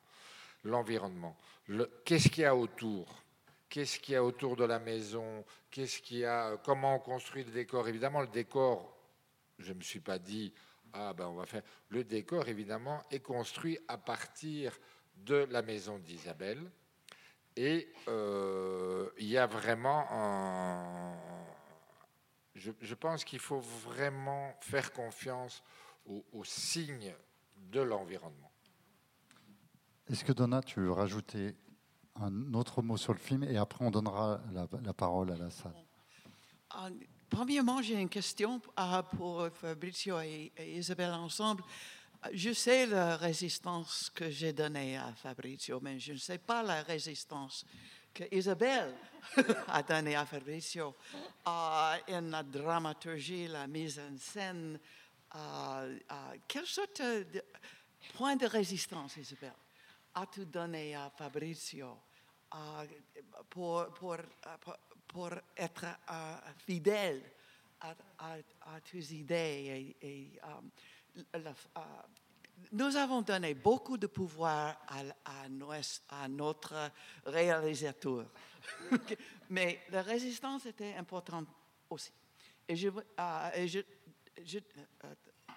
L'environnement. 0.64 1.36
Qu'est-ce 2.06 2.30
qu'il 2.30 2.44
y 2.44 2.46
a 2.46 2.56
autour? 2.56 3.19
Qu'est-ce 3.70 4.00
qu'il 4.00 4.14
y 4.14 4.16
a 4.16 4.24
autour 4.24 4.56
de 4.56 4.64
la 4.64 4.78
maison, 4.78 5.44
qu'est-ce 5.70 6.02
qu'il 6.02 6.18
y 6.18 6.24
a, 6.24 6.58
comment 6.58 6.96
on 6.96 6.98
construit 6.98 7.44
le 7.44 7.52
décor? 7.52 7.88
Évidemment, 7.88 8.20
le 8.20 8.26
décor, 8.26 8.94
je 9.58 9.72
ne 9.72 9.78
me 9.78 9.82
suis 9.82 10.00
pas 10.00 10.18
dit, 10.18 10.52
ah 10.92 11.14
ben 11.14 11.26
on 11.28 11.34
va 11.34 11.46
faire. 11.46 11.62
Le 11.88 12.04
décor, 12.04 12.48
évidemment, 12.48 13.02
est 13.10 13.20
construit 13.20 13.78
à 13.88 13.96
partir 13.96 14.76
de 15.16 15.46
la 15.50 15.62
maison 15.62 15.98
d'Isabelle. 15.98 16.70
Et 17.56 17.92
euh, 18.08 19.08
il 19.18 19.26
y 19.26 19.38
a 19.38 19.46
vraiment 19.46 20.06
un. 20.10 21.16
Je, 22.54 22.94
pense 22.94 23.24
qu'il 23.24 23.38
faut 23.38 23.60
vraiment 23.60 24.54
faire 24.60 24.92
confiance 24.92 25.62
aux, 26.04 26.44
signes 26.44 27.14
de 27.56 27.80
l'environnement. 27.80 28.50
Est-ce 30.08 30.24
que 30.24 30.32
Donna, 30.32 30.60
tu 30.60 30.80
veux 30.80 30.92
rajouter 30.92 31.54
un 32.16 32.54
autre 32.54 32.82
mot 32.82 32.96
sur 32.96 33.12
le 33.12 33.18
film 33.18 33.44
et 33.44 33.56
après 33.56 33.84
on 33.84 33.90
donnera 33.90 34.40
la, 34.52 34.92
parole 34.92 35.32
à 35.32 35.36
la 35.36 35.50
salle 35.50 35.74
euh, 36.76 36.90
Premièrement, 37.30 37.80
j'ai 37.80 37.94
une 37.94 38.08
question 38.08 38.60
euh, 38.78 39.02
pour 39.16 39.48
Fabrizio 39.54 40.20
et, 40.20 40.52
Isabelle 40.58 41.12
ensemble. 41.12 41.62
Je 42.32 42.52
sais 42.52 42.86
la 42.86 43.16
résistance 43.16 44.10
que 44.12 44.28
j'ai 44.28 44.52
donnée 44.52 44.98
à 44.98 45.12
Fabrizio, 45.14 45.78
mais 45.80 45.98
je 46.00 46.12
ne 46.12 46.18
sais 46.18 46.38
pas 46.38 46.62
la 46.62 46.82
résistance 46.82 47.64
que 48.12 48.24
Isabelle 48.34 48.92
a 49.68 49.82
donnée 49.82 50.16
à 50.16 50.26
Fabrizio 50.26 50.94
euh, 51.46 51.96
en 52.08 52.20
la 52.20 52.42
dramaturgie, 52.42 53.46
la 53.46 53.66
mise 53.66 54.00
en 54.00 54.18
scène. 54.18 54.78
Euh, 55.36 55.98
quelle 56.48 56.64
de 57.32 57.42
point 58.14 58.34
de 58.34 58.46
résistance, 58.46 59.16
Isabelle, 59.16 59.54
as-tu 60.14 60.46
donné 60.46 60.94
à 60.94 61.10
Fabrizio 61.10 61.98
pour, 63.48 63.92
pour, 63.94 64.16
pour 65.06 65.30
être 65.56 65.84
uh, 66.08 66.64
fidèle 66.64 67.22
à, 67.80 67.94
à, 68.18 68.36
à, 68.74 68.80
tes 68.80 69.12
idées. 69.14 69.96
Um, 70.42 70.70
la, 71.34 71.50
uh, 71.50 71.54
nous 72.72 72.96
avons 72.96 73.22
donné 73.22 73.54
beaucoup 73.54 73.96
de 73.96 74.06
pouvoir 74.06 74.76
à, 74.86 75.00
à, 75.24 75.46
à 76.22 76.28
notre 76.28 76.90
réalisateur. 77.24 78.26
Mais 79.50 79.80
la 79.90 80.02
résistance 80.02 80.66
était 80.66 80.94
importante 80.94 81.48
aussi. 81.88 82.12
Et 82.68 82.76
je, 82.76 82.88
uh, 82.88 83.82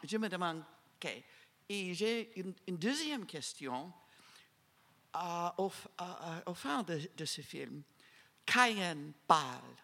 je, 0.04 0.18
me 0.18 0.28
demande, 0.30 0.64
OK, 0.96 1.24
et 1.70 1.94
j'ai 1.94 2.40
une, 2.40 2.78
deuxième 2.78 3.26
question 3.26 3.92
au, 5.58 5.70
fin 6.54 6.84
de, 6.84 7.26
ce 7.26 7.42
film. 7.42 7.84
Cayenne 8.46 9.14
parle 9.28 9.76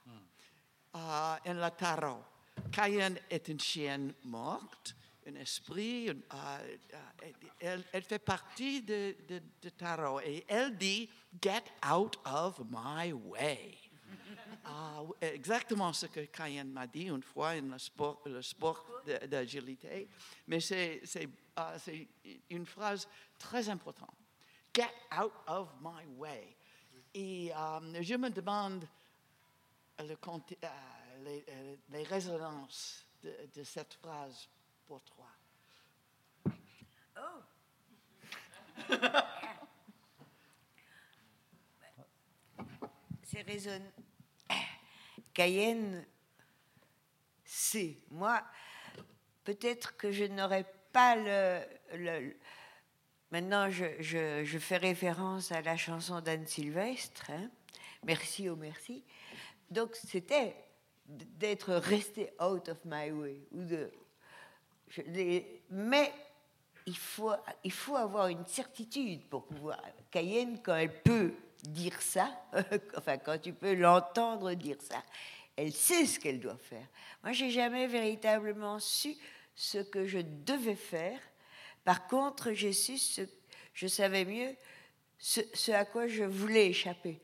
uh, 0.94 1.50
en 1.50 1.54
la 1.54 1.72
tarot. 1.72 2.24
Cayenne 2.72 3.18
est 3.30 3.48
une 3.48 3.60
chienne 3.60 4.14
morte, 4.26 4.96
un 5.28 5.36
esprit. 5.36 6.10
Uh, 6.10 6.14
uh, 6.14 7.84
elle, 7.94 8.04
fait 8.04 8.20
partie 8.20 8.82
de, 8.82 9.16
de, 9.28 9.70
tarot 9.70 10.20
et 10.22 10.46
elle 10.48 10.78
dit 10.78 11.10
Get 11.42 11.64
out 11.90 12.18
of 12.26 12.60
my 12.70 13.14
way. 13.14 13.78
Exactement 15.22 15.94
ce 15.94 16.06
que 16.08 16.22
Cayenne 16.26 16.72
m'a 16.72 16.86
dit 16.86 17.08
une 17.08 17.24
fois 17.24 17.60
dans 17.60 17.76
le 18.26 18.42
sport, 18.42 18.86
d'agilité. 19.28 20.08
Mais 20.48 20.60
c'est 20.60 21.02
une 22.50 22.66
phrase 22.66 23.08
très 23.38 23.68
importante. 23.70 24.16
Get 24.74 24.94
out 25.12 25.34
of 25.48 25.70
my 25.82 26.06
way. 26.18 26.56
Et 27.14 27.52
euh, 27.56 28.02
je 28.02 28.16
me 28.16 28.30
demande 28.30 28.86
euh, 30.00 30.04
les, 31.24 31.46
euh, 31.50 31.76
les, 31.90 32.04
résonances 32.04 33.06
de, 33.24 33.64
cette 33.64 33.96
phrase 33.96 34.48
pour 34.86 35.02
toi. 35.04 35.26
Oh! 37.18 37.42
C'est 43.24 43.42
résonne. 43.42 43.92
Cayenne, 45.34 46.06
c'est. 47.44 48.00
Moi, 48.10 48.44
peut-être 49.44 49.98
que 49.98 50.12
je 50.12 50.26
n'aurais 50.26 50.72
pas 50.92 51.16
le 51.16 52.36
Maintenant, 53.32 53.70
je, 53.70 54.58
fais 54.60 54.78
référence 54.78 55.52
à 55.52 55.62
la 55.62 55.78
chanson 55.78 56.20
d'Anne 56.22 56.48
Sylvestre, 56.48 57.30
hein. 57.30 57.50
Merci, 58.06 58.50
oh 58.50 58.56
merci. 58.56 59.04
Donc, 59.70 59.96
c'était 59.96 60.56
d'être 61.06 61.74
resté 61.74 62.32
out 62.42 62.70
of 62.70 62.78
my 62.86 63.12
way. 63.12 63.42
Mais 65.70 66.14
il 66.86 66.98
faut, 66.98 67.34
il 67.64 67.72
faut 67.72 67.96
avoir 67.96 68.28
une 68.28 68.46
certitude 68.48 69.28
pour 69.28 69.46
pouvoir. 69.46 69.80
Cayenne, 70.10 70.60
quand 70.64 70.76
elle 70.76 71.02
peut 71.02 71.34
dire 71.62 72.02
ça, 72.02 72.30
enfin, 72.98 73.18
quand 73.18 73.38
tu 73.40 73.54
peux 73.54 73.76
l'entendre 73.76 74.54
dire 74.54 74.78
ça, 74.82 75.04
elle 75.56 75.74
sait 75.74 76.06
ce 76.06 76.20
qu'elle 76.20 76.40
doit 76.40 76.58
faire. 76.58 76.88
Moi, 77.24 77.34
j'ai 77.34 77.52
jamais 77.52 77.86
véritablement 77.86 78.80
su 78.80 79.16
ce 79.56 79.80
que 79.80 80.06
je 80.08 80.20
devais 80.20 80.76
faire 80.76 81.20
par 81.90 82.06
contre, 82.06 82.54
su, 82.54 83.00
ce, 83.00 83.22
je 83.74 83.88
savais 83.88 84.24
mieux 84.24 84.56
ce, 85.18 85.72
à 85.72 85.86
quoi 85.86 86.06
je 86.06 86.24
voulais 86.24 86.68
échapper. 86.68 87.20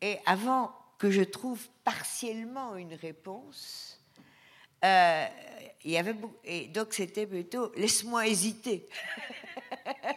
Et 0.00 0.16
avant 0.24 0.74
que 0.96 1.10
je 1.10 1.20
trouve 1.20 1.68
partiellement 1.84 2.74
une 2.74 2.94
réponse, 2.94 4.00
euh, 4.82 5.26
il 5.84 5.90
y 5.90 5.98
avait 5.98 6.14
et 6.44 6.68
donc 6.68 6.94
c'était 6.94 7.26
plutôt 7.26 7.70
laisse-moi 7.76 8.28
hésiter. 8.28 8.88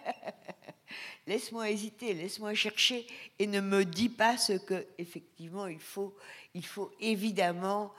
laisse-moi 1.27 1.69
hésiter, 1.71 2.13
laisse-moi 2.13 2.53
chercher 2.53 3.05
et 3.39 3.45
ne 3.45 3.59
me 3.59 3.83
dis 3.83 4.07
pas 4.07 4.37
ce 4.37 4.53
que 4.53 4.87
effectivement 4.97 5.67
il 5.67 5.81
faut 5.81 6.15
il 6.53 6.65
faut 6.65 6.93
évidemment 7.01 7.93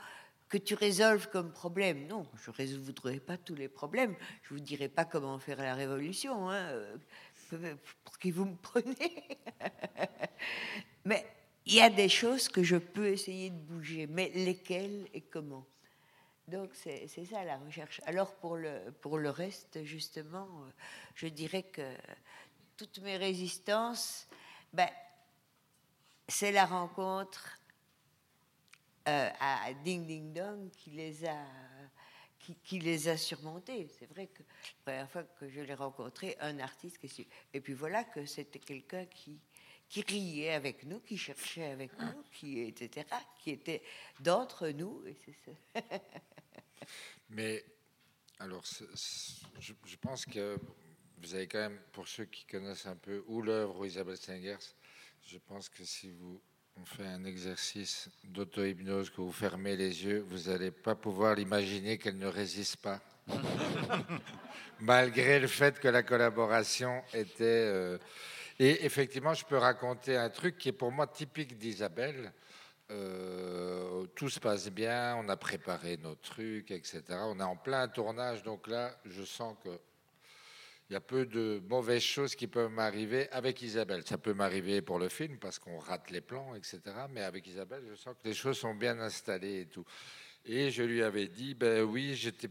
que 0.48 0.58
tu 0.58 0.74
résolves 0.74 1.28
comme 1.28 1.52
problème. 1.52 2.06
Non, 2.06 2.26
je 2.36 2.50
ne 2.50 2.56
résoudrai 2.56 3.20
pas 3.20 3.36
tous 3.36 3.54
les 3.54 3.68
problèmes. 3.68 4.14
Je 4.42 4.54
ne 4.54 4.58
vous 4.58 4.64
dirai 4.64 4.88
pas 4.88 5.04
comment 5.04 5.38
faire 5.38 5.58
la 5.58 5.74
révolution, 5.74 6.50
hein, 6.50 6.70
euh, 7.52 7.74
pour 8.04 8.18
qui 8.18 8.30
vous 8.30 8.44
me 8.44 8.56
prenez. 8.56 9.38
mais 11.04 11.26
il 11.64 11.74
y 11.74 11.80
a 11.80 11.90
des 11.90 12.08
choses 12.08 12.48
que 12.48 12.62
je 12.62 12.76
peux 12.76 13.08
essayer 13.08 13.50
de 13.50 13.58
bouger, 13.58 14.06
mais 14.06 14.30
lesquelles 14.34 15.08
et 15.12 15.22
comment? 15.22 15.66
Donc 16.46 16.70
c'est 16.74 17.08
ça 17.08 17.44
la 17.44 17.58
recherche. 17.58 18.00
Alors 18.06 18.36
pour 18.36 18.56
le, 18.56 18.92
pour 19.00 19.18
le 19.18 19.30
reste, 19.30 19.82
justement, 19.82 20.46
euh, 20.46 20.70
je 21.16 21.26
dirais 21.26 21.64
que 21.64 21.82
toutes 22.76 23.00
mes 23.00 23.16
résistances, 23.16 24.28
ben, 24.72 24.88
c'est 26.28 26.52
la 26.52 26.66
rencontre 26.66 27.58
euh, 29.08 29.30
à 29.40 29.72
Ding 29.84 30.06
Ding 30.06 30.32
Dong 30.32 30.70
qui 30.70 30.90
les 30.90 31.24
a, 31.24 31.46
qui, 32.64 32.80
les 32.80 33.08
a 33.08 33.16
surmontés. 33.16 33.88
C'est 33.98 34.06
vrai 34.06 34.26
que 34.26 34.42
la 34.42 34.82
première 34.82 35.10
fois 35.10 35.22
que 35.22 35.48
je 35.48 35.60
l'ai 35.60 35.74
rencontré, 35.74 36.36
un 36.40 36.58
artiste, 36.58 36.98
et 37.52 37.60
puis 37.60 37.72
voilà 37.72 38.04
que 38.04 38.24
c'était 38.26 38.58
quelqu'un 38.58 39.04
qui, 39.06 39.38
qui 39.88 40.02
riait 40.02 40.52
avec 40.52 40.84
nous, 40.84 41.00
qui 41.00 41.16
cherchait 41.16 41.66
avec 41.66 41.92
nous, 41.98 42.22
qui 42.32 42.60
etc., 42.60 43.06
qui 43.38 43.50
était 43.50 43.82
d'entre 44.20 44.68
nous. 44.68 45.04
Et 45.06 45.16
ça. 45.44 45.80
Mais 47.30 47.64
alors, 48.38 48.64
je, 48.64 49.72
je, 49.84 49.96
pense 49.96 50.26
que 50.26 50.58
vous 51.18 51.34
avez 51.34 51.46
quand 51.46 51.58
même, 51.58 51.80
pour 51.92 52.06
ceux 52.08 52.24
qui 52.24 52.44
connaissent 52.44 52.86
un 52.86 52.96
peu 52.96 53.24
ou 53.26 53.42
l'œuvre 53.42 53.86
Isabelle 53.86 54.16
Stengers, 54.16 54.74
je 55.22 55.38
pense 55.38 55.68
que 55.68 55.84
si 55.84 56.10
vous 56.10 56.40
on 56.78 56.84
fait 56.84 57.06
un 57.06 57.24
exercice 57.24 58.08
d'auto-hypnose 58.24 59.10
que 59.10 59.20
vous 59.20 59.32
fermez 59.32 59.76
les 59.76 60.04
yeux, 60.04 60.26
vous 60.28 60.50
n'allez 60.50 60.70
pas 60.70 60.94
pouvoir 60.94 61.34
l'imaginer 61.34 61.98
qu'elle 61.98 62.18
ne 62.18 62.26
résiste 62.26 62.76
pas. 62.76 63.00
Malgré 64.80 65.40
le 65.40 65.46
fait 65.46 65.78
que 65.80 65.88
la 65.88 66.02
collaboration 66.02 67.02
était... 67.14 67.44
Euh, 67.44 67.98
et 68.58 68.84
effectivement, 68.84 69.34
je 69.34 69.44
peux 69.44 69.56
raconter 69.56 70.16
un 70.16 70.30
truc 70.30 70.58
qui 70.58 70.68
est 70.68 70.72
pour 70.72 70.92
moi 70.92 71.06
typique 71.06 71.58
d'Isabelle. 71.58 72.32
Euh, 72.90 74.06
tout 74.14 74.28
se 74.28 74.38
passe 74.38 74.70
bien, 74.70 75.16
on 75.16 75.28
a 75.28 75.36
préparé 75.36 75.96
nos 75.96 76.14
trucs, 76.14 76.70
etc. 76.70 77.02
On 77.24 77.40
est 77.40 77.42
en 77.42 77.56
plein 77.56 77.88
tournage, 77.88 78.42
donc 78.42 78.68
là, 78.68 78.96
je 79.04 79.24
sens 79.24 79.56
que 79.64 79.70
il 80.88 80.92
y 80.92 80.96
a 80.96 81.00
peu 81.00 81.26
de 81.26 81.60
mauvaises 81.68 82.02
choses 82.02 82.36
qui 82.36 82.46
peuvent 82.46 82.70
m'arriver 82.70 83.28
avec 83.30 83.60
Isabelle. 83.62 84.02
Ça 84.06 84.18
peut 84.18 84.34
m'arriver 84.34 84.82
pour 84.82 84.98
le 84.98 85.08
film 85.08 85.38
parce 85.38 85.58
qu'on 85.58 85.78
rate 85.78 86.10
les 86.10 86.20
plans, 86.20 86.54
etc. 86.54 86.80
Mais 87.10 87.22
avec 87.22 87.46
Isabelle, 87.46 87.82
je 87.88 87.94
sens 87.96 88.14
que 88.22 88.28
les 88.28 88.34
choses 88.34 88.58
sont 88.58 88.74
bien 88.74 89.00
installées 89.00 89.62
et 89.62 89.66
tout. 89.66 89.84
Et 90.44 90.70
je 90.70 90.84
lui 90.84 91.02
avais 91.02 91.26
dit, 91.26 91.54
ben 91.54 91.82
oui, 91.82 92.14
j'étais 92.14 92.48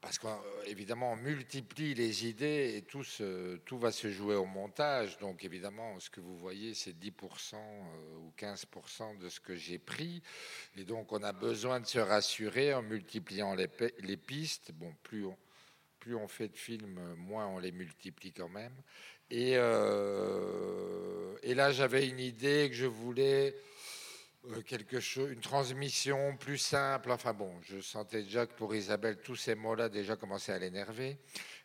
parce 0.00 0.18
qu'évidemment, 0.18 1.12
on 1.12 1.16
multiplie 1.16 1.92
les 1.92 2.26
idées 2.26 2.74
et 2.76 2.82
tout, 2.82 3.02
tout, 3.66 3.78
va 3.78 3.90
se 3.90 4.10
jouer 4.10 4.36
au 4.36 4.46
montage. 4.46 5.18
Donc, 5.18 5.44
évidemment, 5.44 5.98
ce 5.98 6.08
que 6.08 6.20
vous 6.20 6.36
voyez, 6.36 6.72
c'est 6.74 6.92
10% 6.92 7.56
ou 8.18 8.32
15% 8.38 9.18
de 9.18 9.28
ce 9.28 9.40
que 9.40 9.56
j'ai 9.56 9.78
pris. 9.78 10.22
Et 10.76 10.84
donc, 10.84 11.12
on 11.12 11.22
a 11.22 11.32
besoin 11.32 11.80
de 11.80 11.86
se 11.86 11.98
rassurer 11.98 12.72
en 12.74 12.82
multipliant 12.82 13.54
les, 13.54 13.68
les 13.98 14.16
pistes. 14.16 14.70
Bon, 14.72 14.94
plus 15.02 15.26
on, 15.26 15.36
plus 15.98 16.14
on 16.14 16.28
fait 16.28 16.48
de 16.48 16.56
films, 16.56 16.98
moins 17.16 17.46
on 17.46 17.58
les 17.58 17.72
multiplie 17.72 18.32
quand 18.32 18.48
même. 18.48 18.74
Et, 19.30 19.52
euh, 19.56 21.34
là, 21.44 21.72
j'avais 21.72 22.08
une 22.08 22.20
idée 22.20 22.68
que 22.70 22.74
je 22.74 22.86
voulais 22.86 23.54
euh, 24.46 24.62
quelque 24.62 25.00
chose, 25.00 25.30
une 25.30 25.40
transmission 25.40 26.36
plus 26.36 26.58
simple. 26.58 27.10
Enfin 27.10 27.34
bon, 27.34 27.52
je 27.62 27.80
sentais 27.80 28.22
déjà 28.22 28.46
que 28.46 28.54
pour 28.54 28.74
Isabelle, 28.74 29.18
tous 29.18 29.36
ces 29.36 29.54
mots-là 29.54 29.88
déjà 29.88 30.16
commençaient 30.16 30.52
à 30.52 30.58
l'énerver. 30.58 31.18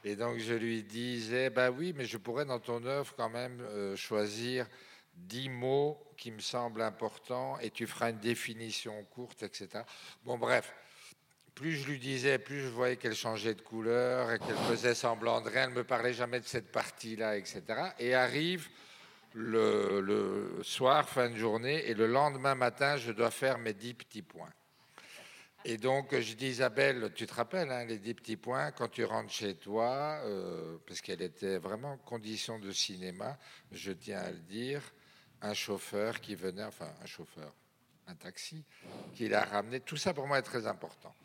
Et 0.03 0.15
donc 0.15 0.39
je 0.39 0.53
lui 0.53 0.84
disais, 0.84 1.49
bah 1.49 1.71
oui, 1.71 1.93
mais 1.95 2.05
je 2.05 2.17
pourrais 2.17 2.45
dans 2.45 2.59
ton 2.59 2.84
œuvre 2.86 3.13
quand 3.15 3.29
même 3.29 3.61
euh, 3.61 3.95
choisir 3.95 4.67
dix 5.15 5.47
mots 5.47 5.97
qui 6.17 6.31
me 6.31 6.39
semblent 6.39 6.81
importants 6.81 7.59
et 7.59 7.69
tu 7.69 7.86
feras 7.88 8.09
une 8.09 8.19
définition 8.19 9.03
courte, 9.05 9.43
etc. 9.43 9.84
Bon, 10.25 10.38
bref 10.38 10.73
plus 11.56 11.74
je 11.74 11.88
lui 11.88 11.99
disais, 11.99 12.39
plus 12.39 12.62
je 12.62 12.68
voyais 12.68 12.97
qu'elle 12.97 13.16
changeait 13.16 13.54
de 13.54 13.62
couleur 13.62 14.32
et 14.32 14.39
qu'elle 14.39 14.58
faisait 14.70 14.95
semblant 14.95 15.41
de 15.41 15.49
rien. 15.49 15.64
Elle 15.66 15.70
ne 15.70 15.76
me 15.76 15.84
parlait 15.84 16.14
jamais 16.14 16.39
de 16.39 16.45
cette 16.45 16.72
partie-là, 16.72 17.38
etc. 17.38 17.64
Et 17.99 18.16
arrive 18.16 18.70
le, 19.34 20.60
soir, 20.64 21.08
fin 21.08 21.30
de 21.30 21.36
journée, 21.36 21.88
et 21.88 21.93
le 21.93 22.08
lendemain 22.08 22.56
matin, 22.56 22.97
je 22.97 23.12
dois 23.12 23.32
faire 23.32 23.58
mes 23.58 23.74
dix 23.74 23.93
petits 23.93 24.22
points. 24.22 24.54
Et 25.66 25.78
donc, 25.78 26.18
je 26.20 26.34
dis, 26.34 26.47
Isabelle, 26.47 27.12
tu 27.16 27.26
te 27.26 27.34
rappelles, 27.34 27.72
hein, 27.72 27.86
les 27.86 27.97
dix 27.97 28.14
petits 28.14 28.36
points, 28.36 28.72
quand 28.72 28.89
tu 28.89 29.06
rentres 29.06 29.32
chez 29.32 29.56
toi, 29.56 30.20
euh, 30.26 30.78
parce 30.86 31.01
qu'elle 31.01 31.22
était 31.22 31.58
vraiment 31.58 31.93
en 31.93 31.97
condition 31.97 32.60
de 32.60 32.72
cinéma, 32.72 33.38
je 33.72 33.93
tiens 33.93 34.20
à 34.20 34.32
le 34.32 34.39
dire, 34.39 34.82
un 35.41 35.54
chauffeur 35.54 36.20
qui 36.20 36.36
venait, 36.36 36.66
enfin, 36.66 36.93
un 37.01 37.06
chauffeur, 37.06 37.54
un 38.08 38.16
taxi, 38.16 38.66
qui 39.16 39.30
l'a 39.30 39.45
ramené. 39.45 39.80
Tout 39.80 39.97
ça, 39.97 40.14
pour 40.14 40.28
moi, 40.28 40.39
est 40.39 40.43
très 40.43 40.68
important. 40.68 41.16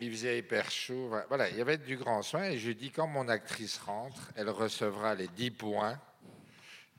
Il 0.00 0.10
faisait 0.10 0.38
hyper 0.38 0.70
chaud. 0.70 1.12
Voilà, 1.28 1.48
il 1.50 1.56
y 1.56 1.60
avait 1.60 1.78
du 1.78 1.96
grand 1.96 2.22
soin. 2.22 2.44
Et 2.44 2.58
je 2.58 2.72
dis, 2.72 2.90
quand 2.90 3.06
mon 3.06 3.28
actrice 3.28 3.78
rentre, 3.78 4.30
elle 4.34 4.50
recevra 4.50 5.14
les 5.14 5.28
10 5.28 5.50
points. 5.52 5.98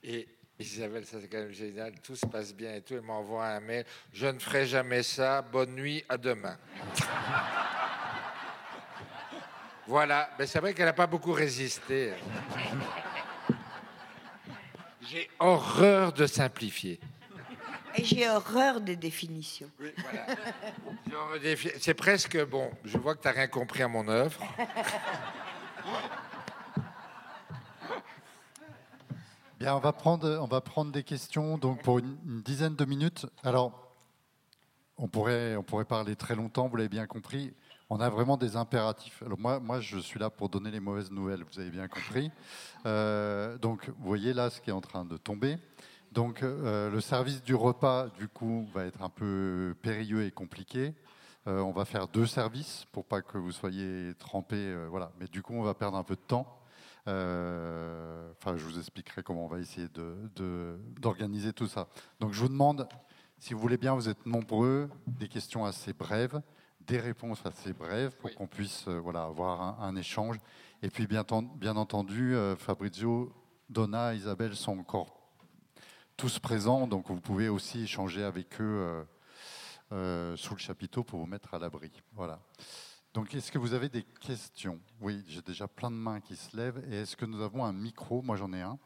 Et 0.04 0.28
Isabelle, 0.60 1.06
ça 1.06 1.18
c'est 1.20 1.28
quand 1.28 1.40
même 1.40 1.52
génial. 1.52 1.94
Tout 2.02 2.16
se 2.16 2.26
passe 2.26 2.54
bien 2.54 2.76
et 2.76 2.82
tout. 2.82 2.94
Elle 2.94 3.02
m'envoie 3.02 3.48
un 3.48 3.60
mail. 3.60 3.86
Je 4.14 4.28
ne 4.28 4.40
ferai 4.40 4.66
jamais 4.66 5.04
ça. 5.04 5.42
Bonne 5.42 5.76
nuit, 5.76 6.06
à 6.08 6.18
demain. 6.18 6.58
voilà. 9.88 10.30
Mais 10.40 10.48
c'est 10.48 10.60
vrai 10.60 10.74
qu'elle 10.74 10.86
n'a 10.86 10.94
pas 10.94 11.08
beaucoup 11.08 11.34
résisté. 11.34 12.14
J'ai 15.02 15.30
horreur 15.40 16.14
de 16.14 16.26
simplifier. 16.26 17.00
Et 17.98 18.04
j'ai 18.04 18.30
horreur 18.30 18.82
des 18.82 18.96
définitions. 18.96 19.70
C'est 21.80 21.94
presque 21.94 22.44
bon. 22.46 22.70
Je 22.84 22.98
vois 22.98 23.16
que 23.16 23.22
tu 23.22 23.28
n'as 23.28 23.34
rien 23.34 23.48
compris 23.48 23.84
à 23.84 23.88
mon 23.88 24.08
œuvre. 24.08 24.42
Bien, 29.60 29.74
on 29.74 29.80
va 29.80 29.94
prendre, 29.94 30.38
on 30.42 30.48
va 30.48 30.60
prendre 30.60 30.92
des 30.92 31.04
questions 31.04 31.58
donc 31.58 31.82
pour 31.82 32.00
une, 32.00 32.18
dizaine 32.44 32.76
de 32.76 32.84
minutes. 32.84 33.26
Alors, 33.42 33.94
on 34.98 35.08
pourrait, 35.08 35.56
on 35.56 35.64
pourrait 35.64 35.86
parler 35.86 36.18
très 36.18 36.36
longtemps. 36.36 36.68
Vous 36.68 36.76
l'avez 36.76 36.90
bien 36.90 37.08
compris. 37.08 37.54
On 37.90 38.02
a 38.02 38.10
vraiment 38.10 38.36
des 38.36 38.58
impératifs. 38.58 39.24
Alors 39.24 39.40
moi, 39.40 39.62
moi, 39.62 39.80
je 39.80 39.98
suis 39.98 40.20
là 40.20 40.30
pour 40.30 40.50
donner 40.50 40.72
les 40.72 40.82
mauvaises 40.82 41.10
nouvelles. 41.10 41.46
Vous 41.50 41.60
avez 41.60 41.70
bien 41.70 41.88
compris. 41.88 42.32
Euh, 42.86 43.58
donc, 43.58 43.88
vous 43.88 44.06
voyez 44.06 44.34
là 44.34 44.50
ce 44.50 44.60
qui 44.60 44.72
est 44.72 44.74
en 44.74 44.82
train 44.82 45.06
de 45.06 45.16
tomber. 45.16 45.58
Donc 46.16 46.44
euh, 46.44 46.90
le 46.90 47.02
service 47.02 47.44
du 47.44 47.56
repas, 47.56 48.08
du 48.18 48.30
coup, 48.30 48.66
va 48.74 48.86
être 48.86 49.02
un 49.02 49.10
peu 49.10 49.76
périlleux 49.82 50.24
et 50.26 50.32
compliqué. 50.32 50.96
Euh, 51.46 51.60
on 51.60 51.74
va 51.74 51.84
faire 51.84 52.08
deux 52.08 52.26
services 52.26 52.86
pour 52.94 53.04
pas 53.04 53.22
que 53.22 53.38
vous 53.38 53.52
soyez 53.52 54.14
trempés. 54.18 54.56
Euh, 54.56 54.88
voilà. 54.90 55.12
Mais 55.20 55.28
du 55.28 55.42
coup, 55.42 55.54
on 55.54 55.62
va 55.62 55.74
perdre 55.74 55.98
un 55.98 56.04
peu 56.04 56.16
de 56.16 56.22
temps. 56.22 56.62
Enfin, 57.06 58.56
je 58.56 58.64
vous 58.64 58.80
expliquerai 58.80 59.24
comment 59.24 59.44
on 59.44 59.50
va 59.50 59.60
essayer 59.60 59.90
d'organiser 61.02 61.52
tout 61.52 61.68
ça. 61.68 61.88
Donc 62.22 62.32
je 62.32 62.40
vous 62.40 62.48
demande, 62.48 62.88
si 63.38 63.54
vous 63.54 63.60
voulez 63.60 63.78
bien, 63.78 63.94
vous 63.94 64.08
êtes 64.08 64.26
nombreux, 64.26 64.90
des 65.06 65.28
questions 65.28 65.66
assez 65.66 65.92
brèves, 65.92 66.42
des 66.80 66.98
réponses 66.98 67.46
assez 67.46 67.74
brèves 67.74 68.16
pour 68.16 68.34
qu'on 68.34 68.48
puisse 68.48 68.88
voilà, 68.88 69.26
avoir 69.26 69.84
un, 69.84 69.96
échange. 69.98 70.38
Et 70.82 70.90
puis 70.90 71.06
bien, 71.06 71.24
bien 71.58 71.76
entendu, 71.76 72.36
Fabrizio, 72.58 73.32
Donna, 73.70 74.16
Isabelle 74.16 74.56
sont 74.56 74.80
encore 74.80 75.25
tous 76.18 76.40
présents, 76.40 76.88
donc 76.88 77.08
vous 77.10 77.20
pouvez 77.20 77.50
aussi 77.50 77.84
échanger 77.84 78.24
avec 78.24 78.62
eux 78.62 78.64
euh, 78.64 79.04
euh, 79.92 80.38
sous 80.38 80.54
le 80.54 80.60
chapiteau 80.60 81.04
pour 81.04 81.20
vous 81.20 81.26
mettre 81.26 81.54
à 81.54 81.60
l'abri. 81.60 81.92
Voilà. 82.14 82.40
Donc, 83.14 83.34
est-ce 83.34 83.52
que 83.52 83.58
vous 83.58 83.74
avez 83.74 83.90
des 83.90 84.04
questions? 84.04 84.80
Oui, 85.00 85.24
j'ai 85.28 85.42
déjà 85.42 85.68
plein 85.68 85.90
de 85.90 85.96
mains 85.96 86.20
qui 86.20 86.36
se 86.36 86.56
lèvent. 86.56 86.84
Et 86.90 86.96
est-ce 87.02 87.16
que 87.16 87.26
nous 87.26 87.42
avons 87.42 87.64
un 87.64 87.72
micro? 87.72 88.22
Moi, 88.22 88.36
j'en 88.36 88.52
ai 88.52 88.62
un. 88.62 88.78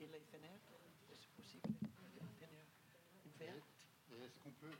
Et 0.00 0.06
les 0.06 0.20
fenêtres, 0.20 0.72
est-ce 1.12 1.28
possible 1.36 1.68
Est-ce 4.22 4.38
qu'on 4.38 4.50
peut, 4.50 4.72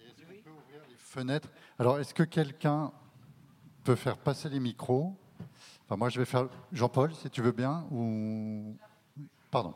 est 0.00 0.42
peut 0.42 0.50
ouvrir 0.50 0.80
les 0.88 0.96
fenêtres 0.96 1.48
Alors, 1.78 1.98
est-ce 1.98 2.14
que 2.14 2.22
quelqu'un 2.22 2.90
peut 3.84 3.96
faire 3.96 4.16
passer 4.16 4.48
les 4.48 4.60
micros? 4.60 5.14
Enfin, 5.84 5.96
moi, 5.96 6.08
je 6.08 6.20
vais 6.20 6.26
faire. 6.26 6.48
Jean-Paul, 6.72 7.14
si 7.14 7.28
tu 7.28 7.42
veux 7.42 7.52
bien, 7.52 7.86
ou. 7.90 8.76
Pardon. 9.50 9.74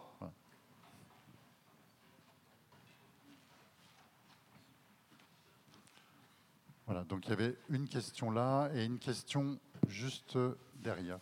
Voilà, 6.86 7.02
donc 7.04 7.26
il 7.26 7.30
y 7.30 7.32
avait 7.32 7.56
une 7.68 7.88
question 7.88 8.30
là 8.30 8.70
et 8.74 8.84
une 8.84 8.98
question 8.98 9.58
juste 9.88 10.38
derrière. 10.76 11.18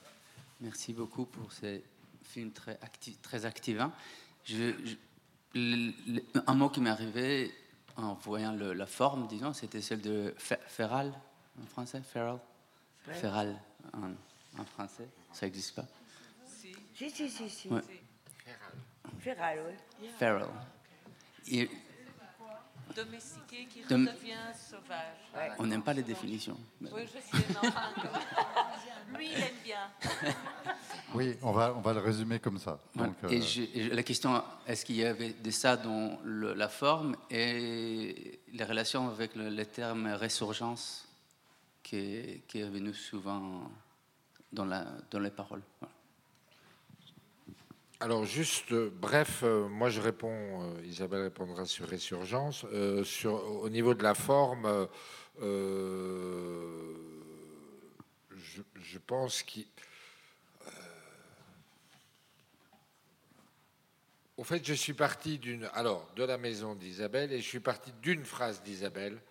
Merci 0.60 0.92
beaucoup 0.92 1.24
pour 1.24 1.52
ces 1.52 1.82
films 2.22 2.52
très, 2.52 2.78
actifs, 2.82 3.20
très 3.22 3.46
activants. 3.46 3.92
un 5.54 6.54
mot 6.54 6.68
qui 6.68 6.80
m'est 6.80 6.90
arrivé 6.90 7.52
en 7.96 8.14
voyant 8.14 8.52
la 8.52 8.86
forme, 8.86 9.26
disons, 9.26 9.52
c'était 9.52 9.80
celle 9.80 10.02
de 10.02 10.34
feral 10.38 11.12
en 11.62 11.66
français, 11.66 12.02
feral, 12.02 12.40
feral 13.12 13.56
en, 13.92 14.64
français, 14.64 15.08
ça 15.32 15.46
n'existe 15.46 15.76
pas? 15.76 15.86
Si, 16.46 16.74
si, 17.10 17.30
si, 17.30 17.48
si. 17.48 17.68
Feral, 19.20 19.58
oui. 20.00 20.08
Feral. 20.18 20.48
Et 21.48 21.70
domestiqué 22.95 23.66
qui 23.66 23.82
redevient 23.82 24.34
sauvage. 24.55 25.55
On 25.59 25.66
n'aime 25.66 25.82
pas 25.82 25.92
les 25.92 26.03
définitions. 26.03 26.59
Oui, 26.80 27.03
je 27.07 27.20
sais, 27.20 27.45
non, 27.55 27.70
Lui, 29.18 29.28
il 29.30 29.42
aime 29.42 29.62
bien. 29.64 29.90
Oui, 31.14 31.36
on 31.42 31.53
va, 31.53 31.72
on 31.76 31.80
va 31.80 31.92
le 31.92 32.01
résumer 32.01 32.40
comme 32.40 32.59
ça. 32.59 32.80
et, 33.30 33.40
euh, 33.40 33.95
la 33.95 34.03
question, 34.03 34.42
est-ce 34.66 34.84
qu'il 34.84 34.97
y 34.97 35.05
avait 35.05 35.32
de 35.32 35.51
ça 35.53 35.76
dans 35.76 36.18
la 36.24 36.68
forme 36.68 37.14
et 37.30 38.40
les 38.53 38.64
relations 38.64 39.09
avec 39.09 39.36
le, 39.36 39.64
terme 39.64 40.09
résurgence 40.09 41.07
qui, 41.84 42.42
qui 42.49 42.59
est 42.59 42.68
venu 42.68 42.92
souvent 42.92 43.70
dans, 44.53 44.64
la, 44.64 44.86
dans 45.09 45.20
les 45.20 45.30
paroles? 45.30 45.62
Alors 48.01 48.24
juste, 48.24 48.72
euh, 48.72 48.90
bref, 48.92 49.45
euh, 49.45 49.68
moi 49.68 49.88
je 49.88 50.01
réponds, 50.01 50.62
euh, 50.62 50.84
Isabelle 50.84 51.22
répondra 51.22 51.64
sur 51.64 51.88
Résurgence. 51.88 52.66
sur, 53.05 53.34
au 53.62 53.68
niveau 53.68 53.95
de 53.95 54.03
la 54.03 54.14
forme, 54.14 54.88
je, 55.40 55.47
pense 59.07 59.45
qu'il... 59.45 59.66
Au 64.36 64.42
fait, 64.42 64.66
je 64.66 64.74
suis 64.74 64.95
parti 64.95 65.38
d'une, 65.38 65.70
alors, 65.72 66.12
de 66.16 66.24
la 66.24 66.36
maison 66.36 66.74
d'Isabelle 66.74 67.32
et 67.32 67.40
je 67.40 67.49
suis 67.49 67.61
parti 67.61 67.92
d'une 68.03 68.24
phrase 68.24 68.61
d'Isabelle 68.64 69.22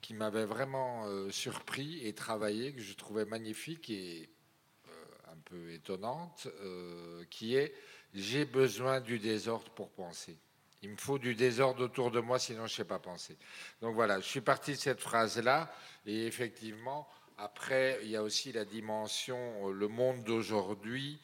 qui 0.00 0.14
m'avait 0.14 0.46
vraiment 0.46 1.06
surpris 1.30 2.04
et 2.06 2.12
travaillé, 2.12 2.74
que 2.74 2.80
je 2.80 2.94
trouvais 2.94 3.24
magnifique 3.24 3.88
et 3.88 4.28
un 5.28 5.36
peu 5.44 5.70
étonnante, 5.70 6.48
qui 7.30 7.54
est 7.54 7.72
j'ai 8.14 8.44
besoin 8.44 9.00
du 9.00 9.18
désordre 9.18 9.70
pour 9.72 9.90
penser. 9.90 10.36
Il 10.82 10.90
me 10.90 10.96
faut 10.96 11.18
du 11.18 11.34
désordre 11.34 11.84
autour 11.84 12.10
de 12.10 12.20
moi, 12.20 12.38
sinon 12.38 12.66
je 12.66 12.72
ne 12.72 12.76
sais 12.76 12.84
pas 12.84 12.98
penser. 12.98 13.36
Donc 13.82 13.94
voilà, 13.94 14.18
je 14.20 14.26
suis 14.26 14.40
parti 14.40 14.72
de 14.72 14.76
cette 14.76 15.00
phrase-là, 15.00 15.70
et 16.06 16.26
effectivement, 16.26 17.06
après, 17.36 17.98
il 18.02 18.10
y 18.10 18.16
a 18.16 18.22
aussi 18.22 18.52
la 18.52 18.64
dimension, 18.64 19.68
euh, 19.68 19.72
le 19.72 19.88
monde 19.88 20.24
d'aujourd'hui, 20.24 21.20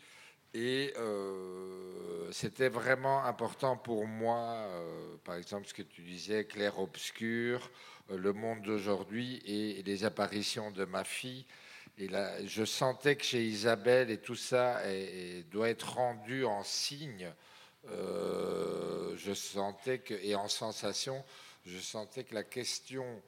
Et 0.55 0.95
euh, 0.97 2.32
c'était 2.32 2.70
vraiment 2.70 3.24
important 3.24 3.76
pour 3.76 4.07
moi, 4.07 4.39
euh, 4.39 5.16
par 5.22 5.34
exemple, 5.34 5.66
ce 5.66 5.74
que 5.74 5.82
tu 5.82 6.01
disais, 6.01 6.47
clair-obscur, 6.47 7.70
le 8.09 8.32
monde 8.32 8.62
d'aujourd'hui 8.62 9.43
et 9.45 9.82
les 9.82 10.05
apparitions 10.05 10.70
de 10.70 10.87
ma 10.87 11.05
fille. 11.05 11.45
Et 11.99 12.09
là, 12.09 12.44
je 12.44 12.64
sentais 12.64 13.16
que 13.16 13.24
chez 13.24 13.44
Isabelle 13.44 14.11
et 14.11 14.18
tout 14.18 14.36
ça 14.36 14.86
et, 14.90 15.44
doit 15.51 15.70
être 15.70 15.94
rendu 15.94 16.44
en 16.44 16.62
signe. 16.62 17.32
je 17.88 19.32
sentais 19.34 19.99
que, 20.01 20.14
et 20.14 20.34
en 20.34 20.49
sensation, 20.49 21.24
je 21.64 21.78
sentais 21.78 22.24
que 22.24 22.34
la 22.34 22.44
question 22.44 23.22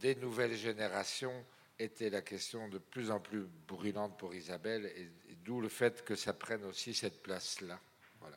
des 0.00 0.14
nouvelles 0.16 0.56
générations 0.56 1.44
était 1.78 2.10
la 2.10 2.22
question 2.22 2.68
de 2.68 2.78
plus 2.78 3.10
en 3.10 3.20
plus 3.20 3.46
brûlante 3.66 4.16
pour 4.18 4.34
Isabelle, 4.34 4.86
et, 4.96 5.10
d'où 5.44 5.60
le 5.60 5.68
fait 5.68 6.04
que 6.04 6.14
ça 6.14 6.32
prenne 6.32 6.64
aussi 6.64 6.94
cette 6.94 7.22
place-là. 7.22 7.78
Voilà. 8.20 8.36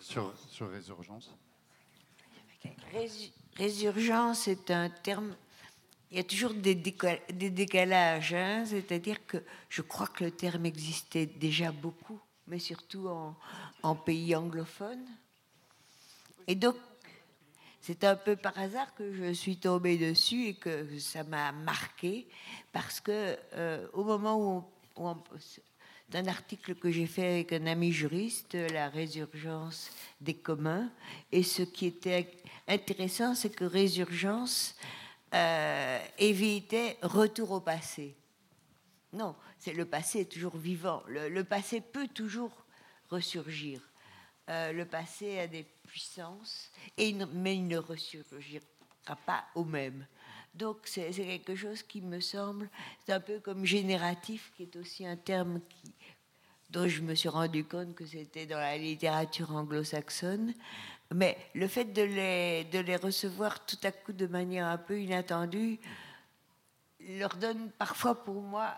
Sur, 0.00 0.32
sur 0.48 0.70
résurgence 0.70 1.30
Résurgence 3.56 4.48
est 4.48 4.70
un 4.70 4.88
terme. 4.88 5.36
Il 6.10 6.16
y 6.16 6.20
a 6.20 6.24
toujours 6.24 6.54
des, 6.54 6.74
décalages, 6.74 8.32
hein. 8.32 8.64
c'est-à-dire 8.64 9.26
que 9.26 9.38
je 9.68 9.82
crois 9.82 10.06
que 10.06 10.24
le 10.24 10.30
terme 10.30 10.64
existait 10.64 11.26
déjà 11.26 11.72
beaucoup, 11.72 12.20
mais 12.46 12.60
surtout 12.60 13.08
en, 13.82 13.94
pays 13.96 14.36
anglophones. 14.36 15.06
Et 16.46 16.54
donc, 16.54 16.76
c'est 17.80 18.04
un 18.04 18.14
peu 18.14 18.36
par 18.36 18.56
hasard 18.56 18.94
que 18.94 19.12
je 19.12 19.32
suis 19.32 19.56
tombée 19.56 19.98
dessus 19.98 20.46
et 20.46 20.54
que 20.54 20.98
ça 20.98 21.24
m'a 21.24 21.50
marqué 21.52 22.28
parce 22.72 23.00
que 23.00 23.36
euh, 23.54 23.86
au 23.92 24.04
moment 24.04 24.64
où, 24.96 25.04
d'un 26.08 26.26
article 26.28 26.76
que 26.76 26.90
j'ai 26.90 27.06
fait 27.06 27.26
avec 27.26 27.52
un 27.52 27.66
ami 27.66 27.90
juriste, 27.90 28.54
la 28.54 28.88
résurgence 28.88 29.90
des 30.20 30.34
communs, 30.34 30.88
et 31.32 31.42
ce 31.42 31.62
qui 31.62 31.86
était 31.86 32.30
intéressant, 32.68 33.34
c'est 33.34 33.50
que 33.50 33.64
résurgence 33.64 34.76
euh, 35.34 35.98
évitait 36.18 36.98
retour 37.02 37.50
au 37.52 37.60
passé. 37.60 38.16
Non, 39.12 39.34
c'est 39.58 39.72
le 39.72 39.84
passé 39.84 40.20
est 40.20 40.30
toujours 40.30 40.56
vivant. 40.56 41.02
Le, 41.08 41.42
passé 41.42 41.80
peut 41.80 42.08
toujours 42.08 42.64
ressurgir. 43.08 43.80
Euh, 44.48 44.72
le 44.72 44.84
passé 44.84 45.38
a 45.38 45.46
des 45.46 45.66
puissance, 45.86 46.70
et, 46.98 47.14
mais 47.32 47.56
il 47.56 47.66
ne 47.66 47.78
ressurgira 47.78 48.60
pas 49.24 49.44
au 49.54 49.64
même. 49.64 50.06
Donc 50.54 50.78
c'est 50.84 51.10
quelque 51.10 51.54
chose 51.54 51.82
qui 51.82 52.00
me 52.00 52.20
semble, 52.20 52.68
c'est 53.04 53.12
un 53.12 53.20
peu 53.20 53.40
comme 53.40 53.64
génératif, 53.64 54.52
qui 54.56 54.64
est 54.64 54.76
aussi 54.76 55.06
un 55.06 55.16
terme 55.16 55.60
dont 56.70 56.88
je 56.88 57.02
me 57.02 57.14
suis 57.14 57.28
rendu 57.28 57.64
compte 57.64 57.94
que 57.94 58.06
c'était 58.06 58.46
dans 58.46 58.58
la 58.58 58.76
littérature 58.76 59.52
anglo-saxonne. 59.52 60.54
Mais 61.14 61.38
le 61.54 61.68
fait 61.68 61.84
de 61.84 62.02
les, 62.02 62.64
de 62.64 62.78
les 62.80 62.96
recevoir 62.96 63.64
tout 63.64 63.78
à 63.84 63.92
coup 63.92 64.12
de 64.12 64.26
manière 64.26 64.66
un 64.66 64.78
peu 64.78 65.00
inattendue 65.00 65.78
leur 67.00 67.36
donne 67.36 67.70
parfois 67.72 68.24
pour 68.24 68.42
moi 68.42 68.76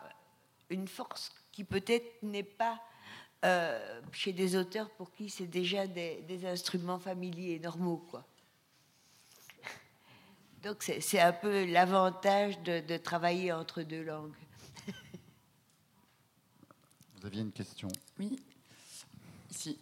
une 0.70 0.88
force 0.88 1.32
qui 1.52 1.64
peut-être 1.64 2.22
n'est 2.22 2.42
pas 2.42 2.80
euh, 3.44 4.00
chez 4.12 4.32
des 4.32 4.56
auteurs 4.56 4.90
pour 4.90 5.12
qui 5.12 5.30
c'est 5.30 5.46
déjà 5.46 5.86
des, 5.86 6.44
instruments 6.44 6.98
familiers 6.98 7.58
normaux. 7.58 8.04
Quoi. 8.10 8.26
Donc 10.62 10.82
c'est 10.82 11.20
un 11.20 11.32
peu 11.32 11.64
l'avantage 11.64 12.58
de, 12.62 12.96
travailler 12.96 13.52
entre 13.52 13.82
deux 13.82 14.02
langues. 14.02 14.34
Vous 17.16 17.26
aviez 17.26 17.42
une 17.42 17.52
question? 17.52 17.88
Oui, 18.18 18.40
ici. 19.50 19.78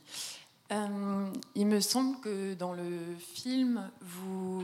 Euh, 0.73 1.31
il 1.55 1.67
me 1.67 1.81
semble 1.81 2.19
que 2.21 2.55
dans 2.55 2.73
le 2.73 3.17
film, 3.19 3.89
vous, 4.01 4.63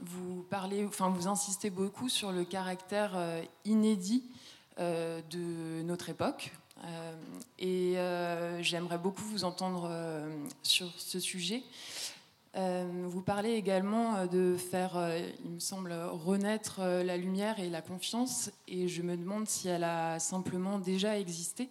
vous 0.00 0.42
parlez, 0.50 0.84
enfin 0.84 1.10
vous 1.10 1.28
insistez 1.28 1.70
beaucoup 1.70 2.08
sur 2.08 2.32
le 2.32 2.44
caractère 2.44 3.12
euh, 3.14 3.42
inédit 3.64 4.24
de 4.78 5.82
notre 5.82 6.08
époque, 6.08 6.50
euh, 6.84 7.12
et 7.58 7.98
euh, 7.98 8.62
j'aimerais 8.62 8.98
beaucoup 8.98 9.22
vous 9.22 9.44
entendre 9.44 9.88
euh, 9.90 10.34
sur 10.62 10.90
ce 10.96 11.20
sujet. 11.20 11.62
vous 12.54 13.22
parlez 13.22 13.52
également 13.52 14.26
de 14.26 14.56
faire, 14.56 14.92
il 15.44 15.52
me 15.52 15.60
semble, 15.60 15.92
renaître 15.92 16.80
la 16.80 17.16
lumière 17.16 17.60
et 17.60 17.70
la 17.70 17.80
confiance, 17.80 18.50
et 18.68 18.88
je 18.88 19.02
me 19.02 19.16
demande 19.16 19.48
si 19.48 19.68
elle 19.68 19.84
a 19.84 20.18
simplement 20.18 20.78
déjà 20.78 21.18
existé, 21.18 21.68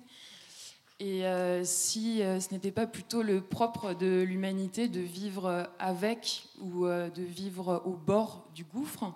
et 1.04 1.24
si 1.64 2.20
ce 2.20 2.54
n'était 2.54 2.72
pas 2.72 2.86
plutôt 2.86 3.24
le 3.24 3.42
propre 3.42 3.94
de 3.96 4.22
l'humanité 4.22 4.88
de 4.88 5.00
vivre 5.00 5.68
avec 5.80 6.44
ou 6.62 6.86
de 6.86 7.22
vivre 7.24 7.82
au 7.86 7.94
bord 7.94 8.48
du 8.54 8.64
gouffre. 8.64 9.12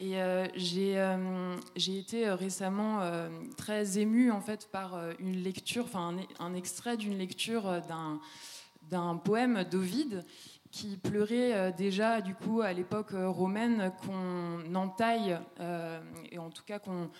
Et 0.00 0.22
euh, 0.22 0.46
euh, 0.76 1.56
j'ai 1.74 1.98
été 1.98 2.28
euh, 2.28 2.36
récemment 2.36 3.00
très 3.56 3.98
émue 3.98 4.30
en 4.30 4.40
fait 4.40 4.68
par 4.70 4.96
une 5.18 5.42
lecture, 5.42 5.86
un, 5.96 6.54
extrait 6.54 6.96
d'une 6.96 7.18
lecture 7.18 7.82
d'un 8.90 9.16
poème 9.16 9.64
d'Ovide 9.64 10.24
qui 10.70 10.98
pleurait 10.98 11.72
déjà 11.72 12.20
du 12.20 12.34
coup 12.34 12.60
à 12.60 12.72
l'époque 12.72 13.12
romaine 13.12 13.90
qu'on 14.04 14.74
entaille 14.74 15.36
et 16.30 16.38
en 16.38 16.50
tout 16.50 16.62
cas 16.64 16.78
qu'on 16.78 17.10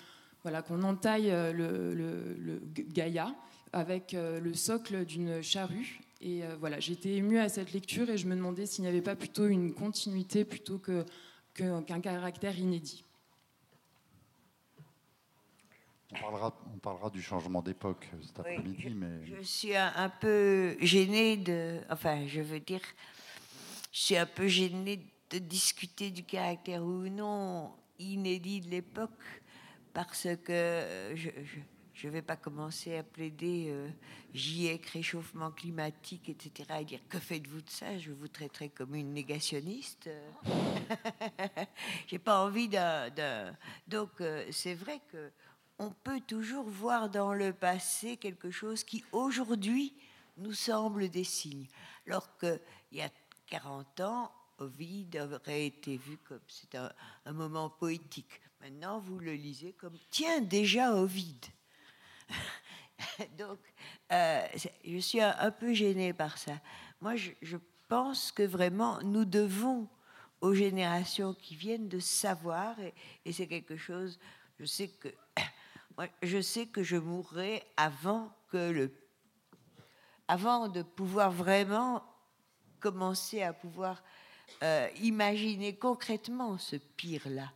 voilà 0.43 0.63
qu'on 0.63 0.83
entaille 0.83 1.31
le, 1.31 1.95
le, 1.95 2.63
Gaïa 2.75 3.35
avec 3.73 4.13
le 4.15 4.55
socle 4.55 5.05
d'une 5.05 5.43
charrue 5.43 6.01
et 6.21 6.43
voilà 6.59 6.81
j'étais 6.81 7.15
émue 7.15 7.39
à 7.39 7.49
cette 7.49 7.73
lecture 7.73 8.09
et 8.11 8.17
je 8.17 8.27
me 8.27 8.35
demandais 8.35 8.67
s'il 8.67 8.83
n'y 8.83 8.89
avait 8.89 9.03
pas 9.03 9.15
plutôt 9.15 9.47
une 9.47 9.73
continuité 9.75 10.45
plutôt 10.45 10.79
que 10.79 11.05
qu'un 11.55 12.01
caractère 12.01 12.59
inédit. 12.59 13.05
On 16.13 16.79
parlera, 16.79 17.11
du 17.11 17.21
changement 17.21 17.61
d'époque 17.61 18.09
cet 18.27 18.41
après-midi, 18.41 18.91
mais... 18.91 19.27
Je 19.27 19.43
suis 19.43 19.77
un, 19.77 20.11
peu 20.21 20.77
gênée 20.81 21.37
de... 21.37 21.81
Enfin, 21.91 22.27
je 22.27 22.41
veux 22.41 22.61
dire, 22.61 22.81
je 23.93 24.01
suis 24.01 24.17
un 24.17 24.25
peu 24.25 24.49
gênée 24.49 25.05
de 25.31 25.39
discuter 25.39 26.11
du 26.11 26.25
caractère 26.25 26.83
ou 26.83 27.09
non 27.09 27.73
inédit 27.99 28.63
de 28.63 28.71
l'époque, 28.71 29.11
parce 29.93 30.29
que 30.45 31.13
je 31.15 31.29
je 31.45 31.61
ne 32.07 32.13
vais 32.13 32.23
pas 32.23 32.37
commencer 32.37 32.97
à 32.97 33.03
plaider 33.03 33.67
euh, 33.69 33.89
GIEC, 34.33 34.87
réchauffement 34.87 35.51
climatique, 35.51 36.29
etc. 36.29 36.79
et 36.81 36.85
dire 36.85 37.01
que 37.09 37.19
faites-vous 37.19 37.61
de 37.61 37.71
ça? 37.71 37.99
Je 37.99 38.13
vous 38.13 38.29
traiterai 38.29 38.69
comme 38.69 38.95
une 38.95 39.13
négationniste. 39.13 40.09
J'ai 42.07 42.19
pas 42.19 42.45
envie 42.45 42.69
d'un. 42.69 43.11
Donc 43.89 44.21
euh, 44.21 44.47
c'est 44.51 44.75
vrai 44.75 45.01
que 45.11 45.31
on 45.79 45.91
peut 45.91 46.21
toujours 46.21 46.65
voir 46.65 47.09
dans 47.09 47.35
le 47.35 47.53
passé 47.53 48.17
quelque 48.17 48.51
chose 48.51 48.85
qui 48.85 49.05
aujourd'hui 49.13 49.95
nous 50.37 50.55
semble 50.55 51.09
des 51.09 51.25
signes, 51.25 51.67
alors 52.07 52.37
qu'il 52.39 52.61
y 52.93 53.01
a 53.01 53.11
40 53.47 54.01
ans, 54.01 54.33
Ovid 54.59 55.17
aurait 55.17 55.67
été 55.67 55.97
vu 55.97 56.17
comme 56.19 56.41
c'est 56.49 56.77
un 56.77 57.33
moment 57.33 57.71
poétique. 57.71 58.41
Maintenant, 58.61 58.99
vous 58.99 59.19
le 59.19 59.35
lisez 59.35 59.73
comme 59.73 59.97
tiens 60.11 60.41
déjà 60.41 60.95
Ovid. 60.95 61.47
Donc, 63.39 63.59
euh, 64.13 64.47
je 64.85 64.99
suis 64.99 65.21
un, 65.21 65.51
peu 65.51 65.73
gênée 65.73 66.13
par 66.13 66.39
ça. 66.39 66.61
Moi, 67.01 67.15
je, 67.17 67.57
pense 67.89 68.33
que 68.33 68.43
vraiment, 68.43 69.01
nous 69.03 69.25
devons 69.25 69.89
aux 70.43 70.53
générations 70.53 71.33
qui 71.33 71.57
viennent 71.57 71.89
de 71.89 71.99
savoir, 71.99 72.77
et, 73.25 73.33
c'est 73.33 73.47
quelque 73.47 73.79
chose, 73.79 74.19
je 74.61 74.67
sais 74.67 74.89
que, 74.89 75.09
je 76.23 76.41
sais 76.41 76.67
que 76.67 76.83
je 76.83 76.97
mourrai 76.97 77.63
avant 77.79 78.31
que 78.51 78.71
le, 78.71 78.93
avant 80.29 80.69
de 80.69 80.83
pouvoir 80.83 81.31
vraiment 81.31 82.03
commencer 82.79 83.43
à 83.43 83.55
pouvoir 83.55 84.03
euh, 84.63 84.89
imaginer 85.01 85.77
concrètement 85.77 86.59
ce 86.59 86.77
pire-là. 86.77 87.53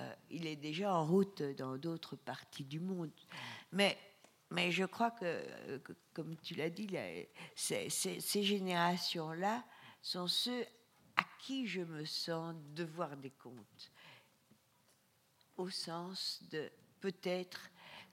Euh, 0.00 0.12
il 0.30 0.46
est 0.46 0.56
déjà 0.56 0.94
en 0.94 1.04
route 1.04 1.42
dans 1.56 1.76
d'autres 1.76 2.16
parties 2.16 2.64
du 2.64 2.80
monde. 2.80 3.10
Mais, 3.74 3.98
mais 4.50 4.70
je 4.70 4.84
crois 4.84 5.10
que, 5.10 5.82
comme 6.12 6.36
tu 6.36 6.54
l'as 6.54 6.70
dit, 6.70 6.88
ces, 7.56 8.42
générations-là 8.42 9.64
sont 10.00 10.28
ceux 10.28 10.64
à 11.16 11.24
qui 11.40 11.66
je 11.66 11.80
me 11.80 12.04
sens 12.04 12.54
devoir 12.74 13.16
des 13.16 13.32
comptes. 13.32 13.90
Au 15.56 15.70
sens 15.70 16.40
de 16.50 16.70
peut-être 17.00 17.68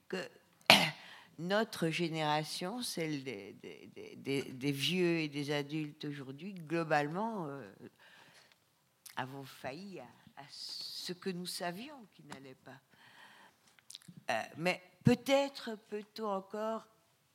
que 0.07 0.29
notre 1.37 1.89
génération, 1.89 2.81
celle 2.81 3.23
des, 3.23 4.71
vieux 4.71 5.19
et 5.19 5.29
des 5.29 5.51
adultes 5.51 6.05
aujourd'hui, 6.05 6.55
globalement, 6.55 7.45
euh, 7.45 7.71
avons 9.15 9.43
failli 9.43 9.99
à, 9.99 10.07
ce 10.49 11.13
que 11.13 11.29
nous 11.29 11.45
savions 11.45 12.07
qui 12.15 12.23
n'allait 12.23 12.55
pas. 12.55 12.79
Euh, 14.31 14.41
mais 14.57 14.81
peut-être 15.03 15.77
peut-on 15.89 16.27
encore, 16.27 16.87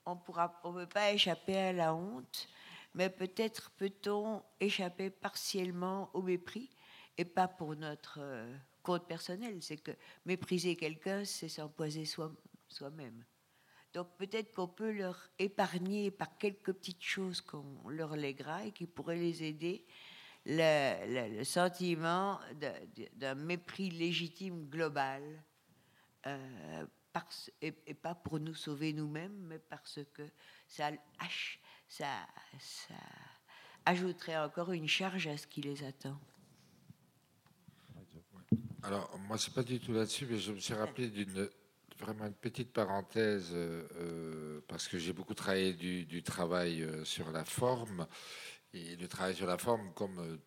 on 0.05 0.15
ne 0.15 0.81
peut 0.81 0.87
pas 0.87 1.13
échapper 1.13 1.57
à 1.57 1.73
la 1.73 1.95
honte, 1.95 2.49
mais 2.95 3.11
peut-être 3.11 3.71
peut-on 3.73 4.43
échapper 4.61 5.11
partiellement 5.11 6.11
au 6.15 6.23
mépris, 6.23 6.71
et 7.19 7.25
pas 7.25 7.49
pour 7.49 7.77
notre 7.77 8.19
euh, 8.21 8.57
compte 8.83 9.07
personnel. 9.07 9.63
C'est 9.63 9.79
que 9.79 9.93
mépriser 10.25 10.77
quelqu'un, 10.77 11.25
c'est 11.25 11.49
s'empoiser 11.49 12.05
soi- 12.05 12.33
soi-même. 12.69 13.25
Donc 13.93 14.09
peut-être 14.19 14.53
qu'on 14.53 14.69
peut 14.69 14.93
leur 14.93 15.31
épargner 15.39 16.11
par 16.11 16.37
quelques 16.37 16.73
petites 16.73 17.03
choses 17.03 17.41
qu'on 17.41 17.89
leur 17.89 18.17
léguera 18.17 18.65
et 18.65 18.73
qui 18.73 18.87
pourraient 18.87 19.17
les 19.17 19.43
aider 19.45 19.87
le, 20.45 21.43
sentiment 21.45 22.39
d'un 23.15 23.35
mépris 23.35 23.91
légitime 23.91 24.69
global, 24.69 25.23
euh, 26.27 26.87
et, 27.61 27.73
pas 27.73 28.15
pour 28.15 28.41
nous 28.41 28.55
sauver 28.55 28.93
nous-mêmes, 28.93 29.37
mais 29.49 29.59
parce 29.59 30.01
que 30.13 30.23
ça, 30.67 30.91
ça, 31.89 32.27
ça 32.59 32.95
ajouterait 33.85 34.39
encore 34.39 34.73
une 34.73 34.89
charge 34.89 35.27
à 35.27 35.37
ce 35.37 35.47
qui 35.47 35.63
les 35.63 35.85
attend. 35.85 36.19
Alors, 38.83 39.19
moi, 39.27 39.37
c'est 39.39 39.53
pas 39.53 39.63
du 39.63 39.81
tout 39.81 39.93
là-dessus, 39.93 40.27
mais 40.31 40.39
je 40.39 40.53
me 40.53 40.59
suis 40.59 40.75
rappelé 40.75 41.09
d'une 41.09 41.49
vraiment 41.99 42.27
une 42.27 42.35
petite 42.35 42.73
parenthèse, 42.73 43.51
euh, 43.53 43.87
euh, 43.97 44.61
parce 44.69 44.89
que 44.89 44.99
j'ai 44.99 45.13
beaucoup 45.13 45.35
travaillé 45.35 45.73
du, 45.73 46.23
travail 46.23 46.83
euh, 46.83 47.05
sur 47.05 47.31
la 47.31 47.45
forme, 47.45 48.07
et 48.73 48.97
le 48.97 49.09
travail 49.09 49.35
sur 49.35 49.47
la 49.47 49.59
forme, 49.59 49.93
comme 49.95 50.39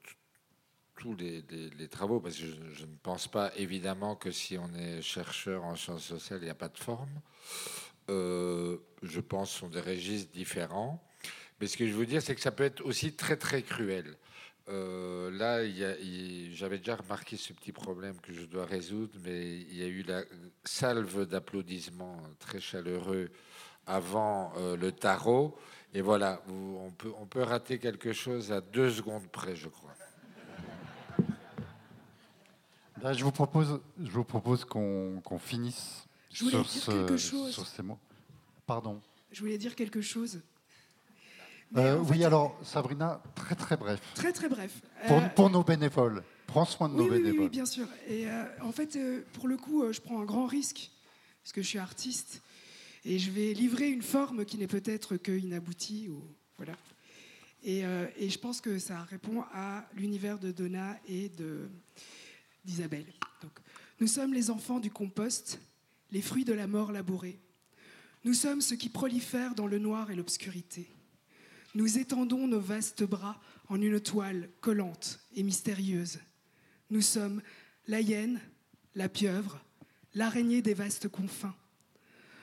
tous 0.99 1.15
les, 1.15 1.87
travaux, 1.87 2.19
parce 2.19 2.35
que 2.35 2.45
je, 2.73 2.85
ne 2.85 2.95
pense 3.01 3.27
pas 3.27 3.51
évidemment 3.55 4.15
que 4.15 4.31
si 4.31 4.57
on 4.57 4.71
est 4.75 5.01
chercheur 5.01 5.63
en 5.63 5.75
sciences 5.75 6.03
sociales, 6.03 6.39
il 6.41 6.45
n'y 6.45 6.51
a 6.51 6.55
pas 6.55 6.67
de 6.67 6.77
forme. 6.77 7.21
Euh, 8.09 8.77
je 9.01 9.21
pense 9.21 9.49
que 9.49 9.53
ce 9.53 9.59
sont 9.61 9.69
des 9.69 9.79
registres 9.81 10.31
différents. 10.33 11.01
Mais 11.59 11.67
ce 11.67 11.77
que 11.77 11.87
je 11.87 11.93
veux 11.93 12.05
dire, 12.05 12.21
c'est 12.21 12.35
que 12.35 12.41
ça 12.41 12.51
peut 12.51 12.65
être 12.65 12.85
aussi 12.85 13.13
très, 13.13 13.37
très 13.37 13.61
cruel. 13.61 14.17
Euh, 14.67 15.31
là, 15.31 15.65
j'avais 16.51 16.77
déjà 16.77 16.97
remarqué 16.97 17.37
ce 17.37 17.53
petit 17.53 17.71
problème 17.71 18.19
que 18.19 18.33
je 18.33 18.43
dois 18.45 18.65
résoudre, 18.65 19.13
mais 19.23 19.57
il 19.61 19.77
y 19.77 19.83
a 19.83 19.87
eu 19.87 20.03
la 20.03 20.23
salve 20.65 21.25
d'applaudissements 21.25 22.21
très 22.39 22.59
chaleureux 22.59 23.31
avant 23.87 24.53
euh, 24.57 24.75
le 24.75 24.91
tarot. 24.91 25.57
Et 25.93 26.01
voilà, 26.01 26.43
on 26.49 27.25
peut 27.25 27.41
rater 27.41 27.79
quelque 27.79 28.13
chose 28.13 28.51
à 28.51 28.61
deux 28.61 28.91
secondes 28.91 29.27
près, 29.31 29.55
je 29.55 29.69
crois. 29.69 29.95
Là, 33.01 33.13
je 33.13 33.23
vous 33.23 33.31
propose, 33.31 33.79
je 34.01 34.09
vous 34.11 34.23
propose 34.23 34.65
qu'on 34.65 35.21
finisse 35.39 36.05
Je 36.31 36.43
voulais 36.45 36.57
sur, 36.57 36.63
dire 36.63 36.81
ce- 36.81 36.91
quelque 36.91 37.17
chose. 37.17 37.53
sur 37.53 37.67
ces 37.67 37.81
mots. 37.83 37.99
Pardon. 38.65 39.01
Je 39.31 39.39
voulais 39.39 39.57
dire 39.57 39.75
quelque 39.75 40.01
chose. 40.01 40.41
Euh, 41.77 41.99
oui, 41.99 42.17
fait, 42.19 42.23
alors, 42.25 42.57
Sabrina, 42.63 43.21
très 43.35 43.55
très 43.55 43.77
bref. 43.77 44.01
Très 44.15 44.33
très 44.33 44.49
bref. 44.49 44.81
Pour, 45.07 45.17
Euh, 45.17 45.29
pour 45.29 45.49
nos 45.49 45.63
bénévoles. 45.63 46.23
Prends 46.47 46.65
soin 46.65 46.89
de 46.89 46.95
oui, 46.95 46.99
nos 46.99 47.03
oui, 47.05 47.09
oui, 47.11 47.17
bénévoles. 47.23 47.43
oui, 47.43 47.49
bien 47.49 47.65
sûr. 47.65 47.87
Et 48.07 48.27
euh, 48.27 48.43
en 48.61 48.71
fait, 48.71 48.97
pour 49.33 49.47
le 49.47 49.55
coup, 49.55 49.83
je 49.93 50.01
prends 50.01 50.19
un 50.19 50.25
grand 50.25 50.47
risque, 50.47 50.89
parce 51.43 51.51
que 51.53 51.61
je 51.61 51.67
suis 51.67 51.77
artiste, 51.79 52.41
et 53.05 53.19
je 53.19 53.29
vais 53.29 53.53
livrer 53.53 53.89
une 53.89 54.01
forme 54.01 54.45
qui 54.45 54.57
n'est 54.57 54.67
peut-être 54.67 55.17
que 55.17 55.31
inaboutie, 55.31 56.09
ou 56.09 56.23
voilà. 56.57 56.73
Et, 57.63 57.81
et 58.17 58.29
je 58.29 58.39
pense 58.39 58.61
que 58.61 58.79
ça 58.79 59.03
répond 59.03 59.43
à 59.53 59.85
l'univers 59.93 60.39
de 60.39 60.51
Donna 60.51 60.97
et 61.07 61.27
de 61.29 61.69
nous 63.99 64.07
sommes 64.07 64.33
les 64.33 64.49
enfants 64.49 64.79
du 64.79 64.91
compost, 64.91 65.59
les 66.11 66.21
fruits 66.21 66.45
de 66.45 66.53
la 66.53 66.67
mort 66.67 66.91
labourée. 66.91 67.39
Nous 68.23 68.33
sommes 68.33 68.61
ceux 68.61 68.75
qui 68.75 68.89
prolifèrent 68.89 69.55
dans 69.55 69.67
le 69.67 69.79
noir 69.79 70.11
et 70.11 70.15
l'obscurité. 70.15 70.89
Nous 71.75 71.97
étendons 71.97 72.47
nos 72.47 72.59
vastes 72.59 73.03
bras 73.03 73.39
en 73.67 73.81
une 73.81 73.99
toile 73.99 74.49
collante 74.61 75.19
et 75.35 75.43
mystérieuse. 75.43 76.19
Nous 76.89 77.01
sommes 77.01 77.41
la 77.87 78.01
hyène, 78.01 78.39
la 78.95 79.07
pieuvre, 79.09 79.63
l'araignée 80.15 80.61
des 80.61 80.73
vastes 80.73 81.07
confins. 81.07 81.55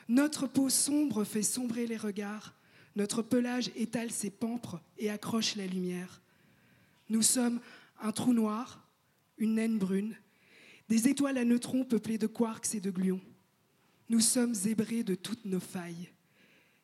Notre 0.09 0.47
peau 0.47 0.71
sombre 0.71 1.25
fait 1.25 1.43
sombrer 1.43 1.87
les 1.87 1.97
regards, 1.97 2.55
notre 2.95 3.23
pelage 3.23 3.71
étale 3.75 4.11
ses 4.11 4.31
pampres 4.31 4.81
et 4.99 5.11
accroche 5.11 5.57
la 5.57 5.67
lumière. 5.67 6.21
Nous 7.09 7.23
sommes 7.23 7.61
un 8.01 8.13
trou 8.13 8.33
noir, 8.33 8.86
une 9.39 9.55
naine 9.55 9.79
brune, 9.79 10.17
des 10.89 11.09
étoiles 11.09 11.39
à 11.39 11.45
neutrons 11.45 11.85
peuplées 11.85 12.19
de 12.19 12.27
quarks 12.27 12.75
et 12.75 12.81
de 12.81 12.91
gluons. 12.91 13.21
Nous 14.09 14.21
sommes 14.21 14.55
zébrés 14.55 15.03
de 15.03 15.15
toutes 15.15 15.45
nos 15.45 15.61
failles. 15.61 16.09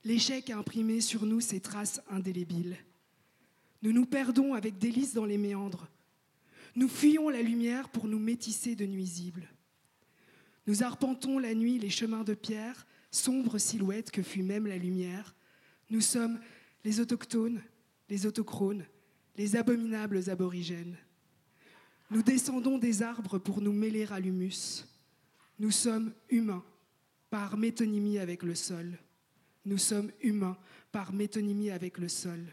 L'échec 0.04 0.50
a 0.50 0.58
imprimé 0.58 1.00
sur 1.00 1.24
nous 1.24 1.40
ses 1.40 1.60
traces 1.60 2.02
indélébiles. 2.10 2.76
Nous 3.82 3.92
nous 3.92 4.06
perdons 4.06 4.54
avec 4.54 4.78
délice 4.78 5.14
dans 5.14 5.24
les 5.24 5.38
méandres. 5.38 5.88
Nous 6.74 6.88
fuyons 6.88 7.28
la 7.28 7.42
lumière 7.42 7.88
pour 7.90 8.08
nous 8.08 8.18
métisser 8.18 8.74
de 8.74 8.86
nuisibles. 8.86 9.48
Nous 10.66 10.82
arpentons 10.82 11.38
la 11.38 11.54
nuit 11.54 11.78
les 11.78 11.90
chemins 11.90 12.24
de 12.24 12.34
pierre, 12.34 12.86
sombre 13.10 13.58
silhouette 13.58 14.10
que 14.10 14.22
fut 14.22 14.42
même 14.42 14.66
la 14.66 14.76
lumière. 14.76 15.34
Nous 15.90 16.00
sommes 16.00 16.40
les 16.84 17.00
autochtones, 17.00 17.60
les 18.08 18.26
autochrones, 18.26 18.84
les 19.36 19.56
abominables 19.56 20.30
aborigènes. 20.30 20.96
Nous 22.12 22.22
descendons 22.22 22.76
des 22.76 23.02
arbres 23.02 23.38
pour 23.38 23.62
nous 23.62 23.72
mêler 23.72 24.06
à 24.10 24.20
l'humus. 24.20 24.84
Nous 25.58 25.70
sommes 25.70 26.12
humains 26.28 26.62
par 27.30 27.56
métonymie 27.56 28.18
avec 28.18 28.42
le 28.42 28.54
sol. 28.54 28.98
Nous 29.64 29.78
sommes 29.78 30.12
humains 30.20 30.58
par 30.90 31.14
métonymie 31.14 31.70
avec 31.70 31.96
le 31.96 32.08
sol. 32.08 32.44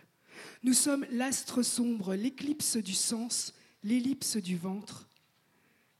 Nous 0.63 0.71
sommes 0.71 1.05
l'astre 1.11 1.61
sombre, 1.61 2.15
l'éclipse 2.15 2.77
du 2.77 2.93
sens, 2.93 3.53
l'ellipse 3.83 4.37
du 4.37 4.55
ventre. 4.55 5.09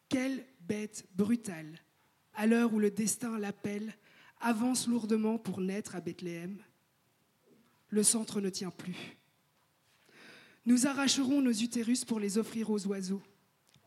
Quelle 0.08 0.46
bête 0.62 1.06
brutale, 1.16 1.82
à 2.36 2.48
l'heure 2.48 2.74
où 2.74 2.80
le 2.80 2.92
destin 2.92 3.38
l'appelle, 3.38 3.94
avance 4.40 4.88
lourdement 4.88 5.38
pour 5.38 5.60
naître 5.60 5.98
à 5.98 6.00
Bethléem. 6.00 6.64
Le 7.90 8.04
centre 8.04 8.40
ne 8.40 8.50
tient 8.50 8.72
plus. 8.72 9.18
Nous 10.66 10.88
arracherons 10.88 11.42
nos 11.42 11.52
utérus 11.52 12.06
pour 12.06 12.22
les 12.22 12.38
offrir 12.38 12.70
aux 12.70 12.88
oiseaux. 12.88 13.22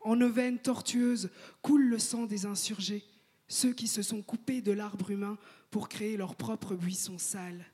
En 0.03 0.15
nos 0.15 0.29
veines 0.29 0.59
tortueuses 0.59 1.29
coule 1.61 1.85
le 1.85 1.99
sang 1.99 2.25
des 2.25 2.45
insurgés, 2.45 3.03
ceux 3.47 3.73
qui 3.73 3.87
se 3.87 4.01
sont 4.01 4.21
coupés 4.21 4.61
de 4.61 4.71
l'arbre 4.71 5.11
humain 5.11 5.37
pour 5.71 5.89
créer 5.89 6.17
leur 6.17 6.35
propre 6.35 6.75
buisson 6.75 7.17
sale. 7.17 7.65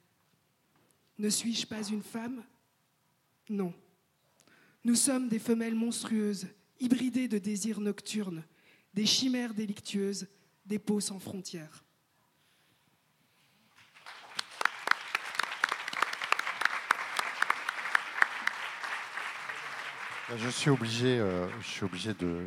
Ne 1.18 1.30
suis-je 1.30 1.68
pas 1.68 1.84
une 1.84 2.04
femme? 2.04 2.44
Non. 3.50 3.74
Nous 4.84 4.96
sommes 4.96 5.28
des 5.28 5.40
femelles 5.40 5.76
monstrueuses, 5.76 6.48
hybridées 6.80 7.28
de 7.28 7.38
désirs 7.38 7.82
nocturnes, 7.82 8.44
des 8.94 9.06
chimères 9.06 9.54
délictueuses, 9.54 10.28
des 10.66 10.80
peaux 10.80 11.02
sans 11.02 11.20
frontières. 11.20 11.84
Je 20.38 20.50
suis 20.50 20.70
obligé, 20.70 21.20
euh, 21.20 21.48
je 21.60 21.68
suis 21.68 21.86
obligé 21.86 22.14
de, 22.14 22.46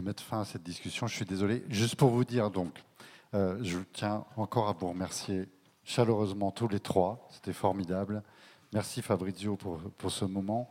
mettre 0.00 0.22
fin 0.22 0.40
à 0.40 0.44
cette 0.44 0.62
discussion. 0.62 1.06
Je 1.06 1.14
suis 1.14 1.24
désolé. 1.24 1.62
Juste 1.68 1.96
pour 1.96 2.10
vous 2.10 2.24
dire, 2.24 2.50
donc, 2.50 2.82
euh, 3.34 3.58
je 3.62 3.78
tiens 3.92 4.24
encore 4.36 4.68
à 4.68 4.72
vous 4.72 4.88
remercier 4.88 5.46
chaleureusement 5.84 6.50
tous 6.50 6.68
les 6.68 6.80
trois. 6.80 7.28
C'était 7.30 7.52
formidable. 7.52 8.22
Merci 8.72 9.02
Fabrizio 9.02 9.56
pour, 9.56 10.10
ce 10.10 10.24
moment. 10.24 10.68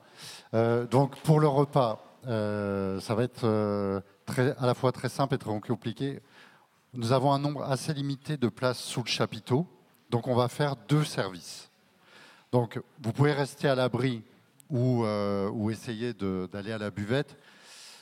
Euh, 0.53 0.85
donc, 0.87 1.15
pour 1.17 1.39
le 1.39 1.47
repas, 1.47 2.03
euh, 2.27 2.99
ça 2.99 3.15
va 3.15 3.23
être 3.23 3.45
euh, 3.45 4.01
à 4.57 4.65
la 4.65 4.73
fois 4.73 4.91
très 4.91 5.09
simple 5.09 5.35
et 5.35 5.37
très 5.37 5.57
compliqué. 5.61 6.19
Nous 6.93 7.11
avons 7.11 7.31
un 7.31 7.39
nombre 7.39 7.63
assez 7.63 7.93
limité 7.93 8.37
de 8.37 8.49
places 8.49 8.79
sous 8.79 9.03
le 9.03 9.07
chapiteau. 9.07 9.67
Donc, 10.09 10.27
on 10.27 10.35
va 10.35 10.47
faire 10.47 10.75
deux 10.75 11.03
services. 11.03 11.69
Donc, 12.51 12.81
vous 13.01 13.13
pouvez 13.13 13.33
rester 13.33 13.69
à 13.69 13.75
l'abri 13.75 14.23
ou, 14.73 15.05
euh, 15.05 15.49
ou 15.51 15.69
essayer 15.71 16.13
d'aller 16.13 16.73
à 16.73 16.77
la 16.77 16.89
buvette. 16.89 17.37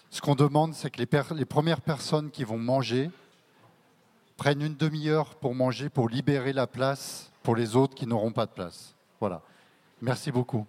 Ce 0.10 0.22
qu'on 0.22 0.36
demande, 0.36 0.74
c'est 0.74 0.90
que 0.90 1.00
les, 1.00 1.08
les 1.36 1.46
premières 1.46 1.82
personnes 1.82 2.32
qui 2.32 2.44
vont 2.44 2.58
manger 2.58 3.12
prennent 4.38 4.62
une 4.62 4.76
demi-heure 4.76 5.36
pour 5.36 5.54
manger, 5.54 5.90
pour 5.90 6.10
libérer 6.10 6.54
la 6.54 6.66
place 6.66 7.30
pour 7.44 7.56
les 7.56 7.76
autres 7.76 7.94
qui 7.94 8.08
n'auront 8.08 8.32
pas 8.32 8.46
de 8.46 8.52
place. 8.52 8.96
Voilà. 9.20 9.42
Merci 10.02 10.32
beaucoup. 10.32 10.66